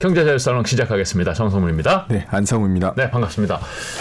경제자유살롱 0.00 0.62
시작하겠습니다. 0.62 1.34
정성문입니다. 1.34 2.06
네, 2.08 2.24
안성우입니다. 2.30 2.94
네, 2.96 3.10
반갑습니다. 3.10 3.58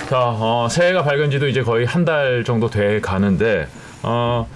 자, 0.07 0.19
어, 0.29 0.67
새해가 0.69 1.01
밝은 1.03 1.31
지도 1.31 1.47
이제 1.47 1.63
거의 1.63 1.87
한 1.87 2.05
달 2.05 2.43
정도 2.43 2.69
돼 2.69 3.01
가는데, 3.01 3.67
어, 4.03 4.47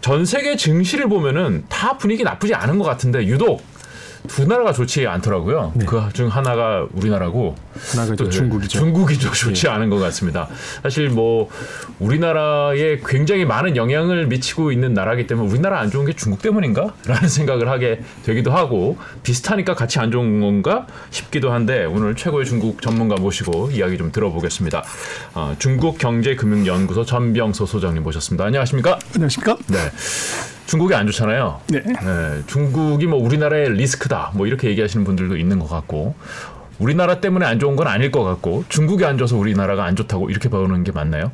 전 0.00 0.24
세계 0.24 0.56
증시를 0.56 1.10
보면은 1.10 1.66
다 1.68 1.98
분위기 1.98 2.24
나쁘지 2.24 2.54
않은 2.54 2.78
것 2.78 2.86
같은데, 2.86 3.26
유독 3.26 3.62
두 4.28 4.46
나라가 4.46 4.72
좋지 4.72 5.06
않더라고요. 5.06 5.72
네. 5.74 5.84
그중 5.84 6.28
하나가 6.28 6.86
우리나라고 6.92 7.56
하나가 7.90 8.14
또 8.14 8.28
중국이죠. 8.28 8.78
중국이 8.78 9.18
좀 9.18 9.32
좋지 9.32 9.66
예. 9.66 9.70
않은 9.70 9.90
것 9.90 9.98
같습니다. 9.98 10.48
사실 10.82 11.08
뭐 11.08 11.48
우리나라에 11.98 13.00
굉장히 13.04 13.44
많은 13.44 13.76
영향을 13.76 14.26
미치고 14.26 14.70
있는 14.70 14.94
나라기 14.94 15.26
때문에 15.26 15.50
우리나라 15.50 15.80
안 15.80 15.90
좋은 15.90 16.06
게 16.06 16.12
중국 16.12 16.42
때문인가?라는 16.42 17.28
생각을 17.28 17.68
하게 17.68 18.00
되기도 18.24 18.52
하고 18.52 18.98
비슷하니까 19.22 19.74
같이 19.74 19.98
안 19.98 20.10
좋은 20.10 20.40
건가 20.40 20.86
싶기도 21.10 21.50
한데 21.50 21.84
오늘 21.84 22.14
최고의 22.14 22.46
중국 22.46 22.80
전문가 22.82 23.16
모시고 23.16 23.70
이야기 23.72 23.98
좀 23.98 24.12
들어보겠습니다. 24.12 24.84
어, 25.34 25.56
중국 25.58 25.98
경제금융연구소 25.98 27.04
전병소 27.04 27.66
소장님 27.66 28.02
모셨습니다. 28.02 28.44
안녕하십니까? 28.44 28.98
안녕하십니까? 29.14 29.56
네. 29.68 29.78
중국이 30.68 30.94
안 30.94 31.06
좋잖아요. 31.06 31.60
네. 31.68 31.80
네, 31.80 32.42
중국이 32.46 33.06
뭐 33.06 33.18
우리나라의 33.24 33.72
리스크다 33.72 34.32
뭐 34.34 34.46
이렇게 34.46 34.68
얘기하시는 34.68 35.02
분들도 35.02 35.38
있는 35.38 35.58
것 35.58 35.66
같고 35.66 36.14
우리나라 36.78 37.20
때문에 37.20 37.46
안 37.46 37.58
좋은 37.58 37.74
건 37.74 37.88
아닐 37.88 38.12
것 38.12 38.22
같고 38.22 38.64
중국이 38.68 39.02
안 39.06 39.16
좋아서 39.16 39.38
우리나라가 39.38 39.84
안 39.84 39.96
좋다고 39.96 40.28
이렇게 40.28 40.50
보는 40.50 40.84
게 40.84 40.92
맞나요? 40.92 41.32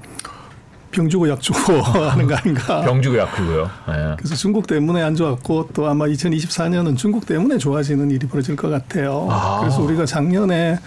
병 0.93 1.09
주고 1.09 1.29
약 1.29 1.41
주고 1.41 1.59
하는 1.83 2.29
거 2.29 2.37
아닌가. 2.37 2.83
병 2.83 3.03
주고 3.03 3.19
약 3.19 3.35
주고요. 3.35 3.69
네. 3.89 4.15
그래서 4.17 4.37
중국 4.37 4.69
때문에 4.69 5.03
안 5.03 5.17
좋았고 5.17 5.71
또 5.75 5.89
아마 5.89 6.07
2024년은 6.07 6.97
중국 6.97 7.27
때문에 7.27 7.59
좋아지는 7.59 8.13
일이 8.13 8.29
벌어질 8.29 8.55
것 8.55 8.69
같아요. 8.69 9.27
아. 9.29 9.59
그래서 9.59 9.83
우리가 9.83 10.07
작년에 10.07 10.79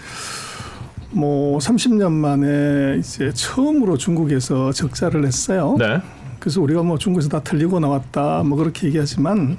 뭐 1.10 1.58
30년 1.58 2.12
만에 2.12 2.96
이제 2.98 3.30
처음으로 3.34 3.98
중국에서 3.98 4.72
적자를 4.72 5.20
냈어요. 5.20 5.76
네. 5.78 6.00
그래서 6.48 6.62
우리가 6.62 6.82
뭐 6.82 6.96
중국에서 6.96 7.28
다 7.28 7.40
틀리고 7.40 7.78
나왔다 7.78 8.42
뭐 8.42 8.56
그렇게 8.56 8.86
얘기하지만 8.86 9.58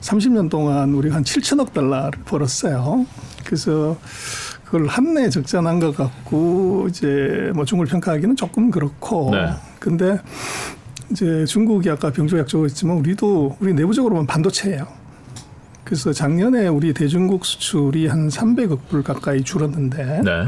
30년 0.00 0.48
동안 0.48 0.94
우리가 0.94 1.16
한 1.16 1.22
7천억 1.22 1.74
달러를 1.74 2.18
벌었어요. 2.24 3.04
그래서 3.44 3.98
그걸 4.64 4.86
한내 4.86 5.28
적자 5.28 5.60
난 5.60 5.80
것 5.80 5.94
같고 5.94 6.86
이제 6.88 7.52
뭐 7.54 7.66
중국을 7.66 7.90
평가하기는 7.90 8.36
조금 8.36 8.70
그렇고 8.70 9.32
네. 9.32 9.50
근데 9.78 10.18
이제 11.10 11.44
중국이 11.44 11.90
아까 11.90 12.10
병조 12.10 12.38
약조가 12.38 12.68
있지만 12.68 12.96
우리도 12.96 13.58
우리 13.60 13.74
내부적으로 13.74 14.14
보면 14.14 14.26
반도체예요. 14.26 14.86
그래서 15.84 16.14
작년에 16.14 16.68
우리 16.68 16.94
대중국 16.94 17.44
수출이 17.44 18.06
한 18.06 18.28
300억 18.28 18.78
불 18.88 19.02
가까이 19.02 19.42
줄었는데 19.44 20.22
네. 20.24 20.46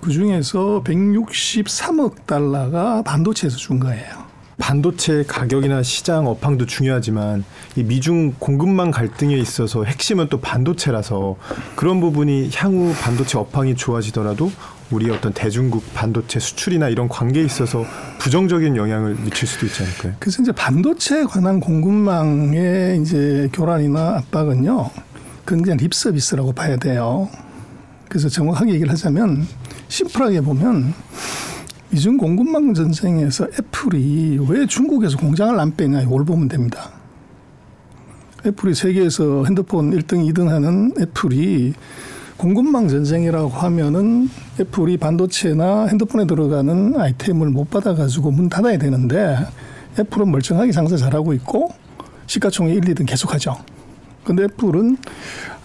그 0.00 0.12
중에서 0.12 0.84
163억 0.84 2.24
달러가 2.26 3.02
반도체에서 3.02 3.56
준 3.56 3.80
거예요. 3.80 4.21
반도체 4.62 5.24
가격이나 5.26 5.82
시장 5.82 6.28
업황도 6.28 6.66
중요하지만 6.66 7.42
이 7.74 7.82
미중 7.82 8.34
공급망 8.38 8.92
갈등에 8.92 9.36
있어서 9.36 9.82
핵심은 9.82 10.28
또 10.28 10.40
반도체라서 10.40 11.34
그런 11.74 12.00
부분이 12.00 12.50
향후 12.54 12.94
반도체 13.02 13.38
업황이 13.38 13.74
좋아지더라도 13.74 14.52
우리 14.92 15.10
어떤 15.10 15.32
대중국 15.32 15.82
반도체 15.94 16.38
수출이나 16.38 16.90
이런 16.90 17.08
관계에 17.08 17.42
있어서 17.42 17.84
부정적인 18.20 18.76
영향을 18.76 19.16
미칠 19.16 19.48
수도 19.48 19.66
있지 19.66 19.82
않을까요? 19.82 20.12
그래서 20.20 20.42
이제 20.42 20.52
반도체에 20.52 21.24
관한 21.24 21.58
공급망의 21.58 23.02
이제 23.02 23.48
교란이나 23.52 24.18
압박은요, 24.18 24.90
그건 25.44 25.62
그냥 25.62 25.76
립 25.78 25.92
서비스라고 25.92 26.52
봐야 26.52 26.76
돼요. 26.76 27.28
그래서 28.08 28.28
정확하게 28.28 28.74
얘기를 28.74 28.92
하자면 28.92 29.44
심플하게 29.88 30.42
보면 30.42 30.94
미중 31.92 32.16
공급망 32.16 32.72
전쟁에서 32.72 33.46
애플이 33.58 34.38
왜 34.48 34.66
중국에서 34.66 35.18
공장을 35.18 35.58
안 35.60 35.76
빼냐 35.76 36.00
이걸 36.02 36.24
보면 36.24 36.48
됩니다. 36.48 36.90
애플이 38.46 38.74
세계에서 38.74 39.44
핸드폰 39.44 39.90
1등, 39.90 40.26
2등 40.32 40.48
하는 40.48 40.92
애플이 40.98 41.74
공급망 42.38 42.88
전쟁이라고 42.88 43.48
하면은 43.50 44.28
애플이 44.58 44.96
반도체나 44.96 45.86
핸드폰에 45.88 46.26
들어가는 46.26 46.98
아이템을 46.98 47.50
못 47.50 47.70
받아가지고 47.70 48.30
문 48.30 48.48
닫아야 48.48 48.78
되는데 48.78 49.36
애플은 49.98 50.30
멀쩡하게 50.30 50.72
장사 50.72 50.96
잘하고 50.96 51.34
있고 51.34 51.72
시가총액 52.26 52.74
1, 52.76 52.80
2등 52.94 53.06
계속하죠. 53.06 53.58
근데 54.24 54.44
애플은 54.44 54.96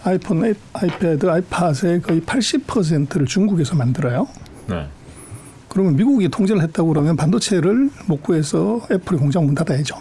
아이폰, 0.04 0.44
아이- 0.44 0.54
아이패드, 0.74 1.26
아이팟의 1.28 2.02
거의 2.02 2.20
80%를 2.20 3.26
중국에서 3.26 3.74
만들어요. 3.74 4.28
네. 4.68 4.86
그러면 5.78 5.94
미국이 5.94 6.28
통제를 6.28 6.60
했다고 6.62 6.88
그러면 6.88 7.14
반도체를 7.14 7.88
못 8.06 8.20
구해서 8.20 8.80
애플이 8.90 9.16
공장 9.16 9.46
문 9.46 9.54
닫아야죠. 9.54 9.94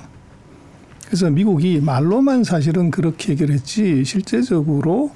그래서 1.05 1.29
미국이 1.29 1.79
말로만 1.81 2.43
사실은 2.43 2.89
그렇게 2.89 3.33
얘기를 3.33 3.53
했지 3.53 4.03
실제적으로 4.03 5.11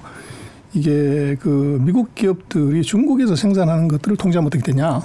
이게 0.72 1.36
그 1.40 1.80
미국 1.84 2.14
기업들이 2.14 2.82
중국에서 2.82 3.34
생산하는 3.34 3.88
것들을 3.88 4.16
통제하면 4.16 4.46
어떻게 4.46 4.62
되냐. 4.62 5.02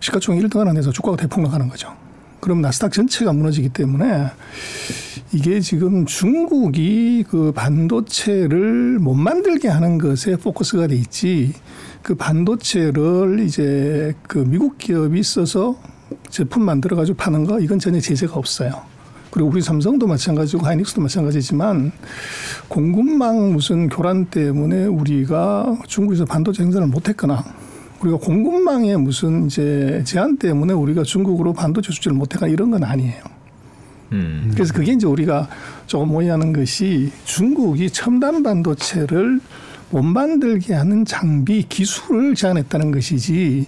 시가총액 0.00 0.44
1등 0.44 0.58
하는 0.58 0.74
데서 0.74 0.90
주가가 0.90 1.16
대폭락하는 1.16 1.70
거죠. 1.70 1.96
그럼 2.44 2.60
나스닥 2.60 2.92
전체가 2.92 3.32
무너지기 3.32 3.70
때문에 3.70 4.26
이게 5.32 5.60
지금 5.60 6.04
중국이 6.04 7.24
그 7.26 7.52
반도체를 7.52 8.98
못 8.98 9.14
만들게 9.14 9.68
하는 9.68 9.96
것에 9.96 10.36
포커스가 10.36 10.88
돼 10.88 10.94
있지 10.94 11.54
그 12.02 12.14
반도체를 12.14 13.40
이제 13.46 14.12
그 14.28 14.44
미국 14.46 14.76
기업이 14.76 15.18
있어서 15.18 15.76
제품 16.28 16.66
만들어 16.66 16.98
가지고 16.98 17.16
파는 17.16 17.44
거 17.46 17.58
이건 17.60 17.78
전혀 17.78 17.98
제재가 17.98 18.34
없어요. 18.34 18.82
그리고 19.30 19.48
우리 19.48 19.62
삼성도 19.62 20.06
마찬가지고 20.06 20.66
하이닉스도 20.66 21.00
마찬가지지만 21.00 21.92
공급망 22.68 23.54
무슨 23.54 23.88
교란 23.88 24.26
때문에 24.26 24.84
우리가 24.84 25.78
중국에서 25.86 26.26
반도체 26.26 26.62
생산을 26.62 26.88
못했거나 26.88 27.42
우리가 28.04 28.18
공급망에 28.18 28.96
무슨 28.96 29.46
이제 29.46 30.02
제한 30.04 30.36
때문에 30.36 30.72
우리가 30.74 31.02
중국으로 31.02 31.52
반도체 31.52 31.90
수출을 31.92 32.16
못했거나 32.16 32.52
이런 32.52 32.70
건 32.70 32.84
아니에요. 32.84 33.22
음. 34.12 34.50
그래서 34.52 34.72
그게 34.74 34.92
이제 34.92 35.06
우리가 35.06 35.48
조금 35.86 36.12
오해하는 36.12 36.52
것이 36.52 37.10
중국이 37.24 37.90
첨단 37.90 38.42
반도체를 38.42 39.40
못 39.90 40.02
만들게 40.02 40.74
하는 40.74 41.04
장비 41.04 41.62
기술을 41.68 42.34
제한했다는 42.34 42.90
것이지 42.90 43.66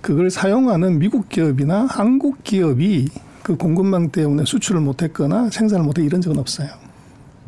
그걸 0.00 0.30
사용하는 0.30 0.98
미국 0.98 1.28
기업이나 1.28 1.86
한국 1.88 2.44
기업이 2.44 3.08
그 3.42 3.56
공급망 3.56 4.10
때문에 4.10 4.44
수출을 4.44 4.80
못했거나 4.80 5.50
생산을 5.50 5.84
못해 5.84 6.02
이런 6.02 6.20
적은 6.20 6.38
없어요. 6.38 6.68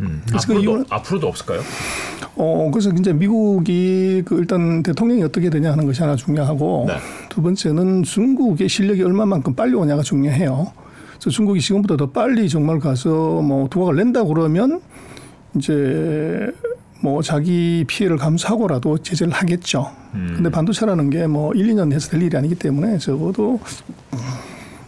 음. 0.00 0.22
그래서 0.28 0.47
그 0.47 0.55
앞으로도 0.55 0.62
이유는- 0.83 0.87
앞으로도 0.91 1.27
없을까요? 1.28 1.61
어 2.37 2.71
그래서 2.72 2.91
이제 2.91 3.12
미국이 3.12 4.22
그 4.25 4.38
일단 4.38 4.83
대통령이 4.83 5.22
어떻게 5.22 5.50
되냐 5.50 5.72
하는 5.72 5.84
것이 5.87 6.00
하나 6.03 6.16
중요하고 6.16 6.84
네. 6.88 6.94
두 7.28 7.43
번째는 7.43 8.03
중국의 8.03 8.69
실력이 8.69 9.03
얼마만큼 9.03 9.55
빨리 9.55 9.75
오냐가 9.75 10.03
중요해요. 10.03 10.72
그래서 11.12 11.31
중국이 11.31 11.60
지금보다 11.60 11.97
더 11.97 12.10
빨리 12.10 12.49
정말 12.49 12.78
가서 12.78 13.43
뭐 13.43 13.69
두각을 13.69 13.97
낸다 13.97 14.25
그러면 14.25 14.81
이제 15.56 16.50
뭐 17.03 17.21
자기 17.22 17.84
피해를 17.89 18.16
감수하고라도 18.16 18.99
제재를 18.99 19.33
하겠죠. 19.33 19.91
음. 20.15 20.33
근데 20.37 20.50
반도체라는 20.50 21.10
게 21.10 21.27
뭐 21.27 21.53
1, 21.55 21.69
2년 21.75 21.93
해서 21.93 22.10
될 22.10 22.22
일이 22.22 22.37
아니기 22.37 22.55
때문에 22.55 22.99
적어도 22.99 23.59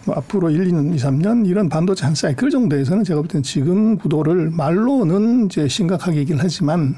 뭐 0.05 0.17
앞으로 0.17 0.51
1, 0.51 0.69
2년, 0.69 0.95
2, 0.95 0.97
3년 0.97 1.47
이런 1.47 1.69
반도체 1.69 2.05
한 2.05 2.15
사이클 2.15 2.51
정도에서는 2.51 3.05
제가 3.05 3.21
볼 3.21 3.29
때는 3.29 3.43
지금 3.43 3.97
구도를 3.97 4.51
말로는 4.51 5.47
이제 5.47 5.69
심각하게 5.69 6.19
얘기를 6.19 6.41
하지만 6.43 6.97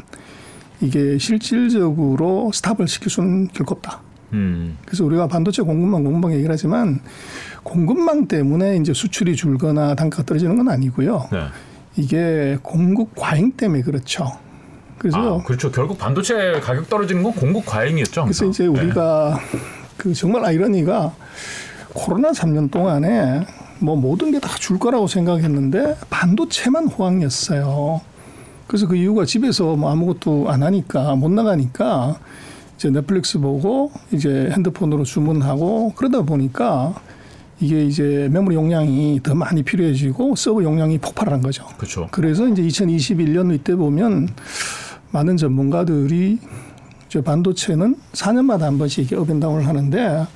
이게 0.81 1.19
실질적으로 1.19 2.51
스탑을 2.53 2.89
시킬 2.89 3.11
수는 3.11 3.49
결코 3.49 3.75
없다. 3.75 4.01
음. 4.33 4.77
그래서 4.85 5.05
우리가 5.05 5.29
반도체 5.29 5.62
공급망, 5.62 6.03
공급망 6.03 6.33
얘기를 6.33 6.53
하지만 6.53 7.01
공급망 7.62 8.27
때문에 8.27 8.77
이제 8.77 8.93
수출이 8.93 9.37
줄거나 9.37 9.95
단가가 9.95 10.25
떨어지는 10.25 10.57
건 10.57 10.69
아니고요. 10.69 11.29
네. 11.31 11.47
이게 11.97 12.59
공급 12.62 13.15
과잉 13.15 13.53
때문에 13.53 13.83
그렇죠. 13.83 14.27
그래서 14.99 15.39
아, 15.39 15.43
그렇죠. 15.45 15.71
결국 15.71 15.99
반도체 15.99 16.61
가격 16.61 16.89
떨어지는 16.89 17.23
건 17.23 17.33
공급 17.33 17.67
과잉이었죠. 17.67 18.25
그래서. 18.25 18.47
이제 18.47 18.65
네. 18.65 18.69
우리가 18.69 19.39
그 19.97 20.12
정말 20.15 20.45
아이러니가 20.45 21.15
코로나 21.94 22.31
3년 22.32 22.70
동안에 22.70 23.46
뭐 23.81 23.96
모든 23.96 24.31
게 24.31 24.38
다 24.41 24.56
줄 24.58 24.79
거라고 24.79 25.06
생각했는데 25.06 25.96
반도체만 26.11 26.88
호황이었어요. 26.88 28.00
그래서 28.67 28.87
그 28.87 28.96
이유가 28.96 29.25
집에서 29.25 29.76
뭐 29.76 29.91
아무것도 29.91 30.50
안 30.50 30.62
하니까 30.62 31.14
못 31.17 31.31
나가니까 31.31 32.19
이제 32.76 32.91
넷플릭스 32.91 33.38
보고 33.38 33.93
이제 34.11 34.50
핸드폰으로 34.52 35.05
주문하고 35.05 35.93
그러다 35.94 36.23
보니까 36.23 36.94
이게 37.61 37.85
이제 37.85 38.29
메모리 38.32 38.56
용량이 38.56 39.20
더 39.23 39.35
많이 39.35 39.62
필요해지고 39.62 40.35
서버 40.37 40.62
용량이 40.64 40.99
폭발한 40.99 41.40
거죠. 41.43 41.67
그렇죠. 41.76 42.08
그래서 42.11 42.49
이제 42.49 42.62
2021년 42.62 43.55
이때 43.55 43.76
보면 43.76 44.29
많은 45.12 45.37
전문가들이 45.37 46.38
이제 47.08 47.20
반도체는 47.23 47.97
4년마다 48.12 48.61
한 48.62 48.79
번씩 48.79 49.05
이게 49.05 49.14
up 49.17 49.25
and 49.25 49.38
down을 49.38 49.69
하는데 49.69 50.26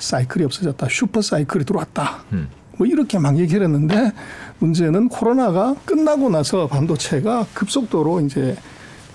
사이클이 0.00 0.44
없어졌다. 0.44 0.86
슈퍼 0.90 1.22
사이클이 1.22 1.64
들어왔다. 1.64 2.24
음. 2.32 2.48
뭐 2.78 2.86
이렇게 2.86 3.18
막 3.18 3.38
얘기를 3.38 3.62
했는데 3.62 4.12
문제는 4.58 5.08
코로나가 5.08 5.74
끝나고 5.84 6.30
나서 6.30 6.66
반도체가 6.66 7.46
급속도로 7.54 8.22
이제 8.22 8.56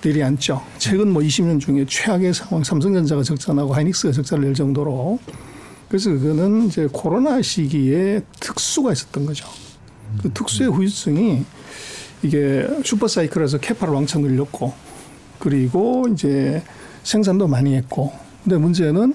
내리앉죠. 0.04 0.62
최근 0.78 1.12
뭐 1.12 1.20
20년 1.22 1.58
중에 1.58 1.84
최악의 1.88 2.32
상황 2.32 2.62
삼성전자가 2.62 3.22
적자나고 3.24 3.74
하이닉스가 3.74 4.12
적자를 4.12 4.44
낼 4.44 4.54
정도로 4.54 5.18
그래서 5.88 6.10
그거는 6.10 6.66
이제 6.66 6.88
코로나 6.92 7.42
시기에 7.42 8.20
특수가 8.40 8.92
있었던 8.92 9.26
거죠. 9.26 9.46
그 10.22 10.30
특수의 10.32 10.70
후유증이 10.70 11.44
이게 12.22 12.66
슈퍼사이클에서 12.84 13.58
캐파를 13.58 13.94
왕창 13.94 14.22
늘렸고 14.22 14.72
그리고 15.38 16.06
이제 16.12 16.62
생산도 17.02 17.46
많이 17.46 17.74
했고 17.74 18.12
근데 18.42 18.56
문제는 18.58 19.14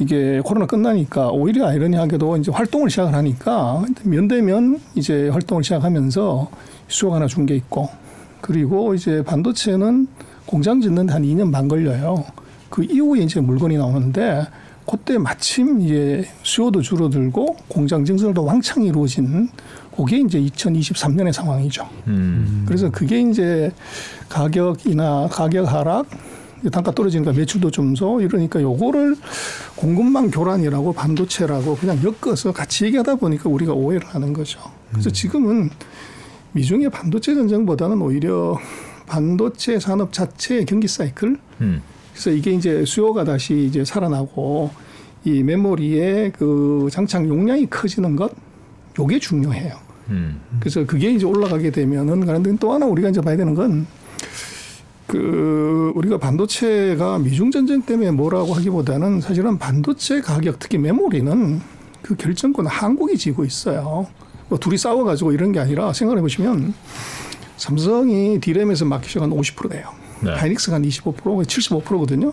이게 0.00 0.40
코로나 0.42 0.66
끝나니까 0.66 1.28
오히려 1.28 1.66
아이러니하게도 1.68 2.38
이제 2.38 2.50
활동을 2.50 2.88
시작을 2.90 3.14
하니까 3.14 3.84
면대면 4.02 4.80
이제 4.94 5.28
활동을 5.28 5.62
시작하면서 5.62 6.50
수요가 6.88 7.16
하나 7.16 7.26
준 7.26 7.46
게 7.46 7.54
있고 7.56 7.88
그리고 8.40 8.94
이제 8.94 9.22
반도체는 9.22 10.08
공장 10.46 10.80
짓는 10.80 11.06
데 11.06 11.12
한 11.12 11.22
2년 11.22 11.52
반 11.52 11.68
걸려요. 11.68 12.24
그 12.70 12.82
이후에 12.84 13.20
이제 13.22 13.40
물건이 13.40 13.76
나오는데 13.76 14.46
그때 14.88 15.18
마침 15.18 15.80
이제 15.82 16.24
수요도 16.42 16.80
줄어들고 16.82 17.56
공장 17.68 18.04
증설도 18.04 18.44
왕창 18.44 18.82
이루어진 18.82 19.48
그게 19.94 20.18
이제 20.18 20.40
2023년의 20.40 21.32
상황이죠. 21.32 21.86
음. 22.06 22.64
그래서 22.66 22.90
그게 22.90 23.20
이제 23.20 23.70
가격이나 24.28 25.28
가격 25.30 25.70
하락, 25.72 26.06
단가 26.70 26.90
떨어지니까 26.90 27.32
매출도 27.32 27.70
좀서 27.70 28.20
이러니까 28.20 28.60
요거를 28.60 29.16
공급망 29.76 30.30
교란이라고 30.30 30.92
반도체라고 30.92 31.76
그냥 31.76 31.98
엮어서 32.02 32.52
같이 32.52 32.84
얘기하다 32.84 33.16
보니까 33.16 33.48
우리가 33.48 33.72
오해를 33.72 34.06
하는 34.08 34.32
거죠. 34.32 34.60
그래서 34.90 35.10
지금은 35.10 35.70
미중의 36.52 36.90
반도체 36.90 37.34
전쟁보다는 37.34 38.02
오히려 38.02 38.58
반도체 39.06 39.78
산업 39.78 40.12
자체의 40.12 40.66
경기 40.66 40.86
사이클 40.86 41.36
음. 41.62 41.82
그래서 42.12 42.30
이게 42.30 42.52
이제 42.52 42.84
수요가 42.84 43.24
다시 43.24 43.64
이제 43.64 43.84
살아나고 43.84 44.70
이 45.24 45.42
메모리의 45.42 46.32
그 46.32 46.88
장착 46.90 47.28
용량이 47.28 47.66
커지는 47.70 48.16
것 48.16 48.32
요게 48.98 49.18
중요해요. 49.18 49.74
음. 50.08 50.40
그래서 50.58 50.84
그게 50.84 51.12
이제 51.12 51.24
올라가게 51.24 51.70
되면은 51.70 52.26
그런데 52.26 52.54
또 52.58 52.72
하나 52.72 52.86
우리가 52.86 53.08
이제 53.08 53.20
봐야 53.20 53.36
되는 53.36 53.54
건 53.54 53.86
그 55.10 55.92
우리가 55.96 56.18
반도체가 56.18 57.18
미중 57.18 57.50
전쟁 57.50 57.82
때문에 57.82 58.12
뭐라고 58.12 58.54
하기보다는 58.54 59.20
사실은 59.20 59.58
반도체 59.58 60.20
가격 60.20 60.58
특히 60.60 60.78
메모리는 60.78 61.60
그 62.02 62.14
결정권은 62.14 62.70
한국이 62.70 63.18
지고 63.18 63.44
있어요. 63.44 64.06
뭐 64.48 64.58
둘이 64.58 64.78
싸워 64.78 65.02
가지고 65.04 65.32
이런 65.32 65.50
게 65.50 65.58
아니라 65.58 65.92
생각해 65.92 66.20
보시면 66.20 66.74
삼성이 67.56 68.40
디램에서 68.40 68.84
마켓시가 68.84 69.26
한50% 69.26 69.70
돼요. 69.70 69.88
네. 70.20 70.32
하이닉스가 70.32 70.76
한 70.76 70.82
25%, 70.82 71.14
75%거든요. 71.44 72.32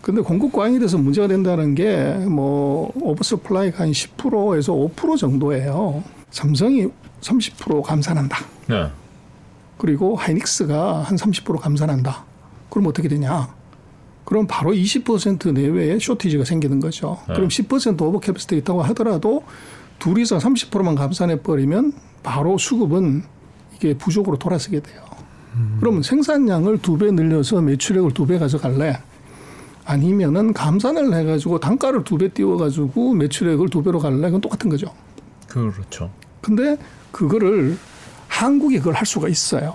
근데 0.00 0.20
공급 0.20 0.52
과잉이 0.52 0.78
돼서 0.78 0.96
문제가 0.98 1.26
된다는 1.26 1.74
게 1.74 2.24
뭐 2.28 2.92
oversupply가 3.00 3.78
한 3.82 3.90
10%에서 3.90 4.72
5% 4.72 5.18
정도예요. 5.18 6.04
삼성이 6.30 6.86
30% 7.20 7.82
감산한다. 7.82 8.38
네. 8.68 8.86
그리고 9.78 10.16
하이닉스가 10.16 11.02
한 11.02 11.16
30% 11.16 11.58
감산한다. 11.60 12.24
그럼 12.70 12.86
어떻게 12.86 13.08
되냐? 13.08 13.54
그럼 14.24 14.46
바로 14.48 14.72
20% 14.72 15.52
내외의 15.52 16.00
쇼티지가 16.00 16.44
생기는 16.44 16.80
거죠. 16.80 17.18
네. 17.28 17.34
그럼 17.34 17.48
10% 17.48 18.00
over 18.02 18.18
capacity 18.18 18.56
있다고 18.58 18.82
하더라도 18.82 19.44
둘이서 19.98 20.38
30%만 20.38 20.94
감산해 20.94 21.42
버리면 21.42 21.92
바로 22.22 22.58
수급은 22.58 23.22
이게 23.74 23.94
부족으로 23.96 24.36
돌아서게 24.38 24.80
돼요. 24.80 25.02
그러면 25.80 26.02
생산량을 26.02 26.78
두 26.82 26.98
배 26.98 27.10
늘려서 27.10 27.62
매출액을 27.62 28.12
두 28.12 28.26
배 28.26 28.38
가져갈래? 28.38 28.98
아니면은 29.86 30.52
감산을 30.52 31.14
해가지고 31.14 31.60
단가를 31.60 32.02
두 32.04 32.18
배 32.18 32.28
띄워가지고 32.28 33.14
매출액을 33.14 33.68
두 33.70 33.82
배로 33.82 33.98
갈래? 33.98 34.20
그건 34.26 34.40
똑같은 34.40 34.68
거죠. 34.68 34.88
그렇죠. 35.48 36.10
근데 36.42 36.76
그거를 37.12 37.78
한국이 38.40 38.78
그걸 38.78 38.94
할 38.94 39.06
수가 39.06 39.28
있어요. 39.28 39.74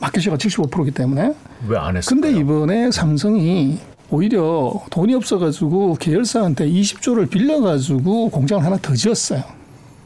마켓시가 0.00 0.36
75%이기 0.36 0.90
때문에. 0.90 1.32
왜 1.66 1.78
안 1.78 1.96
했어요? 1.96 2.08
근데 2.20 2.38
이번에 2.38 2.90
삼성이 2.90 3.78
오히려 4.10 4.74
돈이 4.90 5.14
없어가지고 5.14 5.94
계열사한테 5.98 6.68
20조를 6.68 7.30
빌려가지고 7.30 8.28
공장을 8.28 8.62
하나 8.62 8.76
더 8.76 8.94
지었어요. 8.94 9.42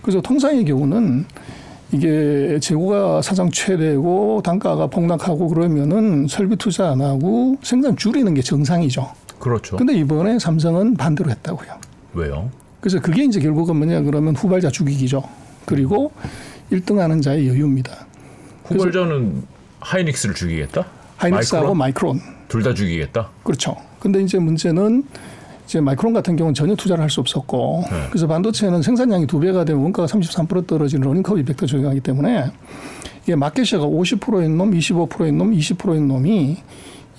그래서 0.02 0.20
통상의 0.20 0.64
경우는 0.64 1.26
이게 1.92 2.58
재고가 2.60 3.20
사상 3.22 3.50
최대고 3.50 4.40
단가가 4.44 4.87
폭락하고 4.87 5.48
그러면은 5.48 6.28
설비 6.28 6.54
투자 6.54 6.90
안 6.92 7.00
하고 7.00 7.56
생산 7.62 7.96
줄이는 7.96 8.32
게 8.34 8.40
정상이죠. 8.40 9.10
그렇죠. 9.40 9.76
근데 9.76 9.94
이번에 9.94 10.38
삼성은 10.38 10.94
반대로 10.94 11.31
했다고요. 11.31 11.69
왜요? 12.14 12.50
그래서 12.81 13.00
그게 13.00 13.25
이제 13.25 13.40
결국은 13.40 13.76
뭐냐 13.76 14.02
그러면 14.02 14.37
후발자 14.37 14.70
죽이기죠. 14.70 15.22
그리고 15.66 16.12
1등하는 16.72 17.22
자의 17.22 17.49
여유입니다. 17.49 18.06
후발자는 18.64 19.43
하이닉스를 19.81 20.34
죽이겠다? 20.34 20.87
하이닉스하고 21.17 21.75
마이크론. 21.75 22.20
둘 22.49 22.62
다 22.62 22.75
죽이겠다? 22.75 23.28
그렇죠. 23.44 23.76
근데 24.00 24.20
이제 24.22 24.38
문제는 24.38 25.05
이제 25.67 25.81
마이크론 25.81 26.12
같은 26.12 26.34
경우는 26.37 26.55
전혀 26.55 26.75
투자를 26.75 27.02
할 27.02 27.11
수 27.11 27.20
없었고 27.20 27.84
네. 27.90 28.06
그래서 28.11 28.26
반도체는 28.26 28.82
생산량이 28.82 29.26
두 29.26 29.38
배가 29.40 29.64
되면 29.64 29.82
원가가 29.82 30.06
33% 30.06 30.67
떨어지는 30.67 31.06
learning 31.06 31.26
curve 31.26 31.38
effect 31.40 31.66
적용하기 31.67 32.00
때문에 32.00 32.50
이게 33.23 33.37
마켓시가 33.37 33.84
50%인 33.84 34.56
놈, 34.56 34.70
25%인 34.73 35.38
놈, 35.38 35.52
20%인 35.52 36.08
놈이 36.08 36.56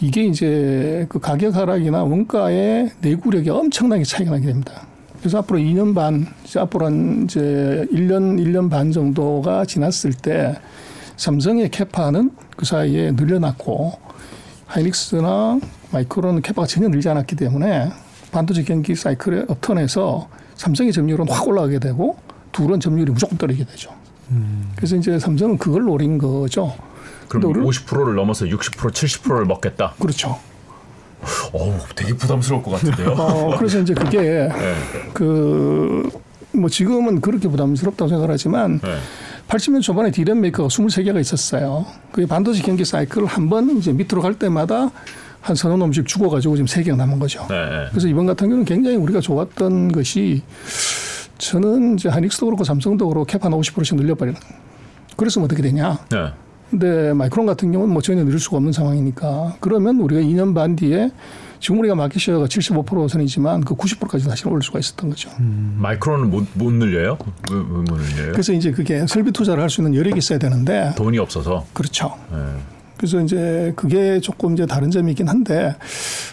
이게 0.01 0.23
이제 0.25 1.05
그 1.09 1.19
가격 1.19 1.55
하락이나 1.55 2.03
원가의 2.03 2.91
내구력이 3.01 3.49
엄청나게 3.49 4.03
차이가 4.03 4.31
나게 4.31 4.47
됩니다. 4.47 4.87
그래서 5.21 5.37
앞으로 5.39 5.59
2년 5.59 5.93
반, 5.93 6.25
이제 6.43 6.59
앞으로 6.59 6.87
한 6.87 7.25
이제 7.25 7.85
1년, 7.91 8.39
1년 8.43 8.69
반 8.69 8.91
정도가 8.91 9.65
지났을 9.65 10.13
때 10.13 10.55
삼성의 11.17 11.69
캐파는 11.69 12.31
그 12.57 12.65
사이에 12.65 13.11
늘려놨고 13.11 13.93
하이닉스나 14.65 15.59
마이크론은 15.91 16.41
캐파가 16.41 16.65
전혀 16.65 16.87
늘지 16.87 17.07
않았기 17.09 17.35
때문에 17.35 17.91
반도체 18.31 18.63
경기 18.63 18.95
사이클의 18.95 19.45
업턴에서 19.47 20.27
삼성의 20.55 20.91
점유율은 20.93 21.27
확 21.29 21.47
올라가게 21.47 21.77
되고 21.79 22.17
둘은 22.51 22.79
점유율이 22.79 23.11
무조건 23.11 23.37
떨어지게 23.37 23.65
되죠. 23.65 23.91
그래서 24.75 24.95
이제 24.95 25.19
삼성은 25.19 25.57
그걸 25.57 25.83
노린 25.83 26.17
거죠. 26.17 26.73
그럼 27.27 27.43
근데 27.53 27.59
우리- 27.59 27.67
50%를 27.67 28.15
넘어서 28.15 28.45
60%, 28.45 28.91
70%를 28.91 29.45
먹겠다. 29.45 29.93
그렇죠. 29.99 30.39
어우, 31.53 31.73
되게 31.95 32.13
부담스러울 32.15 32.63
것 32.63 32.71
같은데요. 32.71 33.09
어, 33.11 33.57
그래서 33.57 33.79
이제 33.79 33.93
그게 33.93 34.19
네. 34.49 34.49
그, 35.13 36.09
뭐 36.53 36.69
지금은 36.69 37.21
그렇게 37.21 37.47
부담스럽다고 37.47 38.09
생각을 38.09 38.33
하지만 38.33 38.79
네. 38.81 38.97
80년 39.47 39.81
초반에 39.81 40.11
디램 40.11 40.41
메이커가 40.41 40.67
23개가 40.69 41.19
있었어요. 41.19 41.85
그 42.11 42.25
반도체 42.25 42.61
경기 42.61 42.83
사이클을 42.85 43.27
한 43.27 43.49
번 43.49 43.77
이제 43.77 43.91
밑으로 43.93 44.21
갈 44.21 44.33
때마다 44.35 44.89
한 45.41 45.55
서너 45.55 45.75
놈씩 45.77 46.05
죽어가지고 46.07 46.55
지금 46.55 46.67
3개가 46.67 46.95
남은 46.95 47.19
거죠. 47.19 47.45
네. 47.49 47.55
네. 47.69 47.85
그래서 47.89 48.07
이번 48.07 48.25
같은 48.27 48.47
경우는 48.47 48.65
굉장히 48.65 48.95
우리가 48.97 49.19
좋았던 49.19 49.91
것이 49.91 50.41
저는 51.37 51.95
이제 51.95 52.07
하이닉스도 52.09 52.45
그렇고 52.45 52.63
삼성도 52.63 53.07
그렇고 53.09 53.25
캡 53.25 53.39
한 53.41 53.51
50%씩 53.51 53.95
늘려버리는. 53.95 54.39
그래서 55.17 55.41
어떻게 55.41 55.61
되냐. 55.61 55.99
네. 56.71 56.77
근데 56.79 57.13
마이크론 57.13 57.45
같은 57.45 57.71
경우는 57.71 57.91
뭐 57.93 58.01
전혀 58.01 58.23
늘릴 58.23 58.39
수가 58.39 58.57
없는 58.57 58.71
상황이니까 58.71 59.57
그러면 59.59 59.99
우리가 59.99 60.21
2년 60.21 60.55
반 60.55 60.75
뒤에 60.75 61.11
지금 61.59 61.79
우리가 61.79 61.93
마켓시어가 61.95 62.45
75% 62.45 63.07
선이지만 63.07 63.61
그 63.63 63.75
90%까지 63.75 64.25
다시 64.27 64.47
올릴 64.47 64.63
수가 64.63 64.79
있었던 64.79 65.09
거죠. 65.11 65.29
마이크론은 65.37 66.29
못, 66.31 66.47
못 66.55 66.71
늘려요? 66.73 67.17
왜 67.51 67.57
못 67.57 67.83
늘려요? 67.97 68.31
그래서 68.31 68.51
이제 68.53 68.71
그게 68.71 69.05
설비 69.07 69.31
투자를 69.31 69.61
할 69.61 69.69
수 69.69 69.81
있는 69.81 69.95
여력이 69.95 70.17
있어야 70.17 70.39
되는데 70.39 70.91
돈이 70.97 71.17
없어서. 71.19 71.65
그렇죠. 71.73 72.13
네. 72.31 72.37
그래서 72.97 73.19
이제 73.21 73.73
그게 73.75 74.19
조금 74.19 74.53
이제 74.53 74.65
다른 74.65 74.91
점이긴 74.91 75.27
한데 75.27 75.75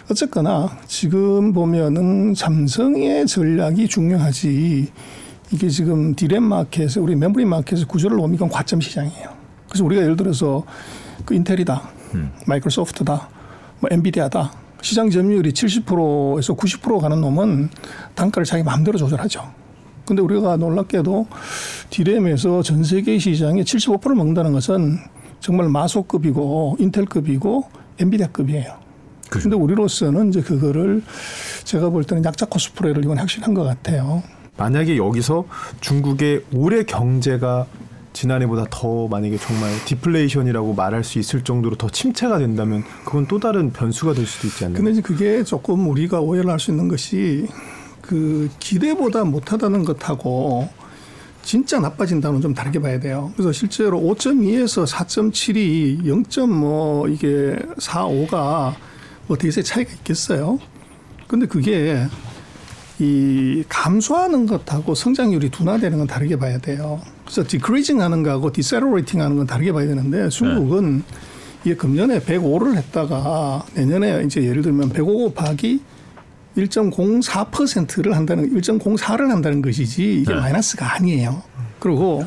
어쨌거나 0.09 0.77
지금 0.87 1.51
보면은 1.53 2.33
삼성의 2.35 3.25
전략이 3.27 3.87
중요하지 3.87 4.87
이게 5.51 5.69
지금 5.69 6.13
디램 6.15 6.43
마켓에 6.43 6.99
우리 6.99 7.15
메모리 7.15 7.45
마켓의 7.45 7.85
구조를 7.85 8.17
보면 8.17 8.35
이건 8.35 8.49
과점 8.49 8.81
시장이에요. 8.81 9.38
그래서 9.69 9.85
우리가 9.85 10.01
예를 10.01 10.15
들어서 10.15 10.65
그 11.25 11.33
인텔이다, 11.35 11.81
마이크로소프트다, 12.47 13.29
뭐 13.79 13.89
엔비디아다 13.91 14.51
시장 14.81 15.09
점유율이 15.09 15.51
70%에서 15.51 16.55
90% 16.55 16.99
가는 16.99 17.21
놈은 17.21 17.69
단가를 18.15 18.45
자기 18.45 18.63
마음대로 18.63 18.97
조절하죠. 18.97 19.51
근데 20.05 20.21
우리가 20.21 20.57
놀랍게도 20.57 21.27
디램에서 21.89 22.63
전 22.63 22.83
세계 22.83 23.19
시장의 23.19 23.63
75%를 23.63 24.15
먹는다는 24.15 24.53
것은 24.53 24.97
정말 25.39 25.69
마소급이고 25.69 26.77
인텔급이고 26.79 27.69
엔비디아급이에요. 27.99 28.79
그죠. 29.29 29.43
근데 29.43 29.55
우리로서는 29.55 30.29
이제 30.29 30.41
그거를 30.41 31.03
제가 31.63 31.89
볼 31.89 32.03
때는 32.03 32.25
약자 32.25 32.47
코스프레를 32.47 33.03
이건 33.03 33.19
확실한 33.19 33.53
것 33.53 33.63
같아요. 33.63 34.23
만약에 34.57 34.97
여기서 34.97 35.45
중국의 35.79 36.45
올해 36.53 36.83
경제가 36.83 37.67
지난해보다 38.19 38.65
더 38.69 39.07
만약에 39.07 39.37
정말 39.37 39.71
디플레이션이라고 39.85 40.73
말할 40.73 41.05
수 41.05 41.19
있을 41.19 41.41
정도로 41.41 41.77
더 41.77 41.87
침체가 41.87 42.37
된다면 42.37 42.83
그건 43.05 43.27
또 43.27 43.39
다른 43.39 43.71
변수가 43.71 44.13
될 44.13 44.25
수도 44.25 44.47
있지 44.47 44.65
않나요? 44.65 44.83
근데 44.83 45.01
그게 45.01 45.41
조금 45.45 45.87
우리가 45.89 46.19
오해를 46.19 46.49
할 46.49 46.59
수 46.59 46.71
있는 46.71 46.89
것이 46.89 47.47
그 48.01 48.49
기대보다 48.59 49.23
못하다는 49.23 49.85
것하고 49.85 50.67
진짜 51.41 51.79
나빠진다는 51.79 52.41
좀 52.41 52.53
다르게 52.53 52.81
봐야 52.81 52.99
돼요. 52.99 53.31
그래서 53.37 53.53
실제로 53.53 53.97
5.2에서 54.01 54.85
4.7이 54.85 56.05
0. 56.05 56.49
뭐 56.59 57.07
이게 57.07 57.55
4.5가 57.77 58.73
뭐 59.27 59.37
대세 59.37 59.63
차이가 59.63 59.93
있겠어요. 59.93 60.59
근데 61.29 61.45
그게 61.45 62.05
이 62.99 63.63
감소하는 63.69 64.45
것하고 64.45 64.93
성장률이 64.93 65.51
둔화되는 65.51 65.97
건 65.97 66.05
다르게 66.07 66.35
봐야 66.35 66.57
돼요. 66.57 66.99
그래서 67.29 67.47
decreasing 67.47 68.01
하는 68.01 68.23
거하고 68.23 68.51
decelerating 68.51 69.21
하는 69.21 69.37
건 69.37 69.45
다르게 69.45 69.71
봐야 69.71 69.85
되는데 69.85 70.29
중국은 70.29 71.03
이게 71.63 71.75
금년에 71.75 72.21
105를 72.21 72.75
했다가 72.75 73.65
내년에 73.75 74.23
이제 74.25 74.43
예를 74.43 74.63
들면 74.63 74.89
105 74.89 75.29
곱하기 75.29 75.79
1.04%를 76.57 78.15
한다는 78.15 78.51
1.04를 78.59 79.27
한다는 79.27 79.61
것이지 79.61 80.21
이게 80.21 80.33
네. 80.33 80.39
마이너스가 80.39 80.95
아니에요. 80.95 81.43
그리고 81.79 82.25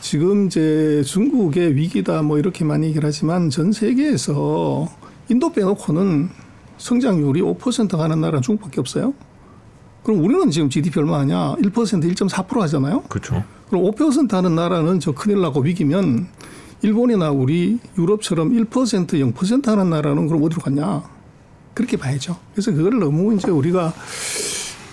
지금 0.00 0.46
이제 0.46 1.02
중국의 1.04 1.74
위기다 1.74 2.22
뭐 2.22 2.38
이렇게 2.38 2.64
많이 2.64 2.86
얘기를 2.86 3.08
하지만 3.08 3.50
전 3.50 3.72
세계에서 3.72 4.88
인도 5.28 5.52
빼놓고는 5.52 6.30
성장률이 6.78 7.42
5% 7.42 7.96
가는 7.96 8.20
나라는 8.20 8.42
중국밖에 8.42 8.80
없어요. 8.80 9.12
그럼 10.04 10.24
우리는 10.24 10.50
지금 10.50 10.70
GDP 10.70 11.00
얼마 11.00 11.18
하냐? 11.18 11.56
1% 11.56 11.72
1.4% 11.72 12.60
하잖아요. 12.60 13.02
그렇죠. 13.02 13.42
그럼 13.70 13.84
5% 13.84 14.32
하는 14.32 14.56
나라는 14.56 14.98
저 14.98 15.12
큰일 15.12 15.40
나고 15.40 15.60
위기면 15.60 16.26
일본이나 16.82 17.30
우리 17.30 17.78
유럽처럼 17.96 18.52
1% 18.52 18.66
0% 19.32 19.66
하는 19.66 19.90
나라는 19.90 20.26
그럼 20.26 20.42
어디로 20.42 20.60
갔냐? 20.60 21.04
그렇게 21.72 21.96
봐야죠. 21.96 22.36
그래서 22.52 22.72
그거를 22.72 22.98
너무 22.98 23.34
이제 23.34 23.48
우리가 23.48 23.94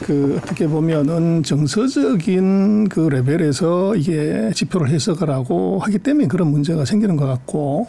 그 0.04 0.40
어떻게 0.42 0.68
보면은 0.68 1.42
정서적인 1.42 2.90
그 2.90 3.00
레벨에서 3.00 3.96
이게 3.96 4.52
지표를 4.54 4.90
해석을 4.90 5.32
하고 5.32 5.80
하기 5.80 5.98
때문에 5.98 6.28
그런 6.28 6.52
문제가 6.52 6.86
생기는 6.86 7.18
것 7.18 7.26
같고 7.26 7.88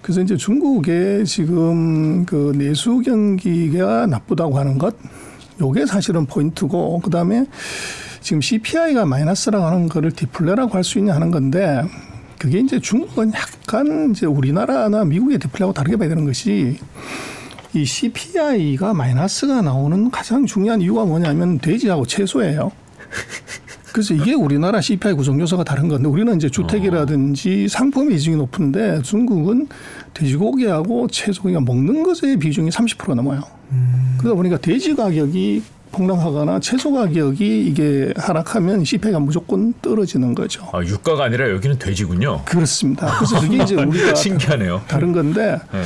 그래서 0.00 0.22
이제 0.22 0.36
중국의 0.36 1.26
지금 1.26 2.24
그 2.24 2.54
내수 2.56 3.00
경기가 3.00 4.06
나쁘다고 4.06 4.58
하는 4.58 4.78
것 4.78 4.96
요게 5.60 5.84
사실은 5.84 6.24
포인트고 6.24 7.00
그다음에 7.00 7.46
지금 8.24 8.40
CPI가 8.40 9.04
마이너스라고 9.04 9.66
하는 9.66 9.86
거를 9.86 10.10
디플레라고 10.10 10.72
할 10.72 10.82
수 10.82 10.98
있냐 10.98 11.14
하는 11.14 11.30
건데 11.30 11.82
그게 12.38 12.58
이제 12.58 12.80
중국은 12.80 13.32
약간 13.34 14.12
이제 14.12 14.24
우리나라나 14.24 15.04
미국의 15.04 15.38
디플레하고 15.38 15.74
다르게 15.74 15.96
봐야 15.98 16.08
되는 16.08 16.24
것이 16.24 16.78
이 17.74 17.84
CPI가 17.84 18.94
마이너스가 18.94 19.60
나오는 19.60 20.10
가장 20.10 20.46
중요한 20.46 20.80
이유가 20.80 21.04
뭐냐면 21.04 21.58
돼지하고 21.58 22.06
채소예요. 22.06 22.72
그래서 23.92 24.14
이게 24.14 24.32
우리나라 24.32 24.80
CPI 24.80 25.12
구성 25.12 25.38
요소가 25.38 25.62
다른 25.62 25.88
건데 25.88 26.08
우리는 26.08 26.34
이제 26.34 26.48
주택이라든지 26.48 27.68
상품 27.68 28.08
비중이 28.08 28.36
높은데 28.36 29.02
중국은 29.02 29.68
돼지고기하고 30.14 31.08
채소 31.08 31.42
그러니까 31.42 31.60
먹는 31.70 32.02
것의 32.02 32.38
비중이 32.38 32.70
30% 32.70 33.14
넘어요. 33.14 33.42
그러다 34.18 34.34
보니까 34.34 34.56
돼지 34.56 34.94
가격이 34.96 35.62
폭락하거나 35.94 36.58
채소 36.60 36.92
가격이 36.92 37.66
이게 37.66 38.12
하락하면 38.16 38.84
CPI가 38.84 39.20
무조건 39.20 39.72
떨어지는 39.80 40.34
거죠. 40.34 40.68
아, 40.72 40.80
유가가 40.82 41.24
아니라 41.24 41.48
여기는 41.50 41.78
돼지군요. 41.78 42.42
그렇습니다. 42.44 43.14
그래서 43.18 43.40
그게 43.40 43.62
이제 43.62 43.74
우리가 43.82 44.14
신기하네요. 44.14 44.82
다른 44.88 45.12
건데 45.12 45.60
네. 45.72 45.82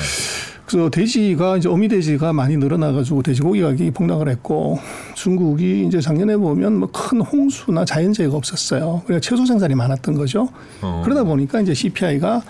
그래서 0.69 0.91
돼지가 0.91 1.57
이제 1.57 1.67
어미 1.69 1.89
돼지가 1.89 2.35
많이 2.35 2.59
늘어나가지고 2.59 3.23
돼지고기 3.23 3.63
가격이 3.63 3.91
폭락을 3.93 4.29
했고 4.29 4.79
중국이 5.15 5.87
이제 5.87 5.99
작년에 6.01 6.37
보면 6.37 6.75
뭐 6.81 6.89
큰 6.93 7.21
홍수나 7.23 7.85
자연재해가 7.87 8.37
없었어요. 8.37 9.03
그러니까 9.07 9.21
채소 9.27 9.47
생산이 9.47 9.75
많았던 9.75 10.15
거죠. 10.15 10.49
어. 10.83 11.01
그러다 11.05 11.25
보니까 11.25 11.61
이제 11.63 11.73
CPI가 11.73 12.43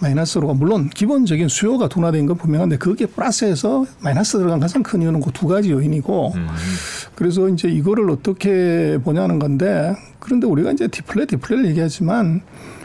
마이너스로 0.00 0.54
물론 0.54 0.88
기본적인 0.88 1.48
수요가 1.48 1.88
둔화된 1.88 2.24
건 2.26 2.36
분명한데 2.38 2.78
그게 2.78 3.04
플러스해서 3.04 3.84
마이너스 4.00 4.38
들어간 4.38 4.60
가장 4.60 4.82
큰 4.82 5.02
이유는 5.02 5.20
그 5.20 5.30
두 5.32 5.46
가지 5.46 5.70
요인이고 5.70 6.32
음. 6.36 6.48
그래서 7.14 7.48
이제 7.48 7.68
이거를 7.68 8.10
어떻게 8.10 8.98
보냐는 9.04 9.38
건데 9.38 9.94
그런데 10.20 10.46
우리가 10.46 10.72
이제 10.72 10.88
디플레 10.88 11.26
디플레를 11.26 11.66
얘기하지만 11.70 12.40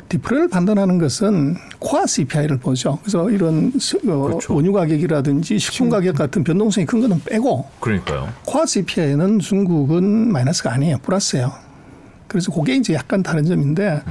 디플레를 0.10 0.48
판단하는 0.50 0.98
것은 1.00 1.56
코아 1.80 2.06
CPI를 2.06 2.58
보죠. 2.58 3.00
그래서 3.02 3.30
이런 3.30 3.72
수- 3.80 3.98
어, 4.08 4.18
그렇죠. 4.28 4.54
원유 4.54 4.72
가격이라든지 4.74 5.58
식품 5.60 5.90
가격 5.90 6.16
같은 6.16 6.44
변동성이 6.44 6.86
큰 6.86 7.02
거는 7.02 7.22
빼고 7.26 7.66
그러니까요. 7.80 8.30
코아 8.46 8.66
CPI는 8.66 9.40
중국은 9.40 10.32
마이너스가 10.32 10.72
아니에요. 10.74 10.98
플러스예요. 11.00 11.52
그래서 12.28 12.52
그게 12.52 12.76
이제 12.76 12.94
약간 12.94 13.22
다른 13.22 13.44
점인데 13.46 14.02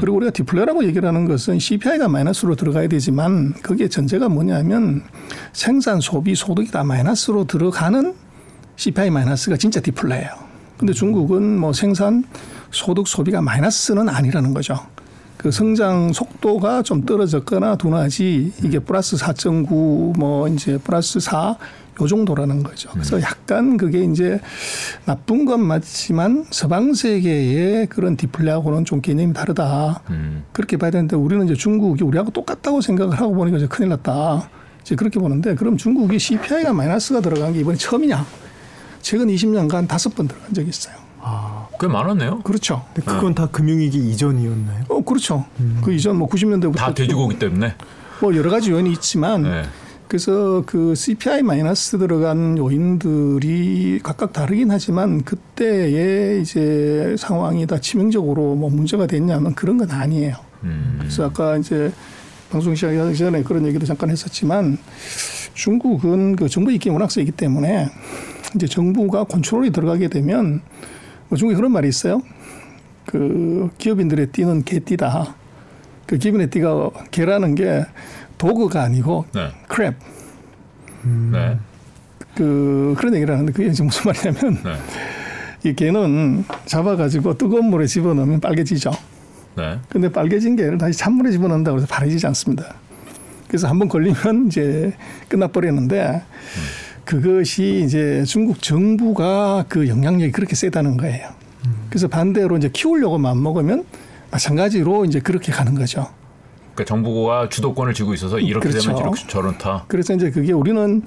그리고 0.00 0.16
우리가 0.18 0.32
디플레라고 0.32 0.84
얘기를 0.84 1.06
하는 1.08 1.26
것은 1.26 1.58
CPI가 1.58 2.08
마이너스로 2.08 2.56
들어가야 2.56 2.88
되지만 2.88 3.54
그게 3.62 3.88
전제가 3.88 4.28
뭐냐면 4.28 5.02
생산, 5.52 6.00
소비, 6.00 6.34
소득이 6.34 6.70
다 6.70 6.84
마이너스로 6.84 7.44
들어가는 7.46 8.14
CPI 8.76 9.10
마이너스가 9.10 9.56
진짜 9.56 9.80
디플레예요. 9.80 10.28
근데 10.76 10.92
중국은 10.92 11.58
뭐 11.58 11.72
생산, 11.72 12.24
소득, 12.70 13.06
소비가 13.08 13.40
마이너스는 13.40 14.08
아니라는 14.08 14.52
거죠. 14.52 14.78
그 15.44 15.50
성장 15.50 16.10
속도가 16.10 16.80
좀 16.80 17.04
떨어졌거나 17.04 17.76
둔하지 17.76 18.54
이게 18.62 18.78
플러스 18.78 19.16
4.9 19.16 20.16
뭐 20.16 20.48
이제 20.48 20.78
플러스 20.78 21.20
4 21.20 21.58
요 22.00 22.06
정도라는 22.08 22.62
거죠. 22.64 22.88
그래서 22.90 23.20
약간 23.20 23.76
그게 23.76 24.02
이제 24.02 24.40
나쁜 25.04 25.44
건 25.44 25.60
맞지만 25.60 26.46
서방 26.50 26.94
세계의 26.94 27.86
그런 27.88 28.16
디플레하고는 28.16 28.84
좀 28.86 29.00
개념이 29.00 29.32
다르다. 29.32 30.02
음. 30.10 30.44
그렇게 30.52 30.76
봐야 30.76 30.90
되는데 30.90 31.14
우리는 31.14 31.44
이제 31.44 31.54
중국이 31.54 32.02
우리하고 32.02 32.32
똑같다고 32.32 32.80
생각을 32.80 33.20
하고 33.20 33.34
보니까 33.34 33.58
이제 33.58 33.68
큰일 33.68 33.90
났다. 33.90 34.48
이제 34.80 34.96
그렇게 34.96 35.20
보는데 35.20 35.54
그럼 35.54 35.76
중국이 35.76 36.18
CPI가 36.18 36.72
마이너스가 36.72 37.20
들어간 37.20 37.52
게 37.52 37.60
이번에 37.60 37.76
처음이냐? 37.76 38.26
최근 39.02 39.28
20년간 39.28 39.86
다섯 39.86 40.12
번 40.16 40.26
들어간 40.26 40.52
적이 40.52 40.70
있어요. 40.70 40.96
꽤 41.80 41.86
많았네요. 41.86 42.40
그렇죠. 42.40 42.84
근데 42.94 43.10
그건 43.10 43.34
다 43.34 43.46
금융위기 43.46 43.98
이전이었나요? 44.10 44.84
어, 44.88 45.02
그렇죠. 45.02 45.44
그 45.82 45.92
이전 45.92 46.16
뭐 46.16 46.28
90년대부터 46.28 46.76
다 46.76 46.94
돼지고기 46.94 47.38
때문에. 47.38 47.74
뭐 48.20 48.34
여러 48.36 48.50
가지 48.50 48.70
요인이 48.70 48.90
있지만 48.92 49.42
네. 49.42 49.62
그래서 50.08 50.62
그 50.66 50.94
CPI 50.94 51.42
마이너스 51.42 51.98
들어간 51.98 52.56
요인들이 52.56 54.00
각각 54.02 54.32
다르긴 54.32 54.70
하지만 54.70 55.24
그때의 55.24 56.42
이제 56.42 57.16
상황이 57.18 57.66
다 57.66 57.80
치명적으로 57.80 58.54
뭐 58.54 58.70
문제가 58.70 59.06
됐냐면 59.06 59.54
그런 59.54 59.78
건 59.78 59.90
아니에요. 59.90 60.36
음. 60.62 60.96
그래서 61.00 61.24
아까 61.24 61.56
이제 61.56 61.92
방송 62.50 62.74
시작하기 62.74 63.16
전에 63.16 63.42
그런 63.42 63.66
얘기도 63.66 63.86
잠깐 63.86 64.10
했었지만 64.10 64.78
중국은 65.54 66.36
그 66.36 66.48
정부 66.48 66.70
입김이 66.70 66.92
워낙 66.92 67.10
세기 67.10 67.32
때문에 67.32 67.88
이제 68.54 68.66
정부가 68.66 69.24
컨트롤이 69.24 69.70
들어가게 69.70 70.08
되면 70.08 70.60
뭐 71.34 71.36
중국에 71.36 71.56
그런 71.56 71.72
말이 71.72 71.88
있어요. 71.88 72.22
그 73.06 73.68
기업인들의 73.78 74.28
띠는 74.28 74.62
개띠다. 74.62 75.34
그 76.06 76.16
기업인의 76.16 76.48
띠가 76.48 76.90
개라는 77.10 77.56
게 77.56 77.84
도구가 78.38 78.84
아니고 78.84 79.26
네. 79.34 79.48
크랩. 79.66 79.94
네. 81.32 81.58
그 82.36 82.94
그런 82.96 83.14
얘기를 83.16 83.34
하는데 83.34 83.52
그게 83.52 83.72
지금 83.72 83.86
무슨 83.86 84.12
말이냐면 84.12 84.62
네. 84.62 85.70
이 85.70 85.74
개는 85.74 86.44
잡아가지고 86.66 87.36
뜨거운 87.36 87.66
물에 87.66 87.86
집어넣으면 87.86 88.38
빨개지죠. 88.38 88.92
네. 89.56 89.80
근데 89.88 90.12
빨개진 90.12 90.54
개를 90.54 90.78
다시 90.78 90.96
찬물에 90.96 91.32
집어넣는다고 91.32 91.78
해서 91.78 91.88
바래지지 91.88 92.28
않습니다. 92.28 92.74
그래서 93.48 93.66
한번 93.66 93.88
걸리면 93.88 94.46
이제 94.46 94.92
끝나버리는데 95.28 96.22
그것이 97.04 97.82
이제 97.84 98.24
중국 98.24 98.62
정부가 98.62 99.64
그 99.68 99.88
영향력이 99.88 100.32
그렇게 100.32 100.54
세다는 100.54 100.96
거예요. 100.96 101.30
그래서 101.88 102.08
반대로 102.08 102.56
이제 102.56 102.70
키우려고 102.72 103.18
마음먹으면 103.18 103.84
마찬가지로 104.30 105.04
이제 105.04 105.20
그렇게 105.20 105.52
가는 105.52 105.74
거죠. 105.74 106.08
그러니까 106.74 106.84
정부가 106.88 107.48
주도권을 107.48 107.94
쥐고 107.94 108.14
있어서 108.14 108.38
이렇게 108.38 108.68
그렇죠. 108.68 108.88
되면 108.88 109.02
이렇게 109.02 109.26
저렇다. 109.28 109.84
그래서 109.86 110.14
이제 110.14 110.30
그게 110.30 110.52
우리는 110.52 111.02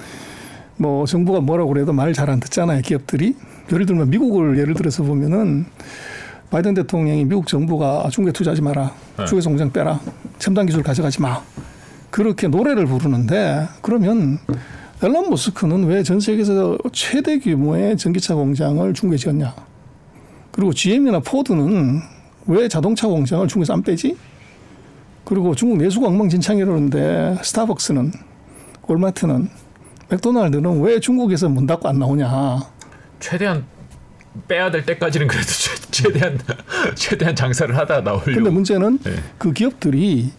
뭐 0.77 1.05
정부가 1.05 1.41
뭐라고 1.41 1.73
그래도 1.73 1.91
말 1.93 2.13
잘 2.13 2.29
안 2.29 2.39
듣잖아요. 2.39 2.81
기업들이. 2.81 3.35
예를 3.71 3.85
들면 3.85 4.09
미국을 4.09 4.57
예를 4.59 4.75
들어서 4.75 5.03
보면은 5.03 5.65
바이든 6.51 6.75
대통령이 6.75 7.25
미국 7.25 7.47
정부가 7.47 8.07
중국에 8.09 8.31
투자하지 8.31 8.61
마라. 8.61 8.93
네. 9.17 9.25
중국에서 9.25 9.49
공장 9.49 9.71
빼라. 9.71 9.99
첨단 10.39 10.65
기술 10.65 10.83
가져가지 10.83 11.21
마. 11.21 11.41
그렇게 12.09 12.47
노래를 12.47 12.85
부르는데 12.85 13.67
그러면 13.81 14.39
앨런 15.03 15.29
머스크는 15.29 15.85
왜 15.85 16.03
전 16.03 16.19
세계에서 16.19 16.77
최대 16.91 17.37
규모의 17.39 17.97
전기차 17.97 18.35
공장을 18.35 18.93
중국에 18.93 19.17
지었냐? 19.17 19.53
그리고 20.51 20.73
GM이나 20.73 21.19
포드는 21.19 22.01
왜 22.47 22.67
자동차 22.67 23.07
공장을 23.07 23.47
중국에서 23.47 23.73
안 23.73 23.83
빼지? 23.83 24.17
그리고 25.23 25.53
중국 25.53 25.77
내수가 25.77 26.07
엉망진창이라는데 26.07 27.37
스타벅스는 27.43 28.11
월마트는 28.87 29.49
맥도날드는 30.09 30.81
왜 30.81 30.99
중국에서 30.99 31.49
문 31.49 31.67
닫고 31.67 31.87
안 31.89 31.99
나오냐? 31.99 32.59
최대한 33.19 33.65
빼야 34.47 34.71
될 34.71 34.85
때까지는 34.85 35.27
그래도 35.27 35.47
최, 35.91 36.11
대한 36.11 36.39
최대한 36.95 37.35
장사를 37.35 37.75
하다 37.75 38.01
나오려고. 38.01 38.31
근데 38.31 38.49
문제는 38.49 38.99
네. 39.03 39.15
그 39.37 39.51
기업들이 39.51 40.31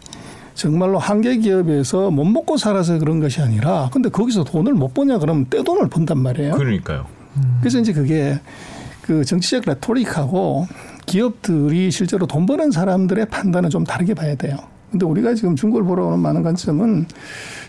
정말로 0.59 0.99
한계 0.99 1.37
기업에서 1.37 2.11
못 2.11 2.25
먹고 2.25 2.57
살아서 2.57 2.99
그런 2.99 3.21
것이 3.21 3.41
아니라 3.41 3.89
근데 3.93 4.09
거기서 4.09 4.43
돈을 4.43 4.75
못 4.75 4.93
버냐 4.93 5.19
그러면 5.19 5.47
떼돈을 5.49 5.89
번단 5.89 6.19
말이에요. 6.19 6.55
그러니까요. 6.55 7.07
그래서 7.61 7.79
이제 7.79 7.93
그게 7.93 8.41
그 9.03 9.25
정치적 9.25 9.63
레토릭하고 9.67 10.67
기업들이 11.07 11.93
실제로 11.93 12.27
돈 12.27 12.45
버는 12.45 12.73
사람들의 12.73 13.27
판단은 13.27 13.71
좀 13.71 13.85
다르게 13.85 14.15
봐야 14.15 14.35
돼요. 14.35 14.57
근데 14.91 15.07
우리가 15.07 15.35
지금 15.35 15.55
중국을 15.55 15.85
보러 15.85 16.07
오는 16.07 16.19
많은 16.19 16.43
관점은 16.43 17.07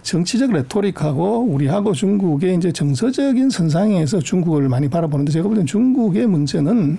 정치적 0.01 0.51
레토릭하고 0.51 1.41
우리하고 1.41 1.93
중국의 1.93 2.55
이제 2.55 2.71
정서적인 2.71 3.51
선상에서 3.51 4.17
중국을 4.17 4.67
많이 4.67 4.89
바라보는데 4.89 5.31
제가 5.31 5.47
볼 5.47 5.57
때는 5.57 5.67
중국의 5.67 6.25
문제는 6.25 6.97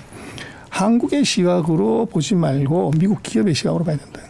한국의 0.68 1.24
시각으로 1.24 2.06
보지 2.06 2.36
말고 2.36 2.92
미국 2.96 3.24
기업의 3.24 3.56
시각으로 3.56 3.82
봐야 3.82 3.96
된다. 3.96 4.29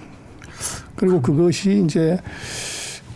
그리고 1.00 1.22
그것이 1.22 1.82
이제 1.82 2.18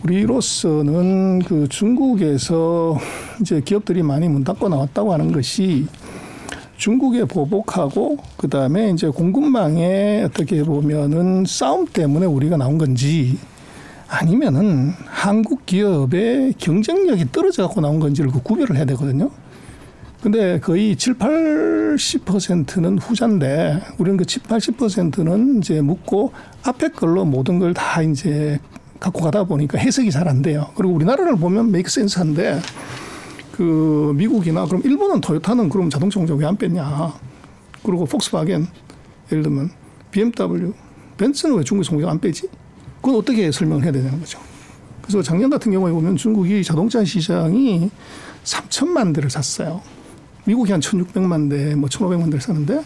우리로서는 0.01 1.43
그 1.43 1.67
중국에서 1.69 2.97
이제 3.39 3.61
기업들이 3.61 4.01
많이 4.01 4.27
문 4.27 4.43
닫고 4.43 4.69
나왔다고 4.69 5.13
하는 5.13 5.31
것이 5.31 5.85
중국에 6.77 7.25
보복하고 7.25 8.17
그 8.37 8.49
다음에 8.49 8.89
이제 8.89 9.07
공급망에 9.07 10.23
어떻게 10.23 10.63
보면은 10.63 11.45
싸움 11.45 11.85
때문에 11.85 12.25
우리가 12.25 12.57
나온 12.57 12.79
건지 12.79 13.37
아니면은 14.07 14.91
한국 15.05 15.67
기업의 15.67 16.55
경쟁력이 16.57 17.31
떨어져 17.31 17.67
갖고 17.67 17.81
나온 17.81 17.99
건지를 17.99 18.31
그 18.31 18.41
구별을 18.41 18.77
해야 18.77 18.85
되거든요. 18.85 19.29
근데 20.25 20.59
거의 20.59 20.95
7, 20.95 21.19
80%는 21.19 22.97
후자인데 22.97 23.79
우리는 23.99 24.17
그 24.17 24.25
7, 24.25 24.41
80%는 24.41 25.59
이제 25.59 25.81
묻고 25.81 26.33
앞에 26.63 26.87
걸로 26.89 27.25
모든 27.25 27.59
걸 27.59 27.75
다 27.75 28.01
이제 28.01 28.57
갖고 28.99 29.21
가다 29.21 29.43
보니까 29.43 29.77
해석이 29.77 30.09
잘 30.09 30.27
안 30.27 30.41
돼요. 30.41 30.71
그리고 30.75 30.95
우리나라를 30.95 31.35
보면 31.35 31.69
메이크 31.69 31.91
센스한데 31.91 32.59
그 33.51 34.13
미국이나 34.15 34.65
그럼 34.65 34.81
일본은 34.83 35.21
토요타는 35.21 35.69
그럼 35.69 35.91
자동차 35.91 36.19
공장 36.19 36.39
왜 36.39 36.45
안 36.47 36.55
뺐냐? 36.57 37.13
그리고 37.83 38.05
폭스바겐 38.05 38.65
예를 39.31 39.43
들면 39.43 39.69
BMW, 40.09 40.73
벤츠는 41.17 41.55
왜 41.55 41.63
중국에서 41.63 41.91
공장 41.91 42.09
안 42.09 42.19
빼지? 42.19 42.49
그건 42.95 43.17
어떻게 43.17 43.51
설명을 43.51 43.83
해야 43.83 43.91
되냐는 43.91 44.19
거죠. 44.19 44.39
그래서 45.03 45.21
작년 45.21 45.51
같은 45.51 45.71
경우에 45.71 45.91
보면 45.91 46.15
중국이 46.15 46.63
자동차 46.63 47.05
시장이 47.05 47.91
3천만 48.43 49.13
대를 49.13 49.29
샀어요. 49.29 49.83
미국이 50.45 50.71
한 50.71 50.79
1,600만 50.79 51.49
대, 51.49 51.75
뭐 51.75 51.89
1,500만 51.89 52.25
대를 52.25 52.41
사는데 52.41 52.83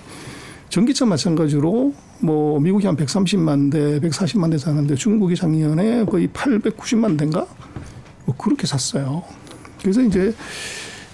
전기차 0.69 1.05
마찬가지로 1.05 1.93
뭐 2.21 2.59
미국이 2.59 2.85
한 2.85 2.95
130만 2.95 3.71
대, 3.71 3.99
140만 3.99 4.51
대 4.51 4.57
사는데 4.57 4.95
중국이 4.95 5.35
작년에 5.35 6.05
거의 6.05 6.27
890만 6.29 7.17
대인가 7.17 7.45
뭐 8.25 8.35
그렇게 8.37 8.65
샀어요. 8.65 9.23
그래서 9.81 10.01
이제 10.01 10.33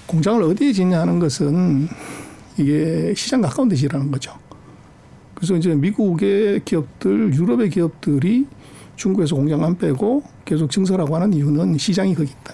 공장을 0.08 0.42
어디에 0.44 0.72
짓냐 0.72 1.02
하는 1.02 1.20
것은 1.20 1.88
이게 2.58 3.14
시장 3.16 3.42
가까운 3.42 3.70
데 3.70 3.76
지라는 3.76 4.12
거죠. 4.12 4.34
그래서 5.34 5.56
이제 5.56 5.74
미국의 5.74 6.62
기업들, 6.64 7.34
유럽의 7.34 7.70
기업들이 7.70 8.46
중국에서 8.96 9.36
공장 9.36 9.64
안 9.64 9.78
빼고 9.78 10.24
계속 10.46 10.70
증설하고 10.70 11.16
하는 11.16 11.34
이유는 11.34 11.78
시장이 11.78 12.16
거기 12.16 12.32
있다. 12.32 12.54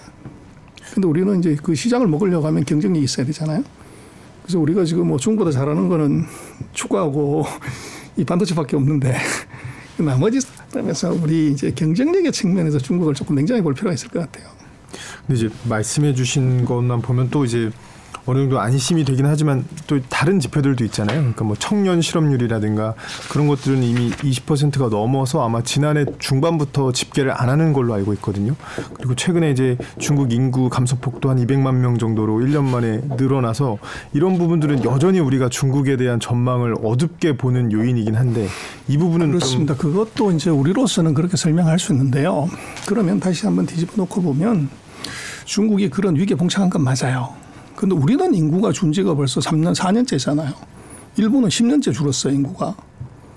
근데 0.94 1.08
우리는 1.08 1.38
이제 1.38 1.56
그 1.62 1.74
시장을 1.74 2.06
먹으려고 2.06 2.46
하면 2.48 2.64
경쟁력이 2.64 3.04
있어야 3.04 3.24
되잖아요. 3.26 3.62
그래서 4.42 4.58
우리가 4.58 4.84
지금 4.84 5.08
뭐 5.08 5.18
중국보다 5.18 5.50
잘하는 5.50 5.88
거는 5.88 6.24
축구하고 6.72 7.44
이 8.16 8.24
반도체밖에 8.24 8.76
없는데 8.76 9.16
나머지 9.98 10.40
면서 10.74 11.12
우리 11.12 11.52
이제 11.52 11.70
경쟁력의 11.70 12.32
측면에서 12.32 12.78
중국을 12.78 13.14
조금 13.14 13.36
냉정히 13.36 13.60
볼 13.62 13.74
필요가 13.74 13.94
있을 13.94 14.08
것 14.08 14.20
같아요. 14.20 14.50
근데 15.26 15.40
이제 15.40 15.54
말씀해 15.68 16.14
주신 16.14 16.64
것만 16.64 17.02
보면 17.02 17.30
또 17.30 17.44
이제 17.44 17.70
어느 18.26 18.38
정도 18.38 18.60
안심이 18.60 19.04
되긴 19.04 19.26
하지만 19.26 19.64
또 19.86 20.00
다른 20.08 20.38
지표들도 20.38 20.84
있잖아요. 20.84 21.18
그러니까 21.18 21.44
뭐 21.44 21.56
청년 21.58 22.00
실업률이라든가 22.00 22.94
그런 23.30 23.48
것들은 23.48 23.82
이미 23.82 24.10
20%가 24.10 24.88
넘어서 24.88 25.44
아마 25.44 25.62
지난해 25.62 26.04
중반부터 26.18 26.92
집계를 26.92 27.32
안 27.32 27.48
하는 27.48 27.72
걸로 27.72 27.94
알고 27.94 28.12
있거든요. 28.14 28.54
그리고 28.94 29.14
최근에 29.14 29.50
이제 29.50 29.76
중국 29.98 30.32
인구 30.32 30.68
감소폭도 30.68 31.30
한 31.30 31.38
200만 31.38 31.74
명 31.74 31.98
정도로 31.98 32.38
1년 32.38 32.64
만에 32.64 33.00
늘어나서 33.16 33.78
이런 34.12 34.38
부분들은 34.38 34.84
여전히 34.84 35.18
우리가 35.18 35.48
중국에 35.48 35.96
대한 35.96 36.20
전망을 36.20 36.74
어둡게 36.82 37.36
보는 37.36 37.72
요인이긴 37.72 38.14
한데 38.14 38.46
이 38.88 38.98
부분은 38.98 39.28
그렇습니다. 39.28 39.74
그것도 39.74 40.30
이제 40.32 40.50
우리로서는 40.50 41.14
그렇게 41.14 41.36
설명할 41.36 41.78
수 41.78 41.92
있는데요. 41.92 42.48
그러면 42.86 43.18
다시 43.18 43.46
한번 43.46 43.66
뒤집어 43.66 43.94
놓고 43.96 44.22
보면 44.22 44.68
중국이 45.44 45.90
그런 45.90 46.14
위기에 46.16 46.36
봉착한 46.36 46.70
건 46.70 46.84
맞아요. 46.84 47.41
근데 47.76 47.94
우리는 47.94 48.34
인구가 48.34 48.72
준 48.72 48.92
지가 48.92 49.14
벌써 49.14 49.40
3년, 49.40 49.74
4년째잖아요. 49.74 50.54
일본은 51.16 51.48
10년째 51.48 51.92
줄었어요, 51.92 52.32
인구가. 52.34 52.74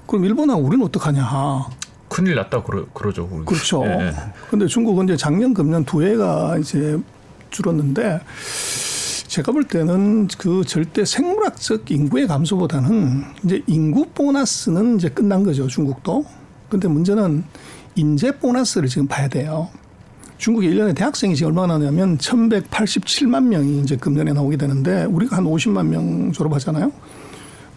그럼 0.07 0.25
일본하고 0.25 0.61
우리는 0.61 0.85
어떡하냐. 0.85 1.67
큰일 2.07 2.35
났다 2.35 2.63
그러, 2.63 2.85
그러죠. 2.93 3.27
우리. 3.31 3.45
그렇죠. 3.45 3.83
예, 3.85 4.07
예. 4.07 4.13
근데 4.49 4.67
중국은 4.67 5.05
이제 5.05 5.17
작년, 5.17 5.53
금년 5.53 5.83
두 5.83 6.03
해가 6.03 6.57
이제 6.59 6.97
줄었는데 7.49 8.21
제가 9.27 9.51
볼 9.51 9.65
때는 9.65 10.27
그 10.37 10.63
절대 10.65 11.03
생물학적 11.03 11.91
인구의 11.91 12.27
감소보다는 12.27 13.23
이제 13.43 13.61
인구 13.67 14.05
보너스는 14.13 14.97
이제 14.97 15.09
끝난 15.09 15.43
거죠, 15.43 15.67
중국도. 15.67 16.25
근데 16.69 16.87
문제는 16.87 17.43
인재 17.95 18.37
보너스를 18.37 18.87
지금 18.87 19.07
봐야 19.07 19.27
돼요. 19.27 19.69
중국에 20.37 20.67
1년에 20.69 20.95
대학생이 20.95 21.35
지금 21.35 21.51
얼마나 21.51 21.77
나냐면 21.77 22.17
1187만 22.17 23.45
명이 23.45 23.81
이제 23.81 23.95
금년에 23.95 24.33
나오게 24.33 24.57
되는데 24.57 25.05
우리가 25.05 25.37
한 25.37 25.45
50만 25.45 25.87
명 25.87 26.31
졸업하잖아요. 26.31 26.91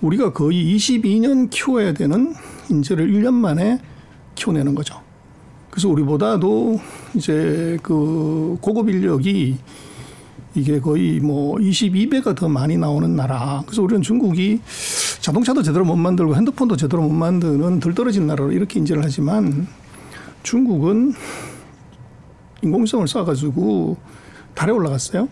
우리가 0.00 0.32
거의 0.32 0.76
22년 0.76 1.50
키워야 1.50 1.92
되는 1.92 2.34
인재를 2.70 3.10
1년 3.12 3.34
만에 3.34 3.80
키워내는 4.34 4.74
거죠. 4.74 5.00
그래서 5.70 5.88
우리보다도 5.88 6.80
이제 7.14 7.78
그 7.82 8.58
고급 8.60 8.88
인력이 8.88 9.56
이게 10.54 10.80
거의 10.80 11.20
뭐 11.20 11.56
22배가 11.56 12.34
더 12.34 12.48
많이 12.48 12.76
나오는 12.76 13.14
나라. 13.14 13.62
그래서 13.66 13.82
우리는 13.82 14.02
중국이 14.02 14.60
자동차도 15.20 15.62
제대로 15.62 15.84
못 15.84 15.96
만들고 15.96 16.34
핸드폰도 16.34 16.76
제대로 16.76 17.02
못 17.02 17.10
만드는 17.10 17.80
덜 17.80 17.94
떨어진 17.94 18.26
나라로 18.26 18.52
이렇게 18.52 18.80
인지를 18.80 19.02
하지만 19.04 19.68
중국은 20.42 21.14
인공성을 22.62 23.04
쏴가지고 23.06 23.96
달에 24.54 24.72
올라갔어요. 24.72 25.28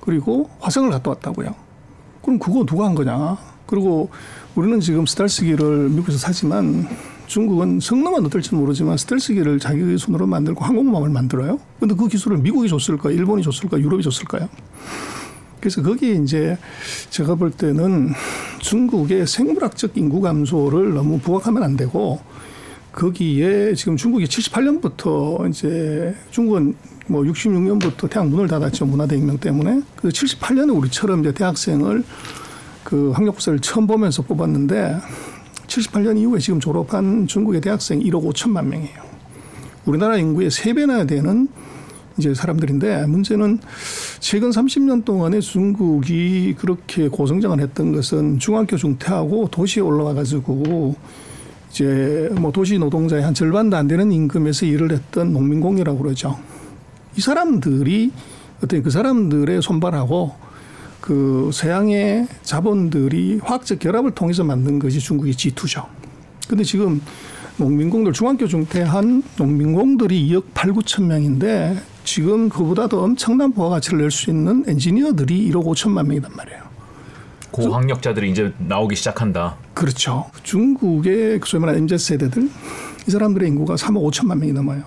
그리고 0.00 0.48
화성을 0.60 0.90
갔다 0.90 1.10
왔다고요. 1.10 1.54
그럼 2.22 2.38
그거 2.38 2.64
누가 2.64 2.86
한 2.86 2.94
거냐? 2.94 3.36
그리고 3.66 4.10
우리는 4.54 4.80
지금 4.80 5.06
스텔스기를 5.06 5.90
미국에서 5.90 6.18
사지만 6.18 6.88
중국은 7.26 7.78
성능은 7.80 8.26
어떨지 8.26 8.54
모르지만 8.54 8.96
스텔스기를 8.96 9.60
자기 9.60 9.96
손으로 9.96 10.26
만들고 10.26 10.64
항공모함을 10.64 11.10
만들어요. 11.10 11.60
근데 11.78 11.94
그 11.94 12.08
기술을 12.08 12.38
미국이 12.38 12.68
줬을까, 12.68 13.10
일본이 13.12 13.42
줬을까, 13.42 13.78
유럽이 13.78 14.02
줬을까요? 14.02 14.48
그래서 15.60 15.82
거기에 15.82 16.14
이제 16.14 16.58
제가 17.10 17.36
볼 17.36 17.50
때는 17.50 18.12
중국의 18.58 19.26
생물학적 19.26 19.96
인구 19.96 20.20
감소를 20.20 20.94
너무 20.94 21.18
부각하면 21.20 21.62
안 21.62 21.76
되고 21.76 22.18
거기에 22.92 23.74
지금 23.74 23.96
중국이 23.96 24.24
78년부터 24.24 25.48
이제 25.48 26.14
중국은 26.30 26.74
뭐 27.06 27.22
66년부터 27.22 28.08
대학 28.10 28.28
문을 28.28 28.48
닫았죠 28.48 28.86
문화대혁명 28.86 29.38
때문에 29.38 29.82
그래서 29.96 30.26
78년에 30.26 30.76
우리처럼 30.76 31.20
이제 31.20 31.32
대학생을 31.32 32.04
그 32.84 33.10
학력고사를 33.10 33.58
처음 33.60 33.86
보면서 33.86 34.22
뽑았는데 34.22 34.96
78년 35.66 36.18
이후에 36.18 36.40
지금 36.40 36.58
졸업한 36.58 37.26
중국의 37.26 37.60
대학생 37.60 38.00
1억 38.00 38.28
5천만 38.32 38.66
명이에요. 38.66 39.10
우리나라 39.86 40.16
인구의 40.16 40.50
3배나 40.50 41.06
되는 41.08 41.48
이제 42.18 42.34
사람들인데 42.34 43.06
문제는 43.06 43.60
최근 44.18 44.50
30년 44.50 45.04
동안에 45.04 45.40
중국이 45.40 46.54
그렇게 46.58 47.08
고성장을 47.08 47.60
했던 47.60 47.92
것은 47.92 48.38
중학교 48.38 48.76
중퇴하고 48.76 49.48
도시에 49.48 49.82
올라와 49.82 50.14
가지고 50.14 50.96
이제 51.70 52.28
뭐 52.32 52.50
도시 52.52 52.78
노동자의 52.78 53.22
한 53.22 53.32
절반도 53.32 53.76
안 53.76 53.86
되는 53.88 54.10
임금에서 54.10 54.66
일을 54.66 54.92
했던 54.92 55.32
농민공이라고 55.32 55.98
그러죠. 55.98 56.38
이 57.16 57.20
사람들이 57.20 58.12
어떤 58.62 58.82
그 58.82 58.90
사람들의 58.90 59.62
손발하고 59.62 60.34
그 61.00 61.50
서양의 61.52 62.28
자본들이 62.42 63.40
화학적 63.42 63.78
결합을 63.78 64.10
통해서 64.12 64.44
만든 64.44 64.78
것이 64.78 64.98
중국의 65.00 65.32
G2죠. 65.34 65.86
근데 66.48 66.62
지금 66.64 67.00
농민공들 67.56 68.12
중학교 68.12 68.46
중퇴한 68.46 69.22
농민공들이 69.36 70.28
2억 70.28 70.44
8, 70.54 70.72
9천 70.72 71.04
명인데 71.04 71.78
지금 72.04 72.48
그보다 72.48 72.88
더 72.88 73.02
엄청난 73.02 73.52
부가가치를 73.52 74.00
낼 74.00 74.10
수 74.10 74.30
있는 74.30 74.64
엔지니어들이 74.66 75.50
1억 75.50 75.64
5천만 75.64 76.06
명이단 76.06 76.32
말이에요. 76.36 76.69
고학력자들이 77.50 78.30
이제 78.30 78.52
나오기 78.58 78.96
시작한다. 78.96 79.56
그렇죠. 79.74 80.30
중국의 80.42 81.40
그 81.40 81.48
소위 81.48 81.60
말하는 81.60 81.82
MZ 81.82 81.98
세대들 81.98 82.48
이 83.06 83.10
사람들의 83.10 83.48
인구가 83.48 83.74
3억 83.74 84.10
5천만 84.10 84.38
명이 84.38 84.52
넘어요. 84.52 84.82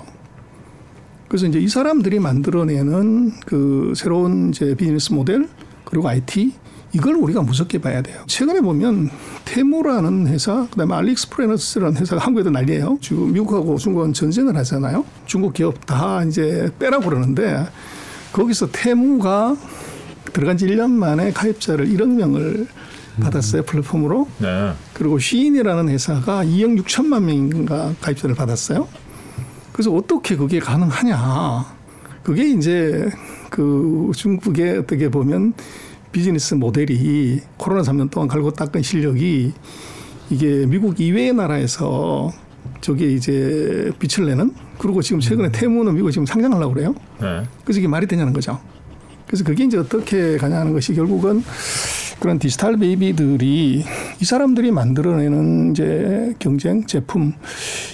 그래서 1.27 1.47
이제 1.47 1.59
이 1.59 1.67
사람들이 1.67 2.19
만들어내는 2.19 3.31
그 3.45 3.93
새로운 3.95 4.49
이제 4.49 4.75
비즈니스 4.75 5.11
모델 5.11 5.49
그리고 5.83 6.07
IT 6.07 6.53
이걸 6.93 7.15
우리가 7.15 7.41
무섭게 7.41 7.79
봐야 7.79 8.03
돼요. 8.03 8.21
최근에 8.27 8.61
보면 8.61 9.09
테무라는 9.45 10.27
회사, 10.27 10.67
그다음에 10.69 10.93
알리익스프레스라는 10.93 11.97
회사가 11.97 12.21
한국에도 12.23 12.51
난리예요. 12.51 12.99
지금 13.01 13.33
미국하고 13.33 13.77
중국은 13.77 14.13
전쟁을 14.13 14.55
하잖아요. 14.57 15.03
중국 15.25 15.53
기업 15.53 15.85
다 15.87 16.23
이제 16.23 16.69
빼라고 16.77 17.05
그러는데 17.05 17.65
거기서 18.31 18.69
테무가 18.71 19.55
들어간 20.33 20.57
지 20.57 20.65
1년 20.65 20.91
만에 20.91 21.31
가입자를 21.31 21.87
1억 21.87 22.07
명을 22.07 22.67
받았어요 23.21 23.63
플랫폼으로. 23.63 24.27
네. 24.39 24.73
그리고 24.93 25.19
시인이라는 25.19 25.89
회사가 25.89 26.43
2억 26.43 26.83
6천만 26.83 27.23
명인가 27.23 27.93
가입자를 28.01 28.35
받았어요. 28.35 28.87
그래서 29.71 29.93
어떻게 29.93 30.35
그게 30.35 30.59
가능하냐. 30.59 31.65
그게 32.23 32.49
이제 32.49 33.09
그 33.49 34.11
중국의 34.15 34.79
어떻게 34.79 35.09
보면 35.09 35.53
비즈니스 36.11 36.53
모델이 36.53 37.41
코로나 37.57 37.81
3년 37.81 38.09
동안 38.09 38.27
갈고 38.27 38.51
닦은 38.51 38.81
실력이 38.81 39.51
이게 40.29 40.65
미국 40.65 40.99
이외의 40.99 41.33
나라에서 41.33 42.31
저게 42.81 43.11
이제 43.11 43.91
빛을 43.99 44.27
내는 44.27 44.53
그리고 44.77 45.01
지금 45.01 45.19
최근에 45.19 45.51
테무는 45.51 45.95
미국 45.95 46.11
지금 46.11 46.25
상장하려고 46.25 46.73
그래요. 46.73 46.95
네. 47.19 47.43
그래서 47.63 47.79
이게 47.79 47.87
말이 47.87 48.07
되냐는 48.07 48.33
거죠. 48.33 48.59
그래서 49.33 49.45
그게 49.45 49.63
이제 49.63 49.79
어떻게 49.79 50.37
가냐는 50.37 50.73
것이 50.73 50.93
결국은 50.93 51.43
그런 52.19 52.37
디지털 52.37 52.77
베이비들이 52.77 53.83
이 54.21 54.25
사람들이 54.25 54.69
만들어내는 54.69 55.71
이제 55.71 56.35
경쟁 56.37 56.85
제품 56.85 57.33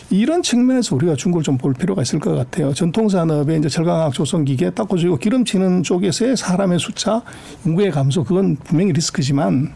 이런 0.09 0.43
측면에서 0.43 0.97
우리가 0.97 1.15
중국을 1.15 1.41
좀 1.43 1.57
볼 1.57 1.73
필요가 1.73 2.01
있을 2.01 2.19
것 2.19 2.35
같아요. 2.35 2.73
전통 2.73 3.07
산업에 3.07 3.55
이제 3.55 3.69
철강학 3.69 4.11
조선기계 4.11 4.71
닦아주고 4.71 5.15
기름치는 5.15 5.83
쪽에서의 5.83 6.35
사람의 6.35 6.77
숫자 6.77 7.21
인구의 7.65 7.91
감소 7.91 8.25
그건 8.25 8.57
분명히 8.57 8.91
리스크지만 8.91 9.71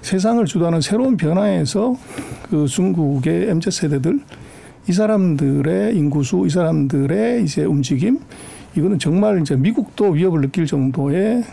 세상을 0.00 0.42
주도하는 0.46 0.80
새로운 0.80 1.18
변화에서 1.18 1.94
그 2.48 2.66
중국의 2.66 3.50
MZ 3.50 3.70
세대들 3.70 4.18
이 4.88 4.92
사람들의 4.94 5.94
인구수 5.94 6.44
이 6.46 6.50
사람들의 6.50 7.44
이제 7.44 7.64
움직임 7.64 8.18
이거는 8.76 8.98
정말 8.98 9.40
이제 9.40 9.54
미국도 9.56 10.10
위협을 10.10 10.40
느낄 10.40 10.66
정도의 10.66 11.44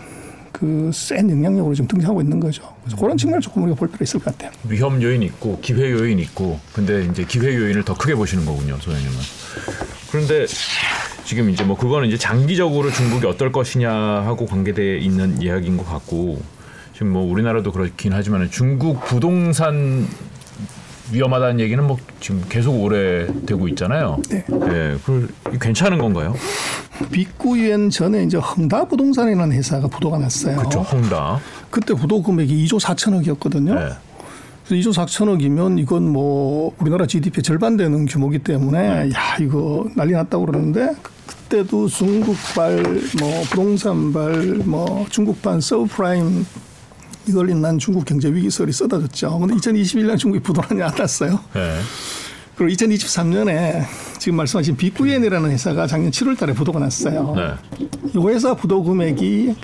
그 0.52 0.90
센 0.92 1.30
영향력으로 1.30 1.74
지금 1.76 1.88
등장하고 1.88 2.22
있는 2.22 2.40
거죠. 2.40 2.64
그래서 2.84 2.98
그런 2.98 3.16
측면을 3.16 3.42
조금 3.42 3.64
우리가 3.64 3.78
볼 3.78 3.88
필요가 3.88 4.04
있을 4.04 4.20
것 4.20 4.26
같아요. 4.38 4.52
위험 4.68 5.02
요인 5.02 5.22
있고 5.24 5.60
기회 5.62 5.92
요인 5.92 6.20
있고 6.20 6.60
근데 6.74 7.06
이제 7.06 7.24
기회 7.24 7.56
요인을 7.56 7.84
더 7.86 7.94
크게 7.96 8.16
보시는 8.16 8.46
거군요, 8.46 8.76
소장님은. 8.78 9.16
그런데 10.12 10.46
지금 11.24 11.50
이제 11.50 11.64
뭐 11.64 11.78
그거는 11.78 12.08
이제 12.08 12.18
장기적으로 12.18 12.90
중국이 12.92 13.28
어떨 13.28 13.52
것이냐 13.52 13.92
하고 13.92 14.46
관계돼 14.48 14.98
있는 14.98 15.42
이야기인 15.42 15.78
것 15.78 15.86
같고 15.86 16.42
지금 16.94 17.10
뭐 17.14 17.32
우리나라도 17.32 17.72
그렇긴 17.72 18.14
하지만 18.14 18.50
중국 18.50 19.06
부동산 19.06 20.08
위험하다는 21.12 21.60
얘기는 21.60 21.84
뭐 21.86 21.98
지금 22.20 22.44
계속 22.50 22.72
오래 22.82 23.28
되고 23.46 23.68
있잖아요. 23.70 24.18
네. 24.30 24.44
예, 24.50 24.98
그 25.06 25.34
괜찮은 25.60 25.98
건가요? 26.00 26.36
빅구유엔 27.12 27.90
전에 27.90 28.24
이제 28.24 28.38
흥다 28.38 28.88
부동산이라는 28.88 29.56
회사가 29.56 29.88
부도가 29.88 30.18
났어요. 30.18 30.58
그렇죠, 30.58 30.82
홍다. 30.82 31.40
그때 31.70 31.94
부도 31.94 32.22
금액이 32.22 32.66
2조 32.66 32.80
4천억이었거든요. 32.80 33.76
네. 33.76 33.90
그래서 34.68 34.90
2조 34.90 34.94
4천억이면 34.94 35.80
이건 35.80 36.12
뭐 36.12 36.74
우리나라 36.80 37.06
GDP 37.08 37.42
절반 37.42 37.78
되는 37.78 38.06
규모이기 38.06 38.40
때문에 38.40 39.06
네. 39.06 39.12
야 39.14 39.38
이거 39.40 39.88
난리 39.96 40.14
났다고 40.14 40.46
그러는데 40.46 40.96
그때도 41.26 41.88
중국발 41.88 42.84
뭐 43.20 43.44
부동산발 43.50 44.62
뭐 44.66 45.06
중국판 45.10 45.62
서브프라임 45.62 46.46
이걸 47.28 47.50
인한 47.50 47.78
중국 47.78 48.06
경제 48.06 48.32
위기설이 48.32 48.72
쏟아졌죠. 48.72 49.40
근데 49.40 49.56
2021년 49.56 50.18
중국이 50.18 50.42
부도난이 50.44 50.82
안 50.82 50.96
났어요. 50.96 51.40
네. 51.54 51.80
그리고 52.60 52.76
2023년에 52.76 53.86
지금 54.18 54.36
말씀하신 54.36 54.76
빅구엔이라는 54.76 55.50
회사가 55.52 55.88
작년 55.88 56.12
7월 56.12 56.38
달에 56.38 56.52
부도가 56.52 56.78
났어요. 56.78 57.34
네. 57.34 57.88
이 58.14 58.28
회사 58.28 58.54
부도 58.54 58.84
금액이 58.84 59.56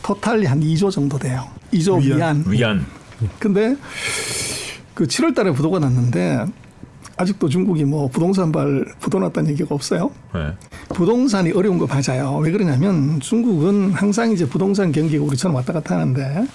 토탈이 0.00 0.46
한 0.46 0.60
2조 0.60 0.92
정도 0.92 1.18
돼요. 1.18 1.44
2조 1.72 2.00
위안. 2.00 2.18
위안. 2.18 2.44
위안. 2.46 2.86
근데 3.40 3.76
그 4.94 5.08
7월 5.08 5.34
달에 5.34 5.50
부도가 5.50 5.80
났는데 5.80 6.46
아직도 7.16 7.48
중국이 7.48 7.84
뭐 7.84 8.06
부동산 8.06 8.52
발 8.52 8.84
부도 9.00 9.18
났다는 9.18 9.50
얘기가 9.50 9.74
없어요. 9.74 10.12
네. 10.32 10.52
부동산이 10.90 11.50
어려운 11.50 11.78
거 11.78 11.88
맞아요. 11.88 12.36
왜 12.36 12.52
그러냐면 12.52 13.18
중국은 13.18 13.90
항상 13.90 14.30
이제 14.30 14.46
부동산 14.48 14.92
경기가 14.92 15.24
우리처럼 15.24 15.56
왔다 15.56 15.72
갔다 15.72 15.96
하는데 15.96 16.46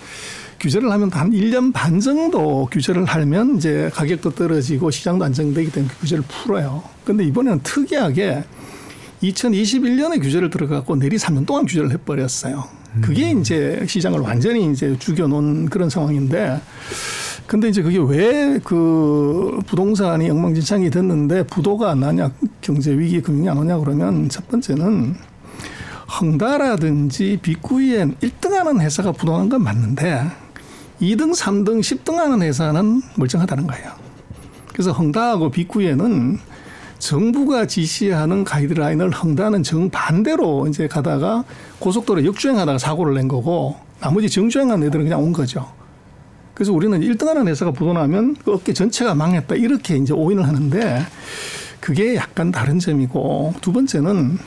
규제를 0.66 0.92
하면 0.92 1.12
한 1.12 1.30
1년 1.30 1.72
반 1.72 2.00
정도 2.00 2.68
규제를 2.72 3.06
하면 3.06 3.58
이제 3.58 3.92
가격도 3.94 4.32
떨어지고 4.32 4.90
시장도 4.90 5.24
안정되기 5.24 5.72
때문에 5.72 5.94
그 5.94 6.00
규제를 6.02 6.24
풀어요. 6.28 6.82
근데 7.04 7.24
이번에는 7.26 7.60
특이하게 7.62 8.44
2021년에 9.22 10.20
규제를 10.20 10.50
들어갔고 10.50 10.96
내리 10.96 11.18
3년 11.18 11.46
동안 11.46 11.66
규제를 11.68 11.92
해버렸어요. 11.92 12.64
그게 13.02 13.30
이제 13.30 13.84
시장을 13.88 14.22
완전히 14.22 14.72
이제 14.72 14.98
죽여놓은 14.98 15.66
그런 15.70 15.88
상황인데 15.90 16.60
근데 17.46 17.70
이제 17.70 17.84
그게 17.84 18.00
왜 18.00 18.60
그 18.64 19.60
부동산이 19.68 20.32
엉망진창이 20.32 20.90
됐는데 20.90 21.44
부도가 21.44 21.92
안 21.92 22.00
나냐 22.00 22.32
경제 22.62 22.98
위기 22.98 23.22
금융이 23.22 23.50
안 23.50 23.58
오냐 23.60 23.78
그러면 23.78 24.30
첫 24.30 24.48
번째는 24.48 25.16
헝다라든지 26.20 27.38
비구이엔 27.42 28.16
1등하는 28.16 28.82
회사가 28.82 29.12
부도난 29.12 29.50
건 29.50 29.62
맞는데 29.62 30.45
2등, 31.02 31.36
3등, 31.36 31.80
10등 31.80 32.16
하는 32.16 32.42
회사는 32.42 33.02
멀쩡하다는 33.16 33.68
거예요. 33.68 33.92
그래서 34.72 34.92
헝다하고 34.92 35.52
비구이엔은 35.52 36.40
정부가 37.00 37.68
지시하는 37.68 38.44
가이드라인을 38.44 39.12
헝다는 39.12 39.64
정반대로 39.64 40.68
이제 40.68 40.88
가다가 40.88 41.44
고속도로 41.80 42.26
역주행하다가 42.26 42.78
사고를 42.78 43.14
낸 43.14 43.28
거고 43.28 43.76
나머지 44.00 44.30
정주행한 44.30 44.84
애들은 44.84 45.06
그냥 45.06 45.22
온 45.22 45.34
거죠. 45.34 45.72
그래서 46.54 46.72
우리는 46.72 47.00
1등하는 47.00 47.48
회사가 47.48 47.72
부도나면 47.72 48.38
그 48.44 48.54
업계 48.54 48.74
전체가 48.74 49.14
망했다 49.14 49.56
이렇게 49.56 49.98
이제 49.98 50.14
오인을 50.14 50.48
하는데 50.48 51.06
그게 51.82 52.16
약간 52.16 52.52
다른 52.52 52.80
점이고 52.80 53.54
두 53.62 53.74
번째는 53.74 54.38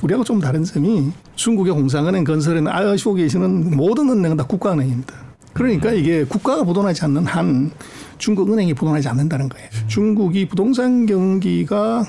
우리하고 0.00 0.24
좀 0.24 0.40
다른 0.40 0.62
점이 0.62 1.10
중국의 1.34 1.74
공상은행 1.74 2.22
건설에는 2.24 2.70
아시고 2.70 3.14
계시는 3.14 3.76
모든 3.76 4.08
은행은 4.08 4.36
다 4.36 4.44
국가은행입니다. 4.46 5.31
그러니까 5.52 5.92
이게 5.92 6.24
국가가 6.24 6.64
부도나지 6.64 7.04
않는 7.04 7.26
한 7.26 7.70
중국 8.18 8.52
은행이 8.52 8.74
부도나지 8.74 9.08
않는다는 9.08 9.48
거예요. 9.48 9.68
중국이 9.88 10.46
부동산 10.48 11.06
경기가 11.06 12.04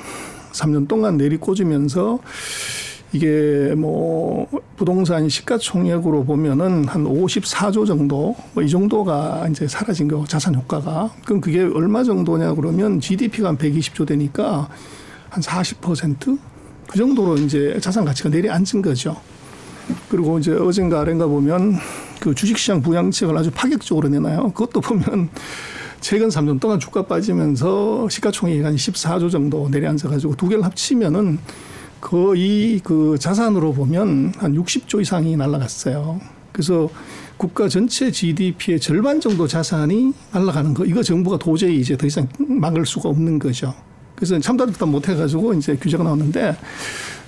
3년 0.54 0.88
동안 0.88 1.18
내리꽂으면서 1.18 2.20
이게 3.12 3.76
뭐 3.78 4.48
부동산 4.76 5.30
시가총액으로 5.30 6.24
보면은 6.26 6.88
한 6.88 7.04
54조 7.04 7.86
정도 7.86 8.36
뭐 8.54 8.64
이 8.64 8.70
정도가 8.70 9.48
이제 9.52 9.68
사라진 9.68 10.08
거 10.08 10.26
자산 10.26 10.56
효과가 10.56 11.12
그럼 11.26 11.40
그게 11.42 11.62
얼마 11.62 12.04
정도냐 12.04 12.56
그러면 12.56 13.00
GDP가 13.00 13.50
한 13.50 13.58
120조 13.58 14.08
되니까 14.08 14.68
한 15.30 15.44
40%그 15.44 16.98
정도로 16.98 17.38
이제 17.38 17.78
자산 17.82 18.06
가치가 18.06 18.30
내려앉은 18.30 18.82
거죠. 18.82 19.16
그리고 20.10 20.40
이제 20.40 20.52
어젠가 20.54 21.02
아ren가 21.02 21.28
보면 21.28 21.76
그 22.24 22.34
주식시장 22.34 22.82
부양책을 22.82 23.38
아주 23.38 23.52
파격적으로 23.52 24.08
내놔요. 24.08 24.54
그것도 24.54 24.80
보면 24.80 25.28
최근 26.00 26.30
3년 26.30 26.58
동안 26.58 26.80
주가 26.80 27.06
빠지면서 27.06 28.08
시가총액이 28.08 28.62
한 28.62 28.78
14조 28.78 29.30
정도 29.30 29.68
내려앉아 29.68 30.08
가지고 30.08 30.34
두 30.38 30.48
개를 30.48 30.64
합치면은 30.64 31.38
거의 32.00 32.80
그 32.82 33.18
자산으로 33.20 33.74
보면 33.74 34.36
한 34.38 34.56
60조 34.56 35.02
이상이 35.02 35.36
날라갔어요. 35.36 36.22
그래서 36.54 36.90
국가 37.36 37.68
전체 37.68 38.10
GDP의 38.10 38.80
절반 38.80 39.20
정도 39.20 39.46
자산이 39.46 40.14
날아가는 40.32 40.74
거. 40.74 40.86
이거 40.86 41.04
정부가 41.04 41.38
도저히 41.38 41.82
이제 41.82 41.98
더 41.98 42.08
이상 42.08 42.30
막을 42.38 42.86
수가 42.86 43.10
없는 43.10 43.38
거죠. 43.38 43.74
그래서 44.16 44.40
참다듬다 44.40 44.86
못해가지고 44.86 45.56
이제 45.56 45.76
규제가 45.76 46.06
나왔는데 46.06 46.56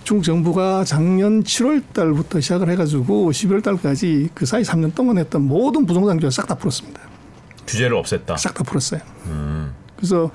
중국 0.05 0.23
정부가 0.23 0.83
작년 0.83 1.43
7월 1.43 1.81
달부터 1.91 2.39
시작을 2.39 2.69
해가지고 2.69 3.31
11월 3.31 3.63
달까지 3.63 4.29
그 4.35 4.45
사이 4.45 4.61
3년 4.61 4.93
동안 4.93 5.17
했던 5.17 5.41
모든 5.41 5.87
부동산 5.87 6.17
규제 6.17 6.29
싹다 6.29 6.55
풀었습니다. 6.55 7.01
규제를 7.65 7.99
없앴다. 7.99 8.37
싹 8.37 8.53
다 8.53 8.63
풀었어요. 8.63 9.01
음. 9.25 9.73
그래서 9.95 10.29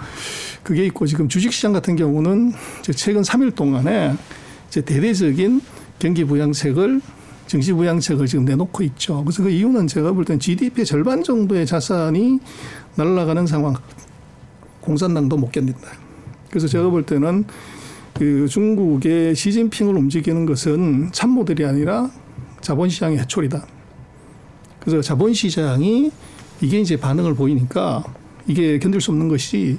그게 0.65 0.85
있고 0.87 1.07
지금 1.07 1.29
주식시장 1.29 1.73
같은 1.73 1.95
경우는 1.95 2.53
최근 2.97 3.23
3일 3.23 3.55
동안에 3.55 4.17
이제 4.67 4.81
대대적인 4.81 5.61
경기 6.01 6.25
부양책을 6.25 7.01
증시 7.47 7.73
부양책을 7.73 8.27
지금 8.27 8.45
내놓고 8.47 8.83
있죠. 8.83 9.23
그래서 9.23 9.45
그 9.45 9.51
이유는 9.51 9.87
제가 9.87 10.11
볼 10.11 10.25
때는 10.25 10.41
GDP의 10.41 10.85
절반 10.85 11.23
정도의 11.23 11.65
자산이 11.65 12.41
날아가는 12.97 13.47
상황, 13.47 13.77
공산당도 14.81 15.37
못 15.37 15.53
견딘다. 15.53 15.89
그래서 16.49 16.67
제가 16.67 16.89
볼 16.91 17.05
때는 17.07 17.45
그 18.21 18.47
중국의 18.47 19.35
시진핑을 19.35 19.97
움직이는 19.97 20.45
것은 20.45 21.09
참모들이 21.11 21.65
아니라 21.65 22.11
자본시장의 22.61 23.19
해초리다. 23.21 23.67
그래서 24.79 25.01
자본시장이 25.01 26.13
이게 26.61 26.81
이제 26.81 26.99
반응을 26.99 27.35
보이니까 27.35 28.05
이게 28.47 28.79
견딜 28.79 29.01
수 29.01 29.11
없는 29.13 29.29
것이 29.29 29.79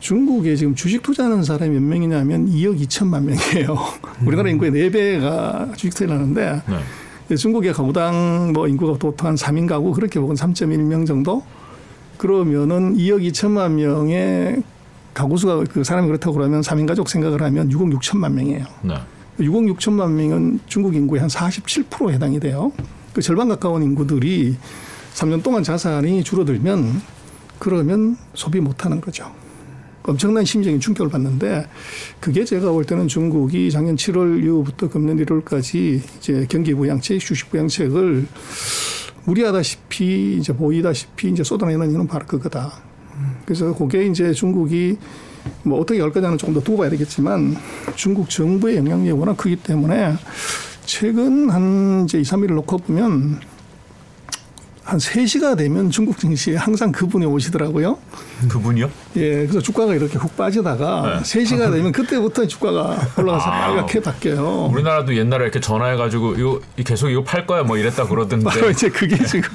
중국에 0.00 0.54
지금 0.54 0.74
주식 0.74 1.02
투자하는 1.02 1.44
사람이 1.44 1.70
몇 1.70 1.80
명이냐면 1.80 2.46
2억 2.46 2.78
2천만 2.78 3.24
명이에요. 3.24 3.78
우리나라 4.26 4.50
인구의 4.50 4.70
4배가 4.72 5.74
주식 5.74 5.94
투자를 5.94 6.16
하는데 6.16 6.60
네. 7.28 7.36
중국의 7.36 7.72
가구당 7.72 8.52
뭐 8.52 8.68
인구가 8.68 8.98
보통 8.98 9.28
한 9.28 9.34
3인 9.34 9.66
가구 9.66 9.92
그렇게 9.92 10.20
보면 10.20 10.36
3.1명 10.36 11.06
정도 11.06 11.42
그러면은 12.18 12.98
2억 12.98 13.26
2천만 13.30 13.76
명의 13.76 14.62
가구 15.14 15.36
수가 15.36 15.64
그 15.64 15.84
사람이 15.84 16.06
그렇다고 16.06 16.34
그러면 16.34 16.60
3인 16.60 16.86
가족 16.86 17.08
생각을 17.08 17.42
하면 17.42 17.68
6억 17.68 17.98
6천만 17.98 18.32
명이에요. 18.32 18.64
네. 18.82 18.94
6억 19.38 19.76
6천만 19.76 20.12
명은 20.12 20.60
중국 20.66 20.94
인구의 20.94 21.20
한 21.20 21.28
47%에 21.28 22.14
해당이 22.14 22.40
돼요. 22.40 22.72
그 23.12 23.20
절반 23.20 23.48
가까운 23.48 23.82
인구들이 23.82 24.56
3년 25.14 25.42
동안 25.42 25.62
자산이 25.62 26.24
줄어들면 26.24 27.02
그러면 27.58 28.16
소비 28.34 28.60
못 28.60 28.84
하는 28.84 29.00
거죠. 29.00 29.30
엄청난 30.04 30.44
심리적인 30.44 30.80
충격을 30.80 31.10
받는데 31.10 31.68
그게 32.18 32.44
제가 32.44 32.72
볼 32.72 32.84
때는 32.84 33.06
중국이 33.06 33.70
작년 33.70 33.94
7월 33.94 34.42
이후부터 34.42 34.88
금년 34.88 35.16
1월까지 35.24 36.00
이제 36.18 36.46
경기 36.48 36.74
부양책, 36.74 37.20
주식 37.20 37.50
부양책을 37.50 38.26
무리하다시피 39.24 40.38
이제 40.40 40.52
보이다시피 40.52 41.30
이제 41.30 41.44
쏟아내는 41.44 41.90
이유는 41.90 42.08
바로 42.08 42.26
그거다. 42.26 42.72
그래서 43.44 43.74
그게 43.74 44.06
이제 44.06 44.32
중국이 44.32 44.96
뭐 45.64 45.80
어떻게 45.80 46.00
할 46.00 46.12
거냐는 46.12 46.38
조금 46.38 46.54
더 46.54 46.60
두고 46.60 46.78
봐야 46.78 46.90
되겠지만 46.90 47.56
중국 47.94 48.30
정부의 48.30 48.76
영향력이 48.76 49.10
워낙 49.18 49.36
크기 49.36 49.56
때문에 49.56 50.14
최근 50.84 51.50
한 51.50 52.04
이제 52.04 52.18
2, 52.18 52.22
3일을 52.22 52.54
놓고 52.54 52.78
보면 52.78 53.40
한 54.84 54.98
3시가 54.98 55.56
되면 55.56 55.90
중국 55.90 56.18
증시에 56.18 56.56
항상 56.56 56.90
그분이 56.90 57.24
오시더라고요. 57.24 57.98
그분이요? 58.48 58.90
예, 59.16 59.30
그래서 59.46 59.60
주가가 59.60 59.94
이렇게 59.94 60.18
훅 60.18 60.36
빠지다가 60.36 61.20
네. 61.20 61.22
3시가 61.22 61.70
되면 61.70 61.92
그때부터 61.92 62.46
주가가 62.46 62.98
올라가서 63.16 63.46
아. 63.46 63.66
빨갛게 63.68 64.00
바뀌어요. 64.00 64.70
우리나라도 64.72 65.16
옛날에 65.16 65.44
이렇게 65.44 65.60
전화해가지고 65.60 66.34
이거 66.34 66.60
계속 66.84 67.10
이거 67.10 67.22
팔 67.22 67.46
거야 67.46 67.62
뭐 67.62 67.78
이랬다 67.78 68.08
그러던데. 68.08 68.44
바로 68.44 68.70
이제 68.70 68.88
그게 68.88 69.16
지금 69.24 69.48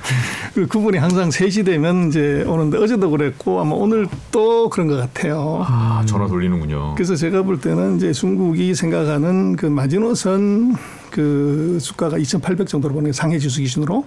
그 0.53 0.65
그분이 0.65 0.97
항상 0.97 1.29
3시 1.29 1.65
되면 1.65 2.07
이제 2.07 2.43
오는데 2.47 2.77
어제도 2.77 3.09
그랬고 3.09 3.59
아마 3.59 3.75
오늘 3.75 4.07
또 4.31 4.69
그런 4.69 4.87
것 4.87 4.95
같아요. 4.95 5.65
아 5.67 6.03
전화 6.05 6.27
돌리는군요. 6.27 6.95
그래서 6.95 7.15
제가 7.15 7.43
볼 7.43 7.59
때는 7.59 7.97
이제 7.97 8.13
중국이 8.13 8.73
생각하는 8.73 9.57
그 9.57 9.65
마지노선 9.65 10.75
그 11.11 11.79
주가가 11.81 12.17
2,800 12.17 12.67
정도로 12.67 12.93
보는 12.93 13.11
상해 13.11 13.37
지수 13.39 13.59
기준으로 13.59 14.05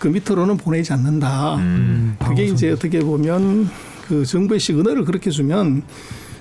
그 0.00 0.08
밑으로는 0.08 0.56
보내지 0.56 0.92
않는다. 0.94 1.56
음. 1.56 2.16
그게 2.18 2.44
이제 2.46 2.70
어떻게 2.72 2.98
보면 3.00 3.68
그 4.08 4.24
정부의 4.24 4.58
시그널을 4.58 5.04
그렇게 5.04 5.30
주면 5.30 5.82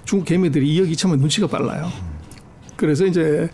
중국 0.05 0.25
개미들이 0.25 0.65
2억 0.79 0.91
2천만 0.91 1.19
눈치가 1.19 1.45
빨라요. 1.45 1.91
그래서 2.77 3.05
이제 3.05 3.49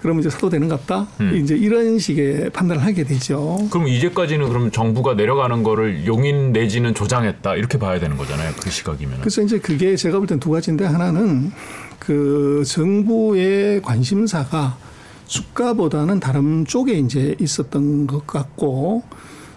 그러면 0.00 0.20
이제 0.20 0.30
사도 0.30 0.48
되는 0.48 0.66
것 0.68 0.80
같다. 0.86 1.06
음. 1.20 1.36
이제 1.36 1.54
이런 1.54 1.98
식의 1.98 2.50
판단을 2.50 2.82
하게 2.82 3.04
되죠. 3.04 3.58
그럼 3.70 3.86
이제까지는 3.86 4.48
그럼 4.48 4.70
정부가 4.70 5.12
내려가는 5.14 5.62
거를 5.62 6.06
용인 6.06 6.52
내지는 6.52 6.94
조장했다 6.94 7.54
이렇게 7.56 7.78
봐야 7.78 8.00
되는 8.00 8.16
거잖아요. 8.16 8.52
그 8.60 8.70
시각이면. 8.70 9.20
그래서 9.20 9.42
이제 9.42 9.58
그게 9.58 9.94
제가 9.94 10.18
볼 10.18 10.26
땐 10.26 10.40
두 10.40 10.50
가지인데 10.50 10.86
하나는 10.86 11.52
그 11.98 12.62
정부의 12.66 13.82
관심사가 13.82 14.76
수가보다는 15.26 16.20
다른 16.20 16.64
쪽에 16.64 16.94
이제 16.94 17.34
있었던 17.40 18.06
것 18.06 18.26
같고 18.26 19.02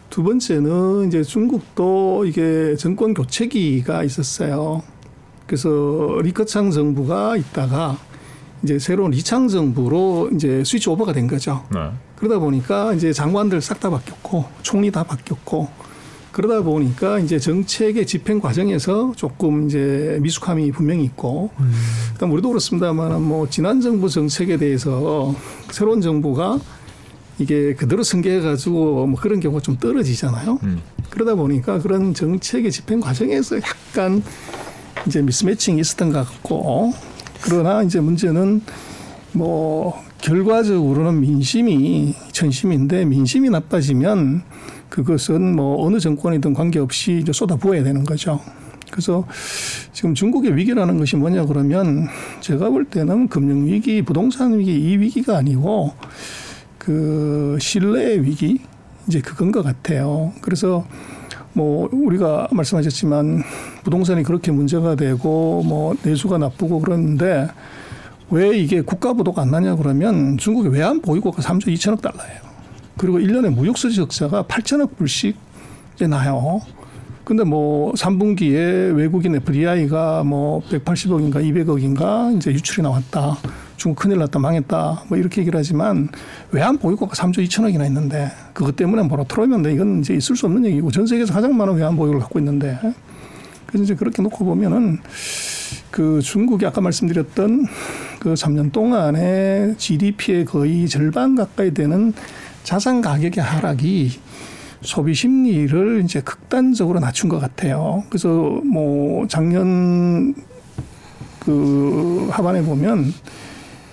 두 0.10 0.23
번째는 0.23 1.08
이제 1.08 1.23
중국도 1.23 2.25
이게 2.25 2.75
정권 2.77 3.13
교체기가 3.13 4.03
있었어요. 4.03 4.84
그래서 5.45 6.19
리커창 6.21 6.71
정부가 6.71 7.38
있다가 7.38 7.97
이제 8.63 8.80
새로운 8.80 9.12
리창 9.12 9.47
정부로 9.47 10.30
이제 10.34 10.63
스위치 10.65 10.89
오버가 10.89 11.13
된 11.13 11.27
거죠. 11.27 11.63
네. 11.71 11.89
그러다 12.15 12.39
보니까 12.39 12.93
이제 12.93 13.13
장관들 13.13 13.62
싹 13.62 13.80
다 13.80 13.89
바뀌었고 13.89 14.45
총리 14.63 14.91
다 14.91 15.03
바뀌었고 15.03 15.69
그러다 16.38 16.62
보니까 16.62 17.17
이제 17.17 17.39
정책의 17.39 18.06
집행 18.06 18.39
과정에서 18.39 19.12
조금 19.15 19.65
이제 19.65 20.19
미숙함이 20.21 20.71
분명히 20.71 21.04
있고 21.06 21.50
그다음 22.13 22.32
우리도 22.32 22.50
그렇습니다만 22.50 23.23
뭐 23.23 23.50
지난 23.50 23.82
정부 23.82 24.08
정책에 24.08 24.58
대해서 24.58 25.34
새로운 25.71 26.00
정부가 26.00 26.60
이게 27.39 27.73
그대로 27.73 28.04
승계해 28.04 28.41
가지고 28.41 29.08
뭐 29.08 29.19
그런 29.19 29.39
경우가 29.39 29.62
좀 29.62 29.78
떨어지잖아요. 29.78 30.60
음. 30.62 30.80
그러다 31.10 31.34
보니까 31.34 31.80
그런 31.80 32.13
정책의 32.13 32.71
집행 32.71 33.00
과정에서 33.00 33.58
약간 33.58 34.21
이제 35.08 35.23
미스매칭이 35.23 35.82
있었던 35.82 36.12
것 36.12 36.19
같고 36.19 36.93
그러나 37.41 37.82
이제 37.82 38.00
문제는 38.00 38.62
뭐 39.32 40.00
결과적으로는 40.19 41.19
민심이 41.19 42.13
전심인데 42.32 43.06
민심이 43.06 43.50
나빠지면 43.50 44.43
그것은 44.89 45.56
뭐 45.56 45.86
어느 45.86 46.00
정권이든 46.00 46.54
관계없이 46.54 47.19
이제 47.21 47.32
쏟아부어야 47.32 47.84
되는 47.84 48.04
거죠. 48.04 48.39
그래서 48.91 49.26
지금 49.91 50.13
중국의 50.13 50.56
위기라는 50.56 50.97
것이 50.97 51.15
뭐냐 51.15 51.45
그러면 51.45 52.08
제가 52.39 52.69
볼 52.69 52.86
때는 52.86 53.28
금융 53.28 53.65
위기, 53.65 54.02
부동산 54.02 54.58
위기 54.58 54.73
이 54.73 54.97
위기가 54.97 55.38
아니고 55.38 55.93
그 56.78 57.58
신뢰의 57.60 58.23
위기 58.23 58.60
이제 59.08 59.19
그건 59.19 59.52
것 59.52 59.63
같아요. 59.63 60.32
그래서 60.41 60.86
뭐 61.54 61.89
우리가 61.91 62.47
말씀하셨지만 62.52 63.43
부동산이 63.84 64.23
그렇게 64.23 64.52
문제가 64.52 64.95
되고 64.95 65.63
뭐 65.65 65.95
내수가 66.04 66.38
나쁘고 66.38 66.80
그러는데 66.82 67.47
왜 68.30 68.58
이게 68.58 68.82
국가 68.82 69.13
부도가 69.13 69.41
안 69.41 69.52
나냐 69.52 69.76
그러면 69.76 70.38
중국의 70.38 70.71
외환 70.71 71.02
보유고가 71.02 71.41
3조 71.41 71.67
2천억 71.67 72.02
달러예요. 72.02 72.46
그리고 72.97 73.19
1년에 73.19 73.53
무역수지 73.53 73.95
적자가 73.95 74.43
8천억 74.43 74.97
불씩 74.97 75.38
나요. 76.10 76.62
근데 77.23 77.43
뭐 77.43 77.91
3분기에 77.93 78.95
외국인 78.95 79.36
FDI가 79.36 80.23
뭐 80.23 80.62
180억인가 80.69 81.36
200억인가 81.36 82.36
이제 82.36 82.51
유출이 82.51 82.81
나왔다. 82.83 83.38
중국 83.75 84.01
큰일 84.01 84.17
났다 84.17 84.39
망했다 84.39 85.03
뭐 85.07 85.17
이렇게 85.17 85.41
얘기를 85.41 85.57
하지만 85.57 86.10
외환 86.51 86.77
보유고가 86.77 87.13
3조 87.13 87.47
2천억이나 87.47 87.86
있는데 87.86 88.31
그것 88.53 88.75
때문에 88.75 89.03
뭐라 89.03 89.23
틀어면 89.25 89.62
돼 89.62 89.73
이건 89.73 89.99
이제 89.99 90.15
있을 90.15 90.36
수 90.36 90.47
없는 90.47 90.65
얘기고 90.65 90.89
전 90.89 91.05
세계에서 91.05 91.31
가장 91.33 91.55
많은 91.55 91.75
외환 91.75 91.95
보유를 91.95 92.19
갖고 92.19 92.39
있는데 92.39 92.77
그래서 93.67 93.83
이제 93.83 93.95
그렇게 93.95 94.21
놓고 94.23 94.43
보면은 94.43 94.99
그 95.91 96.21
중국이 96.21 96.65
아까 96.65 96.81
말씀드렸던 96.81 97.65
그 98.19 98.33
3년 98.33 98.71
동안의 98.71 99.75
GDP의 99.77 100.45
거의 100.45 100.88
절반 100.88 101.36
가까이 101.36 101.71
되는 101.71 102.13
자산 102.67 102.99
가격의 102.99 103.41
하락이 103.41 104.19
소비 104.82 105.13
심리를 105.13 106.01
이제 106.03 106.19
극단적으로 106.19 106.99
낮춘 106.99 107.30
것 107.30 107.39
같아요. 107.39 108.03
그래서 108.10 108.27
뭐 108.27 109.25
작년 109.30 110.36
그 111.39 112.27
하반에 112.30 112.62
보면 112.62 113.13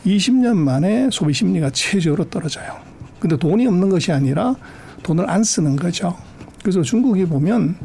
20년 0.05 0.57
만에 0.57 1.09
소비 1.13 1.33
심리가 1.33 1.71
최저로 1.71 2.31
떨어져요. 2.31 2.75
근데 3.21 3.37
돈이 3.37 3.65
없는 3.65 3.91
것이 3.91 4.11
아니라 4.11 4.57
돈을 5.05 5.31
안 5.31 5.45
쓰는 5.45 5.77
거죠. 5.77 6.17
그래서 6.61 6.83
중국이 6.83 7.27
보면 7.27 7.77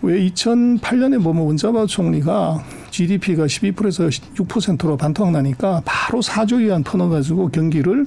왜 0.00 0.26
2008년에 0.30 1.22
보면 1.22 1.44
원자바 1.44 1.84
총리가 1.84 2.64
GDP가 2.90 3.44
12%에서 3.44 4.08
6%로 4.08 4.96
반토막 4.96 5.32
나니까 5.32 5.82
바로 5.84 6.20
4조 6.20 6.60
위안 6.60 6.82
터넣어가지고 6.82 7.50
경기를 7.50 8.06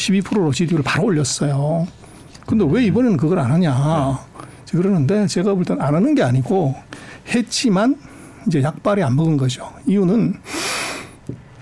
12%로 0.00 0.50
GDP를 0.52 0.82
바로 0.82 1.04
올렸어요. 1.04 1.86
근데 2.46 2.64
왜 2.68 2.84
이번에는 2.86 3.16
그걸 3.16 3.38
안 3.38 3.52
하냐. 3.52 4.18
그러는데 4.70 5.26
제가 5.26 5.54
볼 5.54 5.64
때는 5.64 5.82
안 5.82 5.94
하는 5.94 6.14
게 6.14 6.22
아니고 6.22 6.74
했지만 7.34 7.96
이제 8.46 8.62
약발이 8.62 9.02
안 9.02 9.16
먹은 9.16 9.36
거죠. 9.36 9.70
이유는 9.86 10.34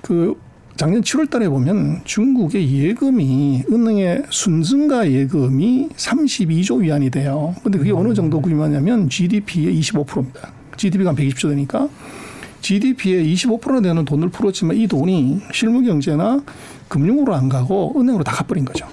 그 0.02 0.34
작년 0.76 1.02
7월 1.02 1.28
달에 1.28 1.48
보면 1.48 2.02
중국의 2.04 2.70
예금이 2.72 3.64
은행의 3.70 4.24
순증가 4.30 5.10
예금이 5.10 5.88
32조 5.96 6.80
위안이 6.80 7.10
돼요. 7.10 7.54
근데 7.62 7.78
그게 7.78 7.90
어느 7.90 8.14
정도 8.14 8.40
규모냐면 8.40 9.08
GDP의 9.08 9.80
25%입니다. 9.80 10.52
GDP가 10.76 11.10
한 11.10 11.16
120조 11.16 11.48
되니까 11.48 11.88
GDP의 12.60 13.34
25% 13.34 13.82
되는 13.82 14.04
돈을 14.04 14.28
풀었지만 14.28 14.76
이 14.76 14.86
돈이 14.86 15.40
실무 15.52 15.82
경제나 15.82 16.42
금융으로 16.88 17.34
안 17.34 17.48
가고 17.48 17.94
은행으로 17.98 18.24
다 18.24 18.32
가버린 18.32 18.64
거죠. 18.64 18.86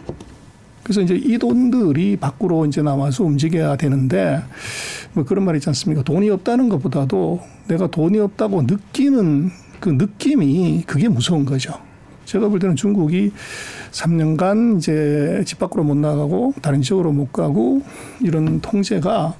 그래서 0.83 1.01
이제 1.01 1.15
이 1.15 1.37
돈들이 1.39 2.15
밖으로 2.17 2.65
이제 2.67 2.81
나와서 2.83 3.23
움직여야 3.23 3.75
되는데 3.75 4.43
뭐 5.13 5.23
그런 5.23 5.43
말 5.45 5.55
있지 5.55 5.67
않습니까? 5.69 6.03
돈이 6.03 6.29
없다는 6.29 6.69
것보다도 6.69 7.41
내가 7.67 7.87
돈이 7.87 8.19
없다고 8.19 8.63
느끼는 8.63 9.49
그 9.79 9.89
느낌이 9.89 10.83
그게 10.85 11.07
무서운 11.07 11.45
거죠. 11.45 11.73
제가 12.25 12.49
볼 12.49 12.59
때는 12.59 12.75
중국이 12.75 13.31
3년간 13.91 14.77
이제 14.77 15.43
집 15.45 15.59
밖으로 15.59 15.83
못 15.83 15.95
나가고 15.95 16.53
다른 16.61 16.81
지역으로 16.81 17.11
못 17.11 17.31
가고 17.31 17.81
이런 18.19 18.61
통제가 18.61 19.35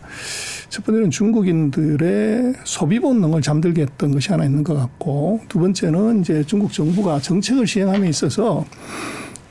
첫 0.70 0.84
번째는 0.86 1.10
중국인들의 1.12 2.54
소비 2.64 3.00
본능을 3.00 3.42
잠들게 3.42 3.84
했던 3.84 4.12
것이 4.12 4.30
하나 4.32 4.46
있는 4.46 4.64
것 4.64 4.74
같고 4.76 5.42
두 5.48 5.60
번째는 5.60 6.22
이제 6.22 6.44
중국 6.46 6.74
정부가 6.74 7.20
정책을 7.20 7.68
시행함에 7.68 8.10
있어서 8.10 8.66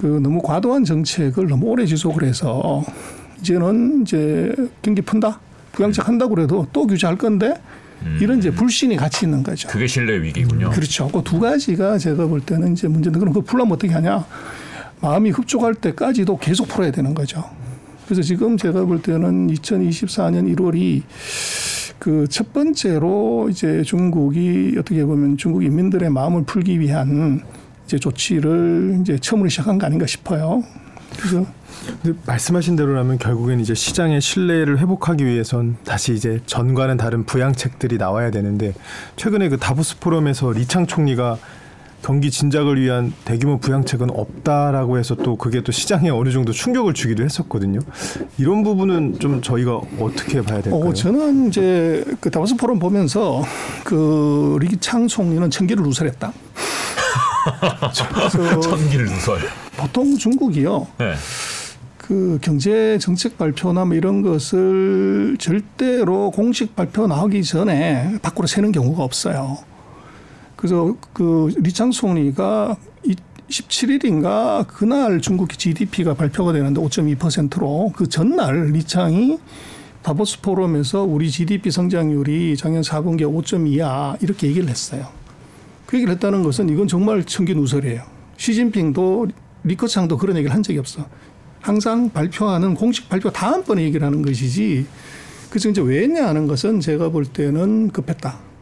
그 0.01 0.07
너무 0.23 0.41
과도한 0.43 0.85
정책을 0.85 1.47
너무 1.47 1.67
오래 1.67 1.87
지속을 1.87 2.25
해서 2.25 2.85
이제는 3.41 4.03
이제 4.03 4.55
경기 4.83 5.03
푼다 5.03 5.41
부양책 5.73 6.07
한다고 6.09 6.35
그래도 6.35 6.67
또 6.73 6.87
규제할 6.87 7.17
건데 7.17 7.55
이런 8.21 8.39
이제 8.39 8.51
불신이 8.51 8.97
같이 8.97 9.25
있는 9.25 9.43
거죠. 9.43 9.67
그게 9.69 9.87
신뢰 9.87 10.21
위기군요. 10.21 10.71
그렇죠. 10.71 11.09
그 11.09 11.23
두 11.23 11.41
가지가 11.41 11.97
제가 11.97 12.27
볼 12.27 12.41
때는 12.41 12.75
이제 12.75 12.87
문제인데 12.87 13.19
그럼 13.19 13.33
그거 13.33 13.45
풀려면 13.47 13.73
어떻게 13.73 13.93
하냐? 13.95 14.27
마음이 15.01 15.31
흡족할 15.31 15.75
때까지도 15.75 16.37
계속 16.37 16.69
풀어야 16.69 16.91
되는 16.91 17.15
거죠. 17.15 17.43
그래서 18.05 18.23
지금 18.23 18.57
제가 18.57 18.85
볼 18.85 19.01
때는 19.03 19.49
2024년 19.49 20.55
1월이 20.55 21.03
그 21.99 22.27
첫 22.29 22.53
번째로 22.53 23.49
이제 23.51 23.83
중국이 23.83 24.75
어떻게 24.79 25.05
보면 25.05 25.37
중국 25.37 25.65
인민들의 25.65 26.11
마음을 26.11 26.45
풀기 26.45 26.81
위한 26.81 27.41
이제 27.87 27.99
조치를 27.99 28.99
이제 29.01 29.19
처음으로 29.19 29.49
시작한 29.49 29.79
거 29.79 29.87
아닌가 29.87 30.07
싶어요. 30.07 30.63
그래서 31.17 31.47
근데 32.03 32.19
말씀하신 32.27 32.77
대로라면 32.77 33.19
결국엔 33.19 33.61
이제 33.61 33.75
시장의 33.75 34.21
신뢰를 34.21 34.79
회복하기 34.81 35.25
위해선 35.25 35.77
다시 35.85 36.13
이제 36.15 36.41
전과는 36.47 36.97
다른 36.97 37.25
부양책들이 37.25 37.99
나와야 37.99 38.31
되는데 38.31 38.75
최근에 39.17 39.49
그 39.49 39.59
다보스 39.59 39.99
포럼에서 39.99 40.51
리창 40.53 40.87
총리가 40.87 41.39
경기 42.05 42.31
진작을 42.31 42.79
위한 42.79 43.15
대규모 43.25 43.57
부양책은 43.57 44.11
없다라고 44.11 44.99
해서 44.99 45.15
또 45.15 45.37
그게 45.37 45.63
또 45.63 45.73
시장에 45.73 46.11
어느 46.11 46.31
정도 46.31 46.53
충격을 46.53 46.93
주기도 46.93 47.25
했었거든요. 47.25 47.81
이런 48.37 48.63
부분은 48.63 49.21
좀 49.21 49.41
저희가 49.41 49.81
어떻게 49.99 50.43
봐야 50.43 50.61
될까요? 50.61 50.83
어, 50.83 50.93
저는 50.93 51.49
이제 51.49 52.05
그 52.21 52.31
다보스 52.31 52.57
포럼 52.57 52.79
보면서 52.79 53.43
그 53.85 54.59
리창 54.61 55.09
총리는 55.09 55.49
천기를 55.49 55.83
누설했다. 55.83 56.31
천기를 58.63 59.07
누설. 59.07 59.39
보통 59.79 60.19
중국이요. 60.19 60.87
네. 60.99 61.15
그 61.97 62.39
경제 62.43 62.99
정책 62.99 63.39
발표나 63.39 63.87
뭐 63.87 63.97
이런 63.97 64.21
것을 64.21 65.37
절대로 65.39 66.31
공식 66.33 66.77
발표 66.77 67.07
나오기 67.07 67.43
전에 67.45 68.19
밖으로 68.21 68.47
새는 68.47 68.73
경우가 68.73 69.03
없어요. 69.03 69.57
그래서 70.65 70.97
그 71.13 71.53
리창 71.59 71.91
총리가 71.91 72.79
17일인가 73.51 74.67
그날 74.67 75.21
중국 75.21 75.51
GDP가 75.51 76.15
발표가 76.15 76.55
되는데 76.55 76.81
5.2%로 76.81 77.93
그 77.95 78.09
전날 78.09 78.69
리창이 78.69 79.39
다보스 80.01 80.41
포럼에서 80.41 81.03
우리 81.03 81.29
GDP 81.29 81.71
성장률이 81.71 82.57
작년 82.57 82.81
4분기에 82.81 83.45
5.2야 83.45 84.23
이렇게 84.23 84.47
얘기를 84.47 84.67
했어요. 84.67 85.07
그 85.85 85.99
얘기를 85.99 86.15
했다는 86.15 86.43
것은 86.43 86.71
이건 86.71 86.89
정말 86.89 87.25
천기 87.25 87.55
누설이에요. 87.55 88.01
시진핑도 88.39 89.27
리커창도 89.65 90.17
그런 90.17 90.39
얘기를 90.39 90.55
한 90.55 90.63
적이 90.63 90.79
없어. 90.79 91.07
항상 91.61 92.09
발표하는 92.09 92.75
공식 92.75 93.11
발표 93.11 93.31
다음번에 93.31 93.83
얘기를 93.83 94.07
하는 94.07 94.23
것이지. 94.23 94.87
그래서 95.51 95.69
이제 95.69 95.83
왜 95.83 96.05
했냐 96.05 96.27
하는 96.27 96.47
것은 96.47 96.81
제가 96.81 97.11
볼 97.11 97.27
때는 97.27 97.91
급했다. 97.91 98.54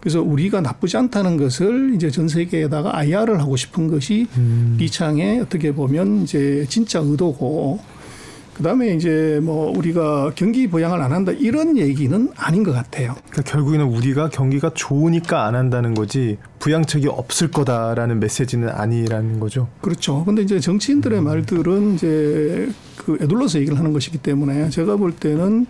그래서 0.00 0.22
우리가 0.22 0.60
나쁘지 0.60 0.96
않다는 0.96 1.36
것을 1.36 1.94
이제 1.94 2.10
전 2.10 2.26
세계에다가 2.26 2.96
IR을 2.96 3.40
하고 3.40 3.56
싶은 3.56 3.88
것이 3.88 4.26
음. 4.36 4.76
리창의 4.78 5.40
어떻게 5.40 5.72
보면 5.72 6.22
이제 6.22 6.66
진짜 6.68 7.00
의도고 7.00 7.80
그다음에 8.60 8.94
이제 8.94 9.40
뭐 9.42 9.72
우리가 9.74 10.32
경기 10.34 10.66
부양을 10.66 11.00
안 11.00 11.12
한다 11.12 11.32
이런 11.32 11.78
얘기는 11.78 12.28
아닌 12.36 12.62
것 12.62 12.72
같아요. 12.72 13.14
그러니까 13.30 13.42
결국에는 13.42 13.86
우리가 13.86 14.28
경기가 14.28 14.70
좋으니까 14.74 15.46
안 15.46 15.54
한다는 15.54 15.94
거지 15.94 16.36
부양책이 16.58 17.08
없을 17.08 17.50
거다라는 17.50 18.20
메시지는 18.20 18.68
아니라는 18.68 19.40
거죠. 19.40 19.68
그렇죠. 19.80 20.24
근데 20.26 20.42
이제 20.42 20.60
정치인들의 20.60 21.22
말들은 21.22 21.94
이제 21.94 22.68
그 22.98 23.16
애둘러서 23.22 23.60
얘기를 23.60 23.78
하는 23.78 23.94
것이기 23.94 24.18
때문에 24.18 24.68
제가 24.68 24.96
볼 24.96 25.12
때는 25.12 25.66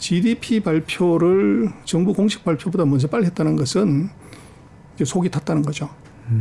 GDP 0.00 0.60
발표를 0.60 1.70
정부 1.84 2.12
공식 2.12 2.42
발표보다 2.42 2.84
먼저 2.84 3.06
빨리 3.06 3.26
했다는 3.26 3.54
것은 3.54 4.08
이제 4.96 5.04
속이 5.04 5.30
탔다는 5.30 5.62
거죠. 5.62 5.88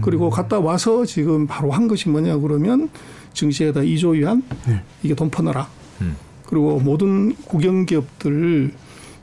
그리고 0.01 0.29
갔다 0.29 0.59
와서 0.59 1.05
지금 1.05 1.45
바로 1.45 1.71
한 1.71 1.87
것이 1.87 2.09
뭐냐 2.09 2.37
그러면 2.37 2.89
증시에다 3.33 3.81
2조 3.81 4.13
위안 4.13 4.43
네. 4.67 4.81
이게 5.03 5.13
돈 5.13 5.29
퍼넣어라. 5.29 5.67
음. 6.01 6.15
그리고 6.45 6.79
모든 6.79 7.35
국영 7.35 7.85
기업들 7.85 8.73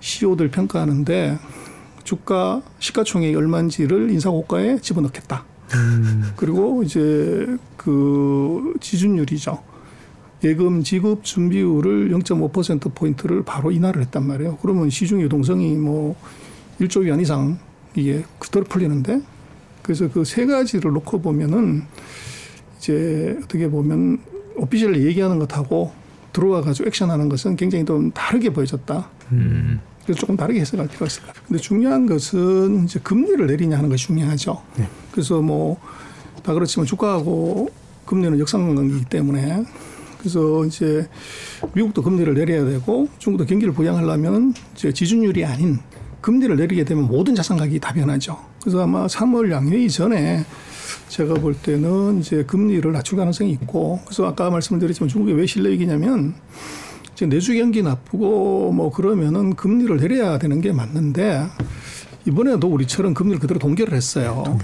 CEO들 0.01 0.51
평가하는데 0.51 1.38
주가 2.05 2.62
시가총액이 2.79 3.35
얼마인지를 3.35 4.11
인사고가에 4.11 4.79
집어넣겠다. 4.81 5.44
그리고 6.37 6.83
이제 6.85 7.46
그 7.77 8.75
지준율이죠. 8.81 9.76
예금 10.44 10.83
지급 10.83 11.25
준비율을 11.25 12.11
0.5% 12.11 12.94
포인트를 12.94 13.42
바로 13.44 13.70
인하를 13.70 14.03
했단 14.03 14.27
말이에요. 14.27 14.59
그러면 14.61 14.90
시중 14.90 15.20
유동성이 15.22 15.75
뭐 15.77 16.14
1조 16.81 17.03
위안 17.05 17.20
이상 17.20 17.59
이게 17.94 18.22
그대로 18.38 18.64
풀리는데 18.66 19.20
그래서 19.83 20.09
그 20.11 20.25
세 20.25 20.46
가지를 20.46 20.92
놓고 20.92 21.22
보면은 21.22 21.83
이제 22.79 23.38
어떻게 23.42 23.68
보면 23.70 24.18
오피셜리 24.57 25.07
얘기하는 25.07 25.38
것하고 25.38 25.92
들어와 26.33 26.61
가지고 26.61 26.88
액션하는 26.88 27.29
것은 27.29 27.57
굉장히 27.57 27.85
좀 27.85 28.11
다르게 28.11 28.51
보여졌다. 28.51 29.09
음. 29.33 29.81
그래서 30.05 30.20
조금 30.20 30.37
다르게 30.37 30.61
해석할 30.61 30.87
필요가 30.87 31.07
있을 31.07 31.22
것 31.22 31.29
같아요. 31.29 31.44
근데 31.49 31.61
중요한 31.62 32.07
것은 32.07 32.85
이제 32.85 33.01
금리를 33.03 33.46
내리냐 33.46 33.79
하는 33.79 33.88
것이 33.88 34.07
중요하죠. 34.07 34.62
네. 34.77 34.88
그래서 35.12 35.40
뭐 35.40 35.79
다 36.46 36.55
그렇지만 36.55 36.87
주가하고 36.87 37.70
금리는 38.07 38.38
역상관계이기 38.38 39.07
때문에 39.07 39.64
그래서 40.27 40.65
이제 40.65 41.09
미국도 41.73 42.03
금리를 42.03 42.35
내려야 42.35 42.65
되고 42.65 43.09
중국도 43.21 43.47
경기를 43.47 43.73
부양하려면 43.73 44.55
이제 44.75 44.93
지준율이 44.93 45.45
아닌 45.45 45.79
금리를 46.21 46.57
내리게 46.57 46.85
되면 46.85 47.07
모든 47.07 47.37
자산 47.37 47.57
가격이 47.57 47.79
다 47.79 47.93
변하죠. 47.95 48.37
그래서 48.61 48.83
아마 48.83 49.07
3월 49.07 49.53
양회의 49.53 49.89
전에 49.89 50.45
제가 51.09 51.35
볼 51.35 51.55
때는 51.55 52.19
이제 52.19 52.43
금리를 52.43 52.91
낮출 52.91 53.17
가능성이 53.17 53.53
있고 53.53 54.01
그래서 54.05 54.27
아까 54.27 54.51
말씀을 54.51 54.81
드렸지만 54.81 55.09
중국이 55.09 55.33
왜 55.33 55.47
실내위기냐면 55.47 56.35
이제 57.12 57.27
내수 57.27 57.55
경기 57.55 57.85
나쁘고 57.85 58.72
뭐 58.72 58.91
그러면은 58.91 59.55
금리를 59.55 59.97
내려야 59.97 60.39
되는 60.39 60.61
게 60.61 60.72
맞는데 60.72 61.47
이번에도 62.27 62.66
우리처럼 62.66 63.14
금리를 63.14 63.39
그대로 63.39 63.61
동결을 63.61 63.95
했어요. 63.95 64.59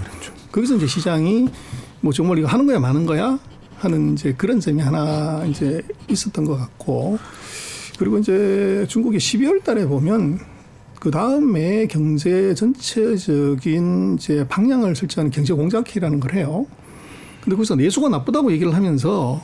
거기서 0.51 0.75
이제 0.75 0.87
시장이 0.87 1.47
뭐 2.01 2.11
정말 2.11 2.39
이거 2.39 2.49
하는 2.49 2.65
거야 2.65 2.79
마는 2.79 3.05
거야 3.05 3.39
하는 3.83 4.13
이제 4.13 4.33
그런 4.37 4.59
점이 4.59 4.81
하나 4.81 5.43
이제 5.45 5.81
있었던 6.09 6.45
것 6.45 6.57
같고 6.57 7.17
그리고 7.99 8.17
이제 8.17 8.85
중국이 8.89 9.17
12월 9.17 9.63
달에 9.63 9.85
보면 9.85 10.39
그 10.99 11.11
다음에 11.11 11.85
경제 11.87 12.55
전체적인 12.55 14.15
이제 14.17 14.47
방향을 14.47 14.95
설정하는 14.95 15.31
경제 15.31 15.53
공작기라는 15.53 16.19
걸 16.19 16.33
해요. 16.33 16.65
근데 17.41 17.57
거기서 17.57 17.75
내수가 17.75 18.09
나쁘다고 18.09 18.51
얘기를 18.53 18.73
하면서 18.73 19.41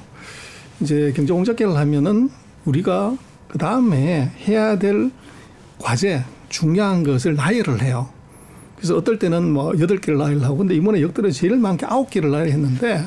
이제 0.79 1.11
경제 1.15 1.33
공작기를 1.33 1.75
하면은 1.75 2.29
우리가 2.63 3.17
그 3.49 3.57
다음에 3.57 4.31
해야 4.47 4.79
될 4.79 5.11
과제 5.79 6.23
중요한 6.47 7.03
것을 7.03 7.35
나열을 7.35 7.81
해요. 7.81 8.09
그래서 8.77 8.95
어떨 8.95 9.19
때는 9.19 9.51
뭐 9.51 9.73
여덟 9.79 9.97
개를 9.99 10.17
나열을 10.17 10.43
하고 10.43 10.57
근데 10.57 10.75
이번에 10.75 11.01
역대로 11.01 11.29
제일 11.31 11.57
많게 11.57 11.85
아홉 11.85 12.09
개를 12.09 12.31
나열했는데 12.31 13.05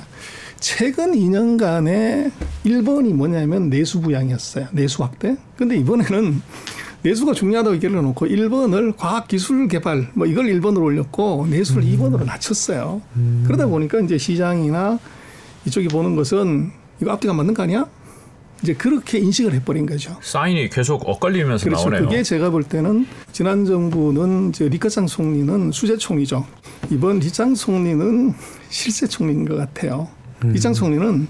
최근 0.63 1.11
2년간의 1.11 2.31
일본이 2.63 3.13
뭐냐면 3.13 3.69
내수 3.69 4.01
부양이었어요. 4.01 4.69
내수 4.71 5.03
확대. 5.03 5.37
근데 5.57 5.77
이번에는 5.77 6.41
내수가 7.03 7.35
중요하다고 7.35 7.75
얘기를 7.75 7.99
해놓고 7.99 8.27
1번을 8.27 8.97
과학기술 8.97 9.67
개발 9.67 10.09
뭐 10.15 10.25
이걸 10.25 10.47
1번으로 10.47 10.85
올렸고 10.85 11.49
내수를 11.51 11.83
음. 11.83 11.89
2번으로 11.99 12.25
낮췄어요. 12.25 13.03
음. 13.17 13.43
그러다 13.45 13.67
보니까 13.67 13.99
이제 14.01 14.17
시장이나 14.17 15.01
이쪽이 15.67 15.89
보는 15.89 16.15
것은 16.15 16.71
이거 17.01 17.11
앞뒤가 17.11 17.35
맞는 17.35 17.55
거 17.55 17.65
아니야? 17.65 17.87
이제 18.63 18.73
그렇게 18.75 19.19
인식을 19.19 19.53
해버린 19.55 19.85
거죠. 19.85 20.17
사인이 20.23 20.71
계속 20.71 21.09
엇갈리면서 21.09 21.65
그렇죠. 21.65 21.91
나오네요. 21.91 22.09
그게 22.09 22.23
제가 22.23 22.51
볼 22.51 22.63
때는 22.63 23.09
지난 23.33 23.65
정부는 23.65 24.51
이제 24.51 24.69
리커창 24.69 25.09
총리는 25.09 25.73
수재 25.73 25.97
총리죠. 25.97 26.47
이번 26.91 27.19
리장 27.19 27.57
총리는 27.57 28.33
실세 28.69 29.09
총리인 29.09 29.45
것 29.45 29.57
같아요. 29.57 30.09
음. 30.45 30.53
리장 30.53 30.73
총리는 30.73 31.29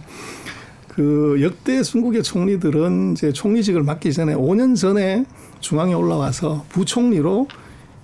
그 0.89 1.39
역대 1.41 1.83
중국의 1.83 2.23
총리들은 2.23 3.13
이제 3.13 3.33
총리직을 3.33 3.83
맡기 3.83 4.13
전에 4.13 4.35
5년 4.35 4.77
전에 4.77 5.25
중앙에 5.61 5.95
올라와서 5.95 6.65
부총리로 6.69 7.49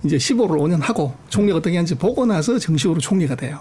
이제 0.03 0.17
15를 0.17 0.57
5년 0.57 0.81
하고 0.81 1.13
총리가 1.27 1.57
어떻게 1.57 1.75
하는지 1.75 1.95
보고 1.95 2.25
나서 2.25 2.57
정식으로 2.57 2.99
총리가 2.99 3.35
돼요. 3.35 3.59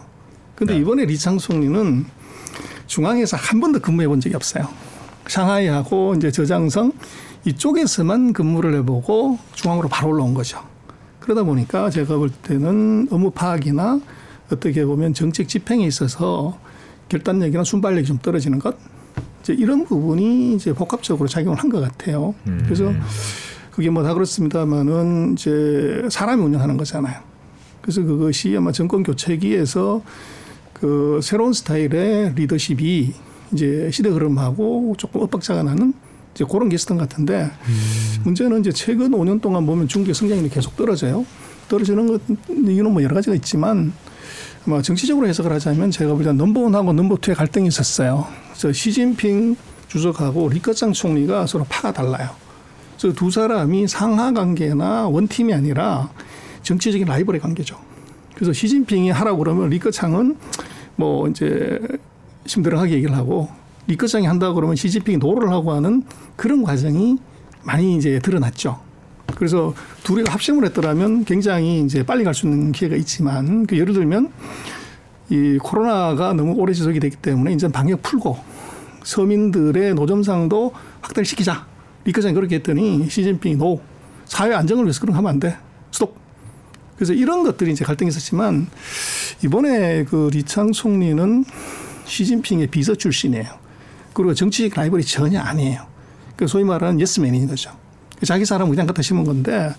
근데 0.55 0.75
네. 0.75 0.81
이번에 0.81 1.05
리창 1.05 1.39
총리는 1.39 2.07
중앙에서 2.87 3.37
한 3.37 3.61
번도 3.61 3.81
근무해 3.81 4.09
본 4.09 4.21
적이 4.21 4.37
없어요. 4.37 4.67
상하이하고 5.27 6.15
이제 6.17 6.31
저장성 6.31 6.93
이쪽에서만 7.45 8.33
근무를 8.33 8.75
해보고 8.77 9.39
중앙으로 9.53 9.89
바로 9.89 10.11
올라온 10.11 10.33
거죠. 10.33 10.59
그러다 11.21 11.43
보니까 11.43 11.91
제가 11.91 12.17
볼 12.17 12.31
때는 12.31 13.09
업무 13.11 13.31
파악이나 13.31 14.01
어떻게 14.51 14.85
보면 14.85 15.13
정책 15.13 15.49
집행에 15.49 15.87
있어서 15.87 16.59
결단력이나 17.09 17.65
순발력이 17.65 18.07
좀 18.07 18.19
떨어지는 18.19 18.59
것 18.59 18.77
이제 19.43 19.55
이런 19.55 19.85
부분이 19.85 20.55
이제 20.55 20.73
복합적으로 20.73 21.29
작용을 21.29 21.59
한 21.59 21.71
것 21.71 21.81
같아요. 21.81 22.35
음. 22.47 22.61
그래서 22.65 22.93
그게 23.71 23.91
뭐 23.91 24.03
다 24.03 24.13
그렇습니다만은 24.15 25.35
이제 25.35 26.07
사람이 26.11 26.43
운영하는 26.43 26.77
거잖아요. 26.77 27.21
그래서 27.81 28.03
그것이 28.03 28.55
아마 28.57 28.73
정권 28.73 29.03
교체기에서 29.03 30.03
그 30.75 31.21
새로운 31.23 31.53
스타일의 31.53 32.35
리더십이 32.35 33.13
이제 33.53 33.89
시대 33.93 34.09
흐름하고 34.11 34.95
조금 34.99 35.23
엇박자가 35.23 35.63
나는 35.63 35.95
이제 36.35 36.45
그런 36.49 36.69
게스턴 36.69 36.99
같은데 36.99 37.51
음. 37.69 38.23
문제는 38.25 38.61
이제 38.61 38.71
최근 38.73 39.11
5년 39.13 39.41
동안 39.41 39.65
보면 39.65 39.89
중국의 39.89 40.15
성장률이 40.15 40.51
계속 40.51 40.77
떨어져요. 40.77 41.25
떨어지는 41.69 42.07
것 42.07 42.21
이유는 42.49 42.93
뭐 42.93 43.03
여러 43.03 43.15
가지가 43.15 43.35
있지만 43.37 43.93
아마 44.67 44.83
정치적으로 44.83 45.27
해석을 45.29 45.53
하자면 45.53 45.91
제가 45.91 46.13
보기엔 46.15 46.37
넘버원하고 46.37 46.93
넘버투의 46.93 47.35
갈등이 47.35 47.69
있었어요. 47.69 48.27
그래서 48.51 48.73
시진핑 48.73 49.57
주석하고 49.89 50.49
리커짱 50.51 50.93
총리가 50.93 51.47
서로 51.47 51.65
파가 51.69 51.93
달라요. 51.93 52.31
그래서 52.99 53.15
두 53.15 53.31
사람이 53.31 53.87
상하 53.87 54.33
관계나 54.33 55.09
one 55.09 55.26
team이 55.26 55.55
아니라 55.55 56.11
정치적인 56.63 57.07
라이벌의 57.07 57.41
관계죠. 57.41 57.79
그래서 58.35 58.53
시진핑이 58.53 59.11
하라고 59.11 59.39
그러면 59.39 59.71
리커창은 59.71 60.37
뭐 60.97 61.29
이제 61.29 61.81
심드렁하게 62.47 62.93
얘기를 62.95 63.17
하고 63.17 63.49
리커창이 63.87 64.27
한다고 64.27 64.55
그러면 64.55 64.77
시진핑이 64.77 65.19
no를 65.19 65.51
하고 65.51 65.73
하는 65.73 66.03
그런 66.37 66.63
과정이 66.63 67.17
많이 67.63 67.97
이제 67.97 68.19
드러났죠. 68.19 68.88
그래서 69.39 69.73
둘이가 70.03 70.33
합심을 70.33 70.65
했더라면 70.67 71.25
굉장히 71.25 71.81
이제 71.81 72.03
빨리 72.03 72.25
갈 72.25 72.35
수 72.35 72.47
있는 72.47 72.73
기회가 72.73 72.97
있지만 72.97 73.67
그 73.67 73.79
예를 73.79 73.95
들면 73.95 74.33
이 75.31 75.59
코로나가 75.63 76.33
너무 76.33 76.55
오래 76.55 76.73
지속이 76.73 76.99
됐기 76.99 77.17
때문에 77.19 77.53
이제 77.53 77.69
방역 77.69 78.03
풀고 78.03 78.37
서민들의 79.05 79.95
노점상도 79.95 80.73
확대를 81.01 81.25
시키자. 81.25 81.67
리커창이 82.05 82.35
그렇게 82.35 82.57
했더니 82.57 83.09
시진핑이 83.09 83.57
no. 83.57 83.81
사회 84.25 84.53
안정을 84.55 84.85
위해서 84.85 85.01
그런 85.01 85.13
거 85.13 85.19
하면 85.19 85.31
안 85.31 85.41
돼. 85.41 85.57
스톱. 85.93 86.17
그래서 86.97 87.13
이런 87.13 87.45
것들이 87.45 87.71
이제 87.73 87.85
갈등이 87.85 88.09
있었지만 88.09 88.67
이번에 89.45 90.05
그 90.05 90.31
리창 90.33 90.73
총리는 90.73 91.45
시진핑의 92.05 92.67
비서 92.69 92.95
출신이에요. 92.95 93.47
그리고 94.13 94.35
정치적 94.35 94.77
라이벌이 94.77 95.05
전혀 95.05 95.41
아니에요. 95.41 95.87
그 96.37 96.47
소위 96.47 96.65
말하는 96.65 97.01
예스맨인 97.01 97.47
거죠. 97.47 97.71
자기 98.25 98.45
사람 98.45 98.69
그냥 98.71 98.87
갖다 98.87 99.03
심은 99.03 99.25
건데 99.25 99.71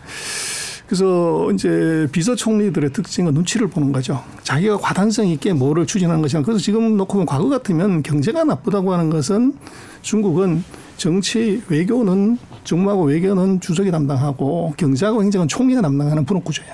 그래서 0.89 1.51
이제 1.51 2.07
비서 2.11 2.33
총리들의 2.33 2.91
특징은 2.93 3.33
눈치를 3.35 3.67
보는 3.67 3.91
거죠. 3.91 4.23
자기가 4.41 4.77
과단성 4.77 5.27
있게 5.27 5.53
뭐를 5.53 5.85
추진하는 5.85 6.21
것이 6.23 6.35
그래서 6.41 6.57
지금 6.59 6.97
놓고 6.97 7.13
보면 7.13 7.25
과거 7.27 7.47
같으면 7.47 8.01
경제가 8.01 8.43
나쁘다고 8.43 8.91
하는 8.91 9.11
것은 9.11 9.53
중국은 10.01 10.63
정치 10.97 11.61
외교는 11.69 12.39
정무하고 12.63 13.03
외교는 13.03 13.61
주석이 13.61 13.91
담당하고 13.91 14.73
경제하고 14.77 15.21
행정은 15.21 15.47
총리가 15.47 15.81
담당하는 15.81 16.25
분업 16.25 16.43
구조예요. 16.43 16.73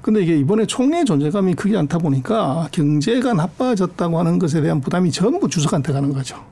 근데 0.00 0.22
이게 0.22 0.38
이번에 0.38 0.64
총리의 0.64 1.04
존재감이 1.04 1.54
크지 1.54 1.76
않다 1.76 1.98
보니까 1.98 2.68
경제가 2.72 3.34
나빠졌다고 3.34 4.18
하는 4.18 4.38
것에 4.38 4.62
대한 4.62 4.80
부담이 4.80 5.12
전부 5.12 5.46
주석한테 5.46 5.92
가는 5.92 6.10
거죠. 6.14 6.42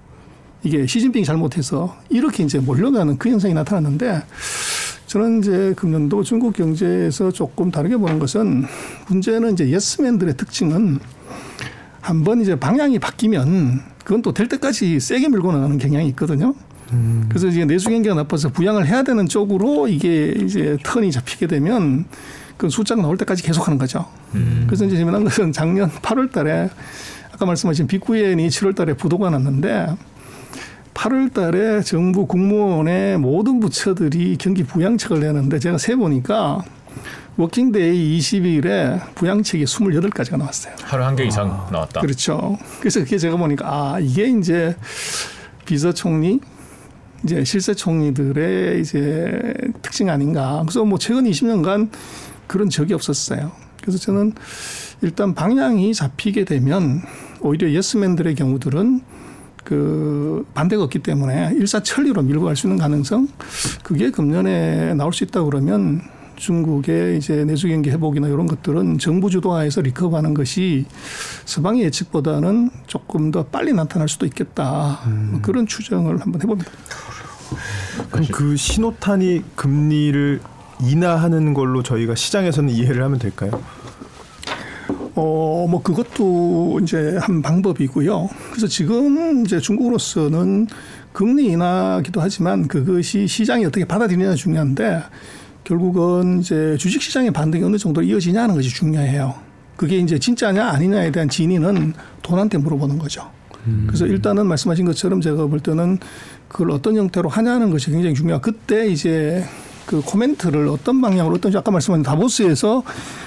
이게 0.67 0.85
시진핑이 0.87 1.25
잘못해서 1.25 1.97
이렇게 2.09 2.43
이제 2.43 2.59
몰려가는 2.59 3.19
그 3.19 3.29
현상이 3.31 3.55
나타났는데 3.55 4.23
저는 5.07 5.39
이제 5.39 5.75
금년도 5.77 6.25
중국 6.25 6.55
경제에서 6.55 7.31
조금 7.31 7.71
다르게 7.71 7.97
보는 7.97 8.19
것은 8.19 8.65
문제는 9.09 9.53
이제 9.53 9.71
예스맨들의 9.71 10.37
특징은 10.37 10.99
한번 12.01 12.41
이제 12.41 12.59
방향이 12.59 12.99
바뀌면 12.99 13.81
그건 14.05 14.23
또 14.23 14.33
될 14.33 14.49
때까지 14.49 14.99
세게 14.99 15.29
밀고 15.29 15.53
나가는 15.53 15.79
경향이 15.79 16.09
있거든요. 16.11 16.55
음. 16.93 17.27
그래서 17.29 17.47
이제 17.47 17.65
내수 17.65 17.89
경기가 17.89 18.15
나빠서 18.15 18.49
부양을 18.49 18.87
해야 18.87 19.03
되는 19.05 19.27
쪽으로 19.29 19.87
이게 19.89 20.35
이제 20.45 20.77
턴이 20.85 21.11
잡히게 21.13 21.47
되면 21.47 22.05
그 22.57 22.69
숫자가 22.69 23.03
나올 23.03 23.17
때까지 23.17 23.43
계속하는 23.45 23.79
거죠. 23.79 24.07
음. 24.35 24.65
그래서 24.67 24.85
이제 24.85 24.97
재미난 24.97 25.23
것은 25.25 25.53
작년 25.53 25.91
8월 25.91 26.33
달에 26.33 26.71
아까 27.33 27.47
말씀하신 27.47 27.87
비구엔이 27.87 28.49
7월 28.49 28.75
달에 28.75 28.95
부도가 28.95 29.31
났는데 29.31 29.95
8월 30.97 31.33
달에 31.33 31.83
정부 31.83 32.27
국무원의 32.27 33.19
모든 33.19 33.61
부처들이 33.61 34.37
경기 34.39 34.65
부양책을 34.65 35.21
내는데 35.21 35.59
제가 35.59 35.77
세 35.77 35.95
보니까 35.95 36.65
working 37.37 37.94
day 37.94 38.19
20일에 38.19 39.15
부양책이 39.15 39.65
28가지가 39.65 40.39
나왔어요. 40.39 40.75
하루 40.83 41.05
한 41.05 41.15
개 41.15 41.25
이상 41.25 41.51
아, 41.51 41.69
나왔다. 41.71 42.01
그렇죠. 42.01 42.57
그래서 42.81 43.01
그게 43.01 43.19
제가 43.19 43.37
보니까 43.37 43.67
아, 43.69 43.99
이게 44.01 44.27
이제 44.27 44.75
비서총리 45.67 46.41
이제 47.25 47.45
실세 47.45 47.75
총리들의 47.75 48.81
이제 48.81 49.53
특징 49.83 50.09
아닌가. 50.09 50.63
그래서 50.63 50.83
뭐 50.85 50.99
최근 50.99 51.25
20년간 51.25 51.91
그런 52.47 52.71
적이 52.71 52.95
없었어요. 52.95 53.53
그래서 53.83 53.99
저는 53.99 54.33
일단 55.03 55.35
방향이 55.35 55.93
잡히게 55.93 56.47
되면 56.47 57.03
오히려 57.41 57.71
예스맨들의 57.71 58.35
경우들은 58.35 59.03
그 59.67 60.47
반대가 60.55 60.85
없기 60.85 61.01
때문에 61.01 61.51
일사천리로 61.55 62.23
밀고 62.23 62.45
갈 62.45 62.57
수 62.57 62.69
있는 62.69 62.79
가능성 62.79 63.29
그게 63.83 64.11
금년에 64.11 64.95
나올 64.95 65.13
수 65.13 65.25
있다 65.25 65.43
그러면 65.43 66.01
중국의 66.37 67.19
이제 67.19 67.45
내수 67.45 67.67
경기 67.67 67.91
회복이나 67.91 68.29
이런 68.29 68.47
것들은 68.47 68.99
정부 68.99 69.29
주도하에서 69.29 69.81
리커버하는 69.83 70.35
것이 70.35 70.87
서방의 71.47 71.83
예측보다는 71.85 72.71
조금 72.87 73.31
더 73.31 73.45
빨리 73.45 73.73
나타날 73.73 74.09
수도 74.09 74.25
있겠다. 74.27 75.01
음. 75.07 75.29
뭐 75.33 75.41
그런 75.43 75.67
추정을 75.67 76.21
한번 76.21 76.41
해봅니다. 76.41 76.71
그럼 78.11 78.27
그 78.33 78.57
신호탄이 78.57 79.43
금리를 79.57 80.41
인하하는 80.83 81.55
걸로 81.55 81.83
저희가 81.83 82.15
시장에서는 82.15 82.71
이해를 82.71 83.03
하면 83.03 83.19
될까요? 83.19 83.51
어, 85.17 85.67
뭐 85.69 85.83
그것도 85.83 86.81
이제 86.83 87.17
한 87.21 87.41
방법이고요. 87.41 88.29
그래서 88.51 88.67
지금 88.67 89.45
이제 89.45 89.59
중국으로서는 89.59 90.69
금리 91.13 91.47
인하기도 91.47 92.21
하지만 92.21 92.69
그것이 92.69 93.27
시장이 93.27 93.65
어떻게 93.65 93.87
받아들이느냐 93.87 94.35
중요한데 94.35 95.03
결국은 95.65 96.41
이제 96.41 96.77
주식 96.79 97.01
시장의 97.01 97.31
반등이 97.33 97.65
어느 97.65 97.79
정도 97.79 98.03
이어지냐 98.03 98.43
하는 98.43 98.55
것이 98.55 98.69
중요해요. 98.69 99.35
그게 99.77 99.99
이제 99.99 100.19
진짜냐 100.19 100.69
아니냐에 100.69 101.11
대한 101.11 101.29
진위는 101.29 101.95
돈한테 102.23 102.59
물어보는 102.59 102.99
거죠. 102.99 103.31
그래서 103.87 104.07
일단은 104.07 104.47
말씀하신 104.47 104.85
것처럼 104.85 105.21
제가 105.21 105.47
볼 105.47 105.59
때는 105.59 105.99
그걸 106.47 106.71
어떤 106.71 106.95
형태로 106.95 107.29
하냐는 107.29 107.71
것이 107.71 107.91
굉장히 107.91 108.15
중요하고 108.15 108.43
그때 108.43 108.87
이제 108.87 109.45
그 109.87 110.03
코멘트를 110.03 110.69
어떤 110.69 111.01
방향으로 111.01 111.37
어떤 111.37 111.55
아까 111.57 111.71
말씀하신 111.71 112.03
다보스에서 112.03 112.83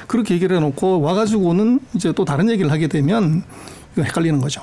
그렇게 0.08 0.34
얘기를 0.36 0.56
해놓고 0.58 1.02
와가지고는 1.02 1.80
이제 1.96 2.12
또 2.12 2.26
다른 2.26 2.50
얘기를 2.50 2.72
하게 2.72 2.88
되면 2.88 3.44
이거 3.94 4.04
헷갈리는 4.04 4.40
거죠. 4.40 4.62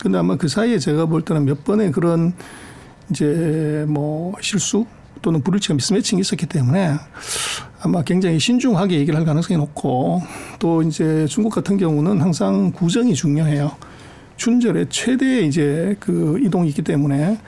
근데 0.00 0.18
아마 0.18 0.36
그 0.36 0.48
사이에 0.48 0.78
제가 0.78 1.06
볼 1.06 1.22
때는 1.22 1.44
몇 1.44 1.64
번의 1.64 1.92
그런 1.92 2.34
이제 3.10 3.84
뭐 3.88 4.34
실수 4.40 4.86
또는 5.22 5.42
불일치가 5.42 5.74
미스매칭이 5.74 6.20
있었기 6.20 6.46
때문에 6.46 6.94
아마 7.80 8.02
굉장히 8.02 8.38
신중하게 8.38 8.96
얘기를 8.98 9.18
할 9.18 9.24
가능성이 9.24 9.58
높고 9.58 10.22
또 10.58 10.82
이제 10.82 11.26
중국 11.28 11.50
같은 11.50 11.76
경우는 11.76 12.20
항상 12.20 12.72
구정이 12.72 13.14
중요해요. 13.14 13.70
춘절에 14.42 14.86
최대 14.90 15.42
이제 15.42 15.94
그 16.00 16.36
이동이 16.42 16.68
있기 16.70 16.82
때문에 16.82 17.38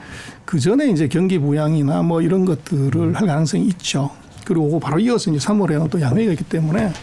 그 0.45 0.61
전에 0.61 0.87
이제 0.87 1.09
경기 1.09 1.37
부양이나 1.37 2.03
뭐 2.03 2.21
이런 2.21 2.45
것들을 2.45 3.15
할 3.15 3.27
가능성이 3.27 3.65
있죠. 3.67 4.11
그리고 4.45 4.79
바로 4.79 4.97
이어서 4.99 5.29
이제 5.29 5.45
3월에는 5.45 5.89
또 5.89 5.99
양회가 5.99 6.31
있기 6.31 6.45
때문에 6.45 6.93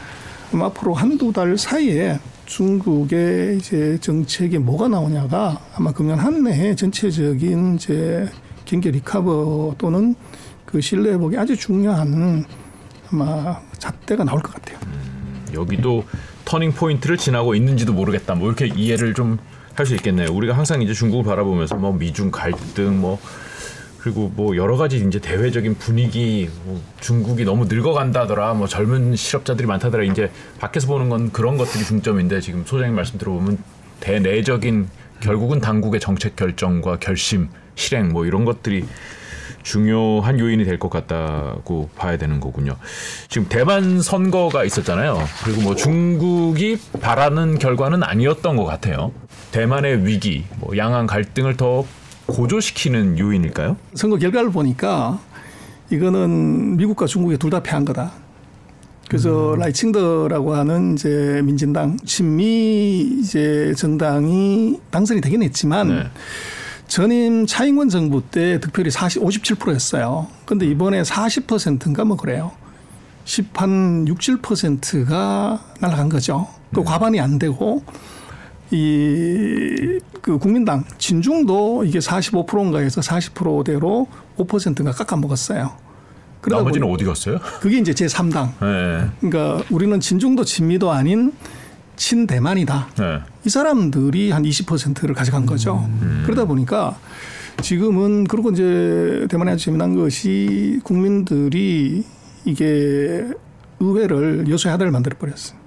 아마 0.51 0.66
앞으로 0.66 0.95
한두 0.95 1.30
달 1.30 1.59
사이에 1.59 2.18
중국의 2.47 3.59
이제 3.59 3.99
정책에 4.01 4.57
뭐가 4.57 4.88
나오냐가 4.88 5.61
아마 5.74 5.93
금년 5.93 6.18
한 6.18 6.47
해의 6.47 6.74
전체적인 6.74 7.74
이제 7.74 8.26
경기 8.64 8.90
recover 8.91 9.74
또는 9.76 10.14
그 10.64 10.80
신뢰 10.80 11.11
회복이 11.11 11.36
아주 11.36 11.55
중요한 11.55 12.47
아마 13.11 13.61
잣대가 13.76 14.24
나올 14.24 14.40
것 14.40 14.55
같아요. 14.55 14.78
여기도 15.53 16.05
터닝 16.47 16.72
포인트를 16.72 17.18
지나고 17.18 17.55
있는지도 17.55 17.93
모르겠다. 17.93 18.34
뭐 18.34 18.49
이렇게 18.49 18.68
이해를 18.68 19.12
좀 19.12 19.36
할 19.75 19.87
수 19.87 19.95
있겠네요. 19.95 20.29
우리가 20.33 20.55
항상 20.57 20.83
이제 20.83 20.93
중국을 20.93 21.25
바라보면서 21.25 21.77
뭐 21.77 21.93
미중 21.93 22.31
갈등 22.31 23.01
뭐 23.01 23.18
그리고 23.99 24.31
뭐 24.35 24.57
여러 24.57 24.77
가지 24.77 24.99
이제 24.99 25.18
대외적인 25.20 25.77
분위기 25.77 26.51
뭐 26.64 26.81
중국이 27.01 27.45
너무 27.45 27.66
늙어간다더라 27.66 28.55
뭐 28.55 28.66
젊은 28.66 29.14
실업자들이 29.16 29.66
많다더라 29.66 30.05
이제 30.05 30.31
밖에서 30.59 30.89
보는 30.89 31.09
건 31.09 31.31
그런 31.33 31.57
것들이 31.57 31.85
중점인데 31.85 32.41
지금 32.41 32.64
소장님 32.66 32.95
말씀 32.97 33.18
들어보면 33.18 33.59
대내적인 34.01 34.89
결국은 35.20 35.61
당국의 35.61 36.01
정책 36.01 36.35
결정과 36.37 36.99
결심 36.99 37.49
실행 37.77 38.09
뭐 38.09 38.27
이런 38.27 38.45
것들이 38.45 38.85
중요한 39.62 40.41
요인이 40.41 40.64
될 40.64 40.77
것 40.81 40.91
같다고 40.91 41.89
봐야 41.97 42.16
되는 42.16 42.41
거군요. 42.41 42.75
지금 43.29 43.47
대만 43.49 44.01
선거가 44.03 44.64
있었잖아요. 44.64 45.23
그리고 45.45 45.61
뭐 45.62 45.77
중국이 45.77 46.79
바라는 47.01 47.61
결과는 47.61 48.03
아니었던 48.03 48.57
것 48.57 48.64
같아요. 48.64 49.12
대만의 49.53 50.05
위기, 50.07 50.44
뭐 50.59 50.76
양안 50.76 51.07
갈등을 51.07 51.57
더 51.57 51.84
고조시키는 52.26 53.18
요인일까요? 53.18 53.76
선거 53.94 54.16
결과를 54.16 54.50
보니까 54.50 55.20
이거는 55.90 56.76
미국과 56.78 57.07
중국이 57.07 57.36
둘 57.36 57.50
다 57.50 57.62
패한 57.62 57.84
거다. 57.84 58.12
그래서 59.09 59.55
라이칭더라고 59.59 60.55
하는 60.55 60.94
이제 60.94 61.42
민진당 61.44 61.98
친미 62.07 63.18
이제 63.20 63.74
정당이 63.76 64.80
당선이 64.90 65.20
되긴 65.20 65.42
했지만 65.42 65.88
네. 65.88 66.05
전임 66.86 67.44
차잉원 67.46 67.90
정부 67.90 68.22
때 68.22 68.59
득표율이 68.59 68.90
40, 68.90 69.22
57%였어요. 69.22 70.28
근데 70.46 70.64
이번에 70.64 71.03
40%인가 71.03 72.05
뭐 72.07 72.16
그래요. 72.16 72.53
10한 73.26 74.09
6, 74.09 74.18
7%가 74.18 75.62
날아간 75.80 76.09
거죠. 76.09 76.48
또 76.74 76.82
과반이 76.82 77.20
안 77.20 77.38
되고 77.38 77.82
이 78.73 80.01
그 80.23 80.39
국민당 80.39 80.85
진중도 80.99 81.85
이게 81.85 81.99
45%인가 81.99 82.79
해서 82.79 83.01
40%대로 83.01 84.07
5%인가 84.39 84.93
깎아 84.93 85.16
먹었어요. 85.16 85.77
나머지는 86.49 86.89
어디 86.89 87.05
갔어요? 87.05 87.39
그게 87.61 87.79
이제 87.79 87.93
제 87.93 88.07
3당. 88.07 88.51
네. 88.61 89.11
그러니까 89.20 89.64
우리는 89.70 89.99
진중도 90.01 90.45
친미도 90.45 90.91
아닌 90.91 91.33
친대만이다. 91.97 92.89
네. 92.99 93.20
이 93.45 93.49
사람들이 93.49 94.31
한 94.31 94.45
20%를 94.45 95.14
가져간 95.14 95.45
거죠. 95.45 95.89
그러다 96.25 96.45
보니까 96.47 96.97
지금은 97.61 98.25
그리고 98.25 98.51
이제 98.51 99.27
대만에 99.29 99.53
아주 99.53 99.66
재미난 99.66 99.97
것이 99.97 100.81
국민들이 100.85 102.05
이게 102.45 103.25
의회를 103.79 104.47
여소의 104.49 104.70
하나를 104.73 104.91
만들어 104.93 105.16
버렸어요. 105.18 105.59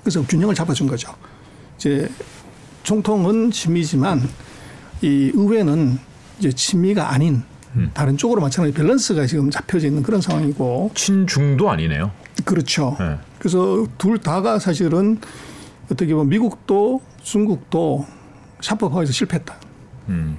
그래서 0.00 0.22
균형을 0.26 0.54
잡아준 0.54 0.86
거죠. 0.86 1.12
이제 1.80 2.06
총통은 2.82 3.50
친미지만 3.50 4.20
이 5.00 5.32
의회는 5.34 5.98
이제 6.38 6.52
친미가 6.52 7.10
아닌 7.10 7.42
다른 7.94 8.18
쪽으로 8.18 8.42
마찬가지 8.42 8.74
밸런스가 8.74 9.24
지금 9.24 9.50
잡혀져 9.50 9.86
있는 9.86 10.02
그런 10.02 10.20
상황이고 10.20 10.90
친중도 10.94 11.70
아니네요. 11.70 12.10
그렇죠. 12.44 12.96
네. 13.00 13.16
그래서 13.38 13.86
둘 13.96 14.18
다가 14.18 14.58
사실은 14.58 15.18
어떻게 15.90 16.12
보면 16.12 16.28
미국도 16.28 17.00
중국도 17.22 18.06
샤프파워에서 18.60 19.12
실패했다. 19.12 19.56
음. 20.10 20.36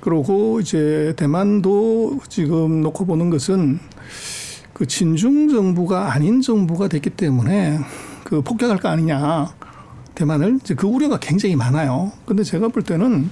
그러고 0.00 0.58
이제 0.58 1.14
대만도 1.16 2.18
지금 2.28 2.82
놓고 2.82 3.06
보는 3.06 3.30
것은 3.30 3.78
그 4.72 4.86
친중 4.86 5.48
정부가 5.48 6.12
아닌 6.12 6.40
정부가 6.40 6.88
됐기 6.88 7.10
때문에 7.10 7.78
그 8.24 8.42
폭격할 8.42 8.78
거 8.78 8.88
아니냐 8.88 9.54
대만을 10.14 10.58
이제 10.62 10.74
그 10.74 10.86
우려가 10.86 11.18
굉장히 11.18 11.56
많아요. 11.56 12.12
근데 12.24 12.42
제가 12.42 12.68
볼 12.68 12.82
때는 12.82 13.30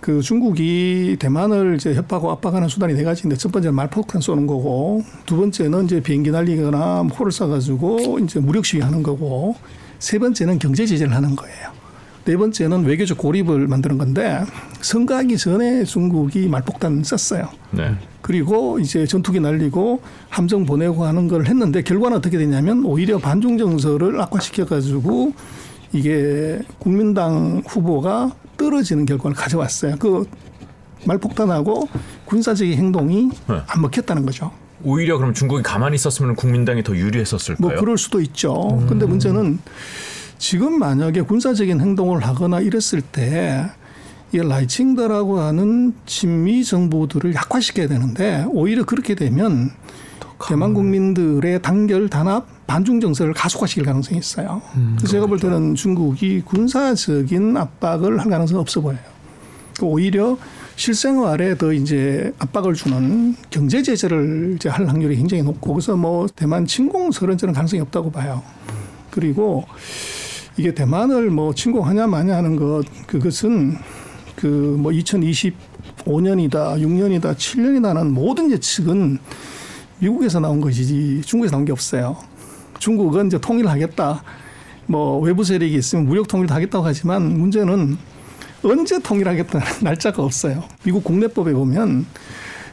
그 0.00 0.20
중국이 0.20 1.16
대만을 1.18 1.76
이제 1.76 1.94
협박하고 1.94 2.30
압박하는 2.32 2.68
수단이 2.68 2.94
네 2.94 3.02
가지인데 3.02 3.36
첫 3.36 3.50
번째는 3.50 3.74
말폭탄 3.74 4.20
쏘는 4.20 4.46
거고 4.46 5.02
두 5.24 5.36
번째는 5.36 5.86
이제 5.86 6.00
비행기 6.00 6.30
날리거나 6.30 7.04
포를 7.04 7.32
쏴가지고 7.32 8.22
이제 8.22 8.40
무력 8.40 8.64
시위하는 8.64 9.02
거고 9.02 9.56
세 9.98 10.18
번째는 10.18 10.58
경제 10.58 10.86
제재를 10.86 11.14
하는 11.14 11.34
거예요. 11.34 11.76
네 12.24 12.36
번째는 12.36 12.84
외교적 12.84 13.18
고립을 13.18 13.68
만드는 13.68 13.98
건데 13.98 14.44
선거하기 14.80 15.38
전에 15.38 15.84
중국이 15.84 16.48
말폭탄 16.48 17.04
썼어요. 17.04 17.48
네. 17.70 17.94
그리고 18.20 18.80
이제 18.80 19.06
전투기 19.06 19.38
날리고 19.38 20.00
함정 20.28 20.66
보내고 20.66 21.04
하는 21.04 21.28
걸 21.28 21.46
했는데 21.46 21.82
결과는 21.82 22.16
어떻게 22.16 22.36
되냐면 22.36 22.84
오히려 22.84 23.18
반중 23.18 23.58
정서를 23.58 24.20
악화시켜 24.20 24.66
가지고 24.66 25.32
이게 25.92 26.60
국민당 26.78 27.62
후보가 27.66 28.32
떨어지는 28.56 29.06
결과를 29.06 29.36
가져왔어요. 29.36 29.96
그 29.98 30.28
말폭탄하고 31.04 31.88
군사적인 32.24 32.74
행동이 32.76 33.30
네. 33.48 33.62
안 33.66 33.80
먹혔다는 33.82 34.26
거죠. 34.26 34.50
오히려 34.82 35.18
그럼 35.18 35.32
중국이 35.34 35.62
가만히 35.62 35.94
있었으면 35.94 36.34
국민당이 36.36 36.82
더 36.82 36.96
유리했었을까요? 36.96 37.68
뭐 37.68 37.80
그럴 37.80 37.96
수도 37.98 38.20
있죠. 38.20 38.84
근데 38.88 39.06
문제는 39.06 39.58
지금 40.38 40.78
만약에 40.78 41.22
군사적인 41.22 41.80
행동을 41.80 42.24
하거나 42.24 42.60
이랬을 42.60 43.00
때 43.00 43.66
이 44.32 44.38
라이칭더라고 44.38 45.40
하는 45.40 45.94
친미 46.04 46.64
정부들을 46.64 47.34
약화시켜야 47.34 47.86
되는데 47.86 48.44
오히려 48.50 48.84
그렇게 48.84 49.14
되면 49.14 49.70
대만 50.48 50.74
국민들의 50.74 51.62
단결 51.62 52.08
단합 52.08 52.46
반중 52.66 53.00
정서를 53.00 53.32
가속화시킬 53.32 53.84
가능성이 53.84 54.18
있어요. 54.18 54.60
그래서 54.96 55.06
제가 55.12 55.26
볼 55.26 55.38
때는 55.38 55.74
중국이 55.74 56.42
군사적인 56.42 57.56
압박을 57.56 58.18
할 58.18 58.28
가능성은 58.28 58.60
없어 58.60 58.80
보여요. 58.80 58.98
오히려 59.82 60.36
실생활에 60.76 61.56
더 61.56 61.72
이제 61.72 62.32
압박을 62.38 62.74
주는 62.74 63.34
경제 63.50 63.82
제재를 63.82 64.54
이제 64.56 64.68
할 64.68 64.86
확률이 64.86 65.16
굉장히 65.16 65.42
높고 65.42 65.74
그래서 65.74 65.96
뭐 65.96 66.26
대만 66.34 66.66
침공설은 66.66 67.38
저는 67.38 67.54
가능성이 67.54 67.80
없다고 67.82 68.10
봐요. 68.10 68.42
그리고 69.10 69.64
이게 70.56 70.74
대만을 70.74 71.30
뭐 71.30 71.54
침공하냐 71.54 72.06
마냐 72.06 72.36
하는 72.36 72.56
것 72.56 72.84
그것은 73.06 73.76
그 74.36 74.76
뭐 74.78 74.92
2025년이다, 74.92 76.78
6년이다, 76.78 77.36
7년이다는 77.36 78.10
모든 78.10 78.50
예측은 78.50 79.18
미국에서 79.98 80.40
나온 80.40 80.60
것이지 80.60 81.22
중국에서 81.24 81.52
나온 81.52 81.64
게 81.64 81.72
없어요. 81.72 82.16
중국은 82.78 83.28
이제 83.28 83.38
통일하겠다. 83.38 84.22
뭐 84.86 85.18
외부 85.20 85.42
세력이 85.44 85.74
있으면 85.74 86.06
무력 86.06 86.28
통일도 86.28 86.54
하겠다고 86.54 86.84
하지만 86.84 87.38
문제는 87.38 87.96
언제 88.62 88.98
통일하겠다는 88.98 89.66
날짜가 89.82 90.22
없어요. 90.22 90.64
미국 90.84 91.04
국내법에 91.04 91.52
보면 91.52 92.06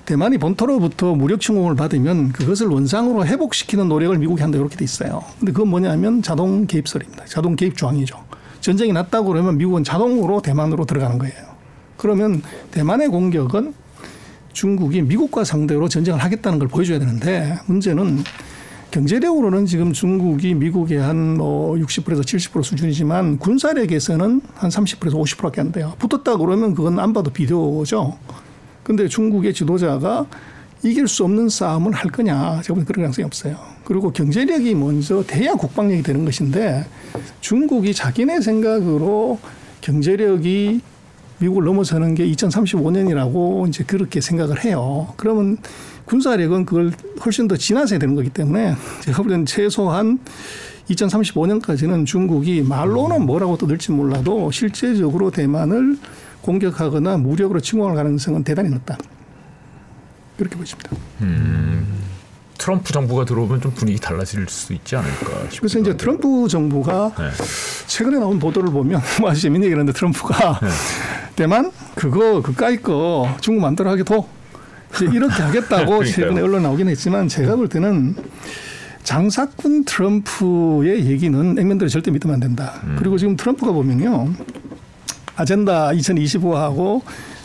대만이 0.05 0.37
본토로부터 0.37 1.15
무력 1.15 1.39
침공을 1.39 1.75
받으면 1.75 2.33
그것을 2.33 2.67
원상으로 2.67 3.25
회복시키는 3.25 3.87
노력을 3.87 4.17
미국이 4.17 4.41
한다 4.41 4.57
이렇게 4.57 4.75
돼 4.75 4.83
있어요. 4.83 5.23
근데 5.39 5.53
그건 5.53 5.69
뭐냐면 5.69 6.21
자동 6.21 6.67
개입설입니다. 6.67 7.25
자동 7.25 7.55
개입 7.55 7.77
조항이죠. 7.77 8.21
전쟁이 8.59 8.91
났다고 8.91 9.27
그러면 9.29 9.57
미국은 9.57 9.83
자동으로 9.83 10.41
대만으로 10.41 10.85
들어가는 10.85 11.17
거예요. 11.19 11.53
그러면 11.95 12.41
대만의 12.71 13.07
공격은 13.07 13.73
중국이 14.53 15.01
미국과 15.01 15.43
상대로 15.43 15.89
전쟁을 15.89 16.19
하겠다는 16.23 16.59
걸 16.59 16.67
보여줘야 16.67 16.99
되는데 16.99 17.57
문제는 17.65 18.23
경제력으로는 18.91 19.65
지금 19.65 19.91
중국이 19.91 20.53
미국의 20.53 20.99
한 20.99 21.37
뭐 21.37 21.75
60%에서 21.75 22.21
70% 22.21 22.63
수준이지만 22.63 23.39
군사력에서는 23.39 24.41
한 24.53 24.69
30%에서 24.69 25.17
50%밖에 25.17 25.61
안 25.61 25.71
돼요. 25.71 25.93
붙었다 25.97 26.37
그러면 26.37 26.75
그건 26.75 26.99
안 26.99 27.11
봐도 27.11 27.31
비디오죠. 27.31 28.15
근데 28.83 29.07
중국의 29.07 29.53
지도자가 29.53 30.27
이길 30.83 31.07
수 31.07 31.23
없는 31.23 31.49
싸움을 31.49 31.93
할 31.93 32.11
거냐? 32.11 32.61
제가 32.61 32.73
보기엔 32.75 32.85
그런 32.85 33.03
가능성이 33.03 33.25
없어요. 33.25 33.57
그리고 33.85 34.11
경제력이 34.11 34.75
먼저 34.75 35.23
돼야 35.25 35.53
국방력이 35.55 36.03
되는 36.03 36.23
것인데 36.25 36.85
중국이 37.41 37.93
자기네 37.93 38.41
생각으로 38.41 39.39
경제력이 39.81 40.81
미국을 41.43 41.65
넘어서는 41.65 42.15
게 42.15 42.25
2035년이라고 42.27 43.67
이제 43.67 43.83
그렇게 43.83 44.21
생각을 44.21 44.63
해요. 44.63 45.13
그러면 45.17 45.57
군사력은 46.05 46.65
그걸 46.65 46.91
훨씬 47.25 47.47
더 47.47 47.57
지나서 47.57 47.95
해야 47.95 47.99
되는 47.99 48.15
거기 48.15 48.29
때문에 48.29 48.75
제가 49.01 49.17
볼 49.21 49.29
때는 49.29 49.45
최소한 49.45 50.19
2035년까지는 50.89 52.05
중국이 52.05 52.61
말로는 52.61 53.25
뭐라고 53.25 53.57
떠들지 53.57 53.91
몰라도 53.91 54.51
실제적으로 54.51 55.31
대만을 55.31 55.97
공격하거나 56.41 57.17
무력으로 57.17 57.59
침공할 57.59 57.95
가능성은 57.95 58.43
대단히 58.43 58.69
높다. 58.69 58.97
그렇게 60.37 60.55
보십니다. 60.55 60.91
트럼프 62.63 62.93
정부가 62.93 63.25
들어오면 63.25 63.59
좀 63.59 63.71
분위기 63.73 63.99
달라질 63.99 64.47
수 64.47 64.71
있지 64.71 64.95
않을까 64.95 65.25
싶기도 65.49 65.59
그래서 65.59 65.79
이제. 65.79 65.97
트럼프 65.97 66.47
정부가 66.47 67.11
네. 67.17 67.29
최근에 67.87 68.19
나온 68.19 68.39
보도를 68.39 68.71
보면 68.71 69.01
뭐 69.19 69.29
아주 69.29 69.41
재밌는 69.41 69.65
얘기를 69.65 69.81
하는데 69.81 69.91
트럼프가 69.91 70.59
네. 70.61 70.69
대만 71.35 71.73
그거 71.95 72.41
그까이 72.41 72.77
거 72.77 73.27
중국 73.41 73.63
마음대로 73.63 73.89
하게 73.89 74.03
둬 74.03 74.25
이제 74.95 75.09
이렇게 75.11 75.33
하겠다고. 75.43 76.05
최근에 76.07 76.39
언론 76.39 76.63
나오긴 76.63 76.87
했지만 76.87 77.27
제가 77.27 77.57
볼 77.57 77.67
때는 77.67 78.15
장사꾼 79.03 79.83
트럼프의 79.83 81.05
얘기는 81.07 81.59
액면들이 81.59 81.89
절대 81.89 82.11
믿으면 82.11 82.35
안 82.35 82.39
된다. 82.39 82.75
음. 82.85 82.95
그리고 82.97 83.17
지금 83.17 83.35
트럼프가 83.35 83.73
보면요 83.73 84.31
아젠다 85.35 85.89
2025하고 85.89 87.01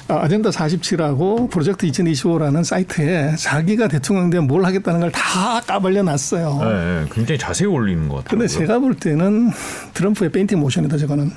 아, 0.09 0.21
아젠다 0.23 0.49
47하고 0.51 1.51
프로젝트 1.51 1.87
2025라는 1.87 2.65
사이트에 2.65 3.35
자기가 3.37 3.89
대통령 3.89 4.31
되면 4.31 4.47
뭘 4.47 4.65
하겠다는 4.65 5.01
걸 5.01 5.11
다 5.13 5.61
까발려 5.67 6.03
놨어요. 6.03 6.59
네, 6.63 6.69
네, 6.69 7.05
굉장히 7.13 7.39
자세히 7.39 7.69
올리는 7.69 8.09
것 8.09 8.17
같아요. 8.17 8.31
근데 8.31 8.47
제가 8.47 8.79
볼 8.79 8.95
때는 8.95 9.51
트럼프의 9.95 10.31
feinting 10.33 10.61
motion이다 10.61 10.97
저거는. 10.97 11.31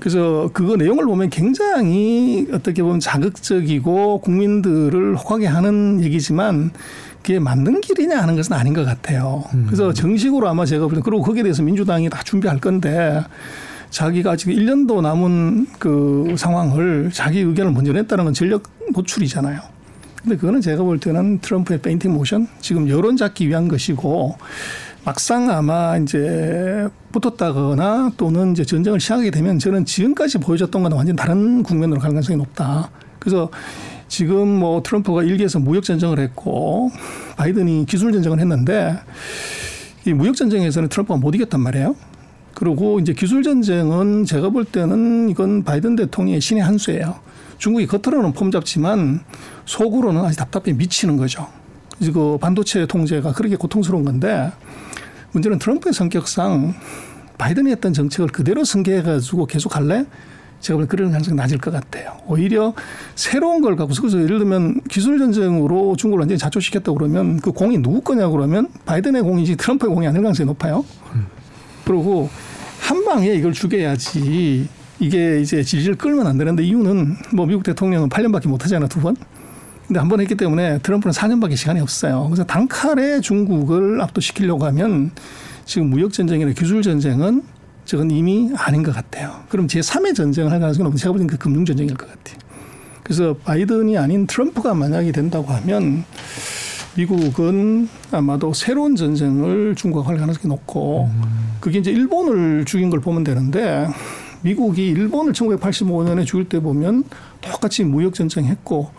그래서 0.00 0.48
그거 0.54 0.76
내용을 0.76 1.04
보면 1.04 1.28
굉장히 1.30 2.48
어떻게 2.52 2.82
보면 2.82 3.00
자극적이고 3.00 4.20
국민들을 4.22 5.14
혹하게 5.16 5.46
하는 5.46 6.02
얘기지만 6.02 6.70
그게 7.22 7.38
맞는 7.38 7.82
길이냐 7.82 8.18
하는 8.20 8.34
것은 8.34 8.54
아닌 8.54 8.72
것 8.72 8.84
같아요. 8.84 9.44
그래서 9.66 9.92
정식으로 9.92 10.48
아마 10.48 10.64
제가 10.64 10.86
볼 10.86 10.94
때 10.96 11.02
그리고 11.04 11.22
거기에 11.22 11.42
대해서 11.42 11.62
민주당이 11.62 12.08
다 12.08 12.22
준비할 12.24 12.58
건데 12.60 13.22
자기가 13.90 14.36
지금 14.36 14.54
1년도 14.54 15.02
남은 15.02 15.66
그 15.78 16.34
상황을 16.38 17.10
자기 17.12 17.40
의견을 17.40 17.72
먼저 17.72 17.92
냈다는 17.92 18.24
건 18.24 18.34
전력 18.34 18.62
노출이잖아요. 18.94 19.60
근데 20.22 20.36
그거는 20.36 20.60
제가 20.60 20.82
볼 20.82 20.98
때는 20.98 21.40
트럼프의 21.40 21.80
feinting 21.80 22.12
motion 22.12 22.46
지금 22.60 22.88
여론 22.88 23.16
잡기 23.16 23.48
위한 23.48 23.68
것이고 23.68 24.36
막상 25.04 25.50
아마 25.50 25.96
이제 25.96 26.86
붙었다거나 27.10 28.12
또는 28.16 28.52
이제 28.52 28.64
전쟁을 28.64 29.00
시작하게 29.00 29.30
되면 29.30 29.58
저는 29.58 29.86
지금까지 29.86 30.38
보여줬던 30.38 30.82
거는 30.82 30.96
완전 30.96 31.16
다른 31.16 31.62
국면으로 31.62 32.00
갈 32.00 32.10
가능성이 32.10 32.36
높다. 32.36 32.90
그래서 33.18 33.50
지금 34.08 34.48
뭐 34.48 34.82
트럼프가 34.82 35.22
일기에서 35.22 35.58
무역 35.58 35.84
전쟁을 35.84 36.18
했고 36.18 36.90
바이든이 37.36 37.86
기술 37.86 38.12
전쟁을 38.12 38.40
했는데 38.40 38.98
이 40.06 40.12
무역 40.12 40.36
전쟁에서는 40.36 40.88
트럼프가 40.90 41.18
못 41.18 41.34
이겼단 41.34 41.60
말이에요. 41.60 41.96
그리고 42.54 43.00
이제 43.00 43.12
기술 43.12 43.42
전쟁은 43.42 44.24
제가 44.24 44.50
볼 44.50 44.64
때는 44.64 45.28
이건 45.28 45.64
바이든 45.64 45.96
대통령의 45.96 46.40
신의 46.40 46.62
한 46.62 46.78
수예요. 46.78 47.16
중국이 47.58 47.86
겉으로는 47.86 48.32
폼 48.32 48.50
잡지만 48.50 49.20
속으로는 49.66 50.24
아주 50.24 50.36
답답해 50.36 50.72
미치는 50.72 51.16
거죠. 51.16 51.46
그 52.12 52.38
반도체 52.40 52.86
통제가 52.86 53.32
그렇게 53.32 53.56
고통스러운 53.56 54.04
건데 54.04 54.50
문제는 55.32 55.58
트럼프의 55.58 55.92
성격상 55.92 56.74
바이든이 57.36 57.70
했던 57.70 57.92
정책을 57.92 58.28
그대로 58.28 58.64
승계해가지고 58.64 59.46
계속 59.46 59.76
할래? 59.76 60.04
제가 60.60 60.76
보기엔 60.76 60.88
그런 60.88 61.10
가능성이 61.10 61.36
낮을 61.36 61.58
것 61.58 61.70
같아요. 61.70 62.18
오히려 62.26 62.74
새로운 63.14 63.62
걸 63.62 63.76
갖고 63.76 63.94
그래서 63.94 64.20
예를 64.22 64.38
들면 64.38 64.82
기술 64.88 65.18
전쟁으로 65.18 65.96
중국을 65.96 66.20
완전히 66.20 66.38
자초시켰다 66.38 66.92
그러면 66.92 67.40
그 67.40 67.52
공이 67.52 67.78
누구 67.78 68.02
거냐 68.02 68.28
그러면 68.28 68.68
바이든의 68.84 69.22
공이지 69.22 69.56
트럼프의 69.56 69.94
공이 69.94 70.06
아닐 70.06 70.22
가능성이 70.22 70.46
높아요. 70.46 70.84
그리고 71.90 72.30
한 72.78 73.04
방에 73.04 73.34
이걸 73.34 73.52
죽여야지 73.52 74.68
이게 75.00 75.40
이제 75.40 75.60
질질 75.64 75.96
끌면 75.96 76.24
안 76.28 76.38
되는데 76.38 76.62
이유는 76.62 77.16
뭐 77.34 77.46
미국 77.46 77.64
대통령은 77.64 78.08
8년밖에 78.08 78.46
못 78.48 78.62
하잖아 78.62 78.86
두 78.86 79.00
번. 79.00 79.16
근데 79.88 79.98
한 79.98 80.08
번 80.08 80.20
했기 80.20 80.36
때문에 80.36 80.78
트럼프는 80.78 81.12
4년밖에 81.12 81.56
시간이 81.56 81.80
없어요. 81.80 82.26
그래서 82.26 82.44
단칼에 82.44 83.20
중국을 83.20 84.00
압도시키려고 84.02 84.66
하면 84.66 85.10
지금 85.64 85.90
무역 85.90 86.12
전쟁이나 86.12 86.52
기술 86.52 86.80
전쟁은 86.82 87.42
저건 87.86 88.12
이미 88.12 88.52
아닌 88.56 88.84
것 88.84 88.94
같아요. 88.94 89.42
그럼 89.48 89.66
제 89.66 89.80
3의 89.80 90.14
전쟁을 90.14 90.52
할 90.52 90.60
가능성이 90.60 90.84
높은 90.84 90.96
제가 90.96 91.10
보기엔 91.10 91.26
그 91.26 91.38
금융 91.38 91.64
전쟁일 91.64 91.96
것 91.96 92.08
같아요. 92.08 92.38
그래서 93.02 93.34
바이든이 93.34 93.98
아닌 93.98 94.28
트럼프가 94.28 94.74
만약에 94.74 95.10
된다고 95.10 95.52
하면 95.54 96.04
미국은 96.96 97.88
아마도 98.10 98.52
새로운 98.52 98.96
전쟁을 98.96 99.74
중국과 99.76 100.08
할 100.08 100.18
가능성이 100.18 100.48
높고 100.48 101.08
그게 101.60 101.78
이제 101.78 101.90
일본을 101.90 102.64
죽인 102.64 102.90
걸 102.90 103.00
보면 103.00 103.24
되는데 103.24 103.88
미국이 104.42 104.88
일본을 104.88 105.32
1985년에 105.32 106.26
죽일 106.26 106.48
때 106.48 106.60
보면 106.60 107.04
똑같이 107.40 107.84
무역 107.84 108.14
전쟁했고 108.14 108.90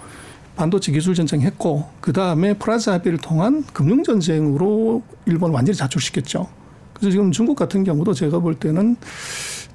반도체 0.56 0.92
기술 0.92 1.16
전쟁했고 1.16 1.86
그 2.00 2.14
다음에 2.14 2.54
프라즈 2.54 2.90
합의를 2.90 3.18
통한 3.18 3.64
금융 3.74 4.04
전쟁으로 4.04 5.02
일본을 5.26 5.54
완전히 5.54 5.76
자초시켰죠. 5.78 6.48
그래서 6.94 7.12
지금 7.12 7.32
중국 7.32 7.56
같은 7.56 7.84
경우도 7.84 8.14
제가 8.14 8.40
볼 8.40 8.56
때는 8.56 8.96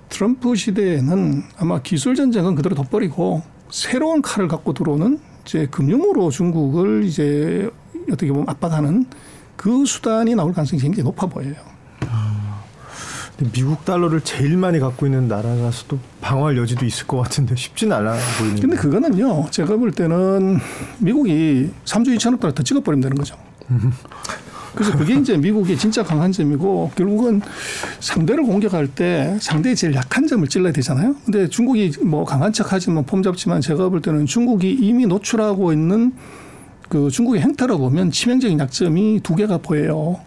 트럼프 0.09 0.55
시대에는 0.55 1.43
아마 1.59 1.83
기술 1.83 2.15
전쟁은 2.15 2.55
그대로 2.55 2.77
덧버리고 2.77 3.43
새로운 3.71 4.23
칼을 4.23 4.49
갖고 4.49 4.73
들어오는 4.73 5.19
이제 5.45 5.67
금융으로 5.67 6.31
중국을 6.31 7.05
이제 7.05 7.69
어떻게 8.13 8.31
보면 8.33 8.49
압박하는 8.49 9.07
그 9.57 9.85
수단이 9.87 10.35
나올 10.35 10.53
가능성이 10.53 10.83
굉장히 10.83 11.05
높아 11.05 11.27
보여요. 11.27 11.55
근데 13.37 13.53
미국 13.53 13.85
달러를 13.85 14.23
제일 14.23 14.57
많이 14.57 14.79
갖고 14.79 15.05
있는 15.05 15.29
나라라서도 15.29 15.99
방어할 16.23 16.57
여지도 16.57 16.87
있을 16.87 17.07
것 17.07 17.19
같은데 17.19 17.55
쉽지는 17.55 17.95
않아 17.97 18.17
보이는. 18.39 18.61
근데 18.61 18.77
그거는요, 18.77 19.51
제가 19.51 19.77
볼 19.77 19.93
때는 19.93 20.59
미국이 20.99 21.71
3조 21.85 22.17
2천억 22.17 22.41
달러 22.41 22.55
더 22.55 22.63
찍어버리면 22.63 23.03
되는 23.03 23.17
거죠. 23.17 23.37
그래서 24.75 24.97
그게 24.97 25.15
이제 25.15 25.37
미국의 25.37 25.77
진짜 25.79 26.03
강한 26.03 26.33
점이고 26.33 26.93
결국은 26.95 27.41
상대를 28.01 28.45
공격할 28.45 28.89
때 28.89 29.37
상대의 29.41 29.77
제일 29.77 29.95
약한 29.95 30.27
점을 30.27 30.47
찔러야 30.47 30.73
되잖아요. 30.73 31.15
근데 31.25 31.49
중국이 31.49 31.93
뭐 32.05 32.25
강한 32.25 32.53
척 32.53 32.73
하지만 32.73 33.05
폼 33.05 33.23
잡지만 33.23 33.61
제가 33.61 33.89
볼 33.91 34.01
때는 34.01 34.27
중국이 34.27 34.71
이미 34.71 35.07
노출하고 35.07 35.73
있는 35.73 36.13
그 36.89 37.11
중국의 37.11 37.41
행태로 37.43 37.79
보면 37.79 38.11
치명적인 38.11 38.59
약점이 38.59 39.21
두 39.23 39.35
개가 39.35 39.59
보여요. 39.59 40.21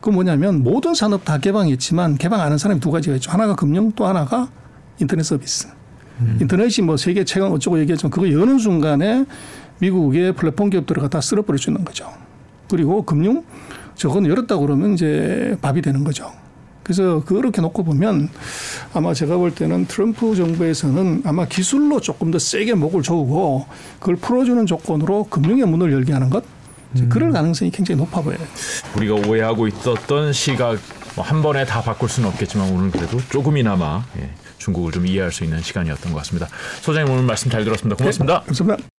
그 0.00 0.10
뭐냐면 0.10 0.62
모든 0.62 0.94
산업 0.94 1.24
다 1.24 1.38
개방했지만 1.38 2.16
개방 2.18 2.40
안 2.40 2.50
한 2.50 2.58
사람이 2.58 2.80
두 2.80 2.90
가지가 2.90 3.16
있죠. 3.16 3.30
하나가 3.30 3.54
금융 3.56 3.90
또 3.92 4.06
하나가 4.06 4.48
인터넷 5.00 5.22
서비스. 5.22 5.68
인터넷이 6.40 6.84
뭐 6.84 6.96
세계 6.96 7.24
최강 7.24 7.52
어쩌고 7.52 7.78
얘기하지만 7.80 8.10
그거 8.10 8.30
여는 8.30 8.58
순간에 8.58 9.24
미국의 9.80 10.32
플랫폼 10.34 10.70
기업들을 10.70 11.02
갖다 11.02 11.20
쓸어버릴 11.20 11.58
수 11.58 11.70
있는 11.70 11.84
거죠. 11.84 12.08
그리고 12.68 13.02
금융 13.04 13.42
저건 13.96 14.26
열었다 14.26 14.56
그러면 14.58 14.92
이제 14.94 15.56
밥이 15.62 15.80
되는 15.82 16.04
거죠. 16.04 16.30
그래서 16.84 17.24
그렇게 17.24 17.60
놓고 17.60 17.82
보면 17.82 18.28
아마 18.92 19.12
제가 19.14 19.36
볼 19.36 19.52
때는 19.54 19.86
트럼프 19.86 20.36
정부에서는 20.36 21.22
아마 21.24 21.46
기술로 21.46 22.00
조금 22.00 22.30
더 22.30 22.38
세게 22.38 22.74
목을 22.74 23.02
조우고 23.02 23.66
그걸 23.98 24.16
풀어주는 24.16 24.64
조건으로 24.66 25.24
금융의 25.24 25.66
문을 25.66 25.92
열게 25.92 26.12
하는 26.12 26.30
것 26.30 26.44
이제 26.94 27.06
그럴 27.08 27.32
가능성이 27.32 27.72
굉장히 27.72 28.00
높아 28.00 28.20
보여요. 28.20 28.38
우리가 28.96 29.14
오해하고 29.14 29.66
있었던 29.66 30.32
시각 30.32 30.78
뭐 31.16 31.24
한 31.24 31.42
번에 31.42 31.64
다 31.64 31.80
바꿀 31.80 32.08
수는 32.08 32.28
없겠지만 32.28 32.70
오늘 32.72 32.90
그래도 32.90 33.18
조금이나마 33.30 34.04
예, 34.18 34.30
중국을 34.58 34.92
좀 34.92 35.06
이해할 35.06 35.30
수 35.32 35.44
있는 35.44 35.60
시간이었던 35.62 36.12
것 36.12 36.18
같습니다. 36.18 36.48
소장님 36.82 37.12
오늘 37.12 37.24
말씀 37.24 37.50
잘 37.50 37.64
들었습니다. 37.64 37.96
고맙습니다. 37.96 38.40
감사합니다. 38.42 38.93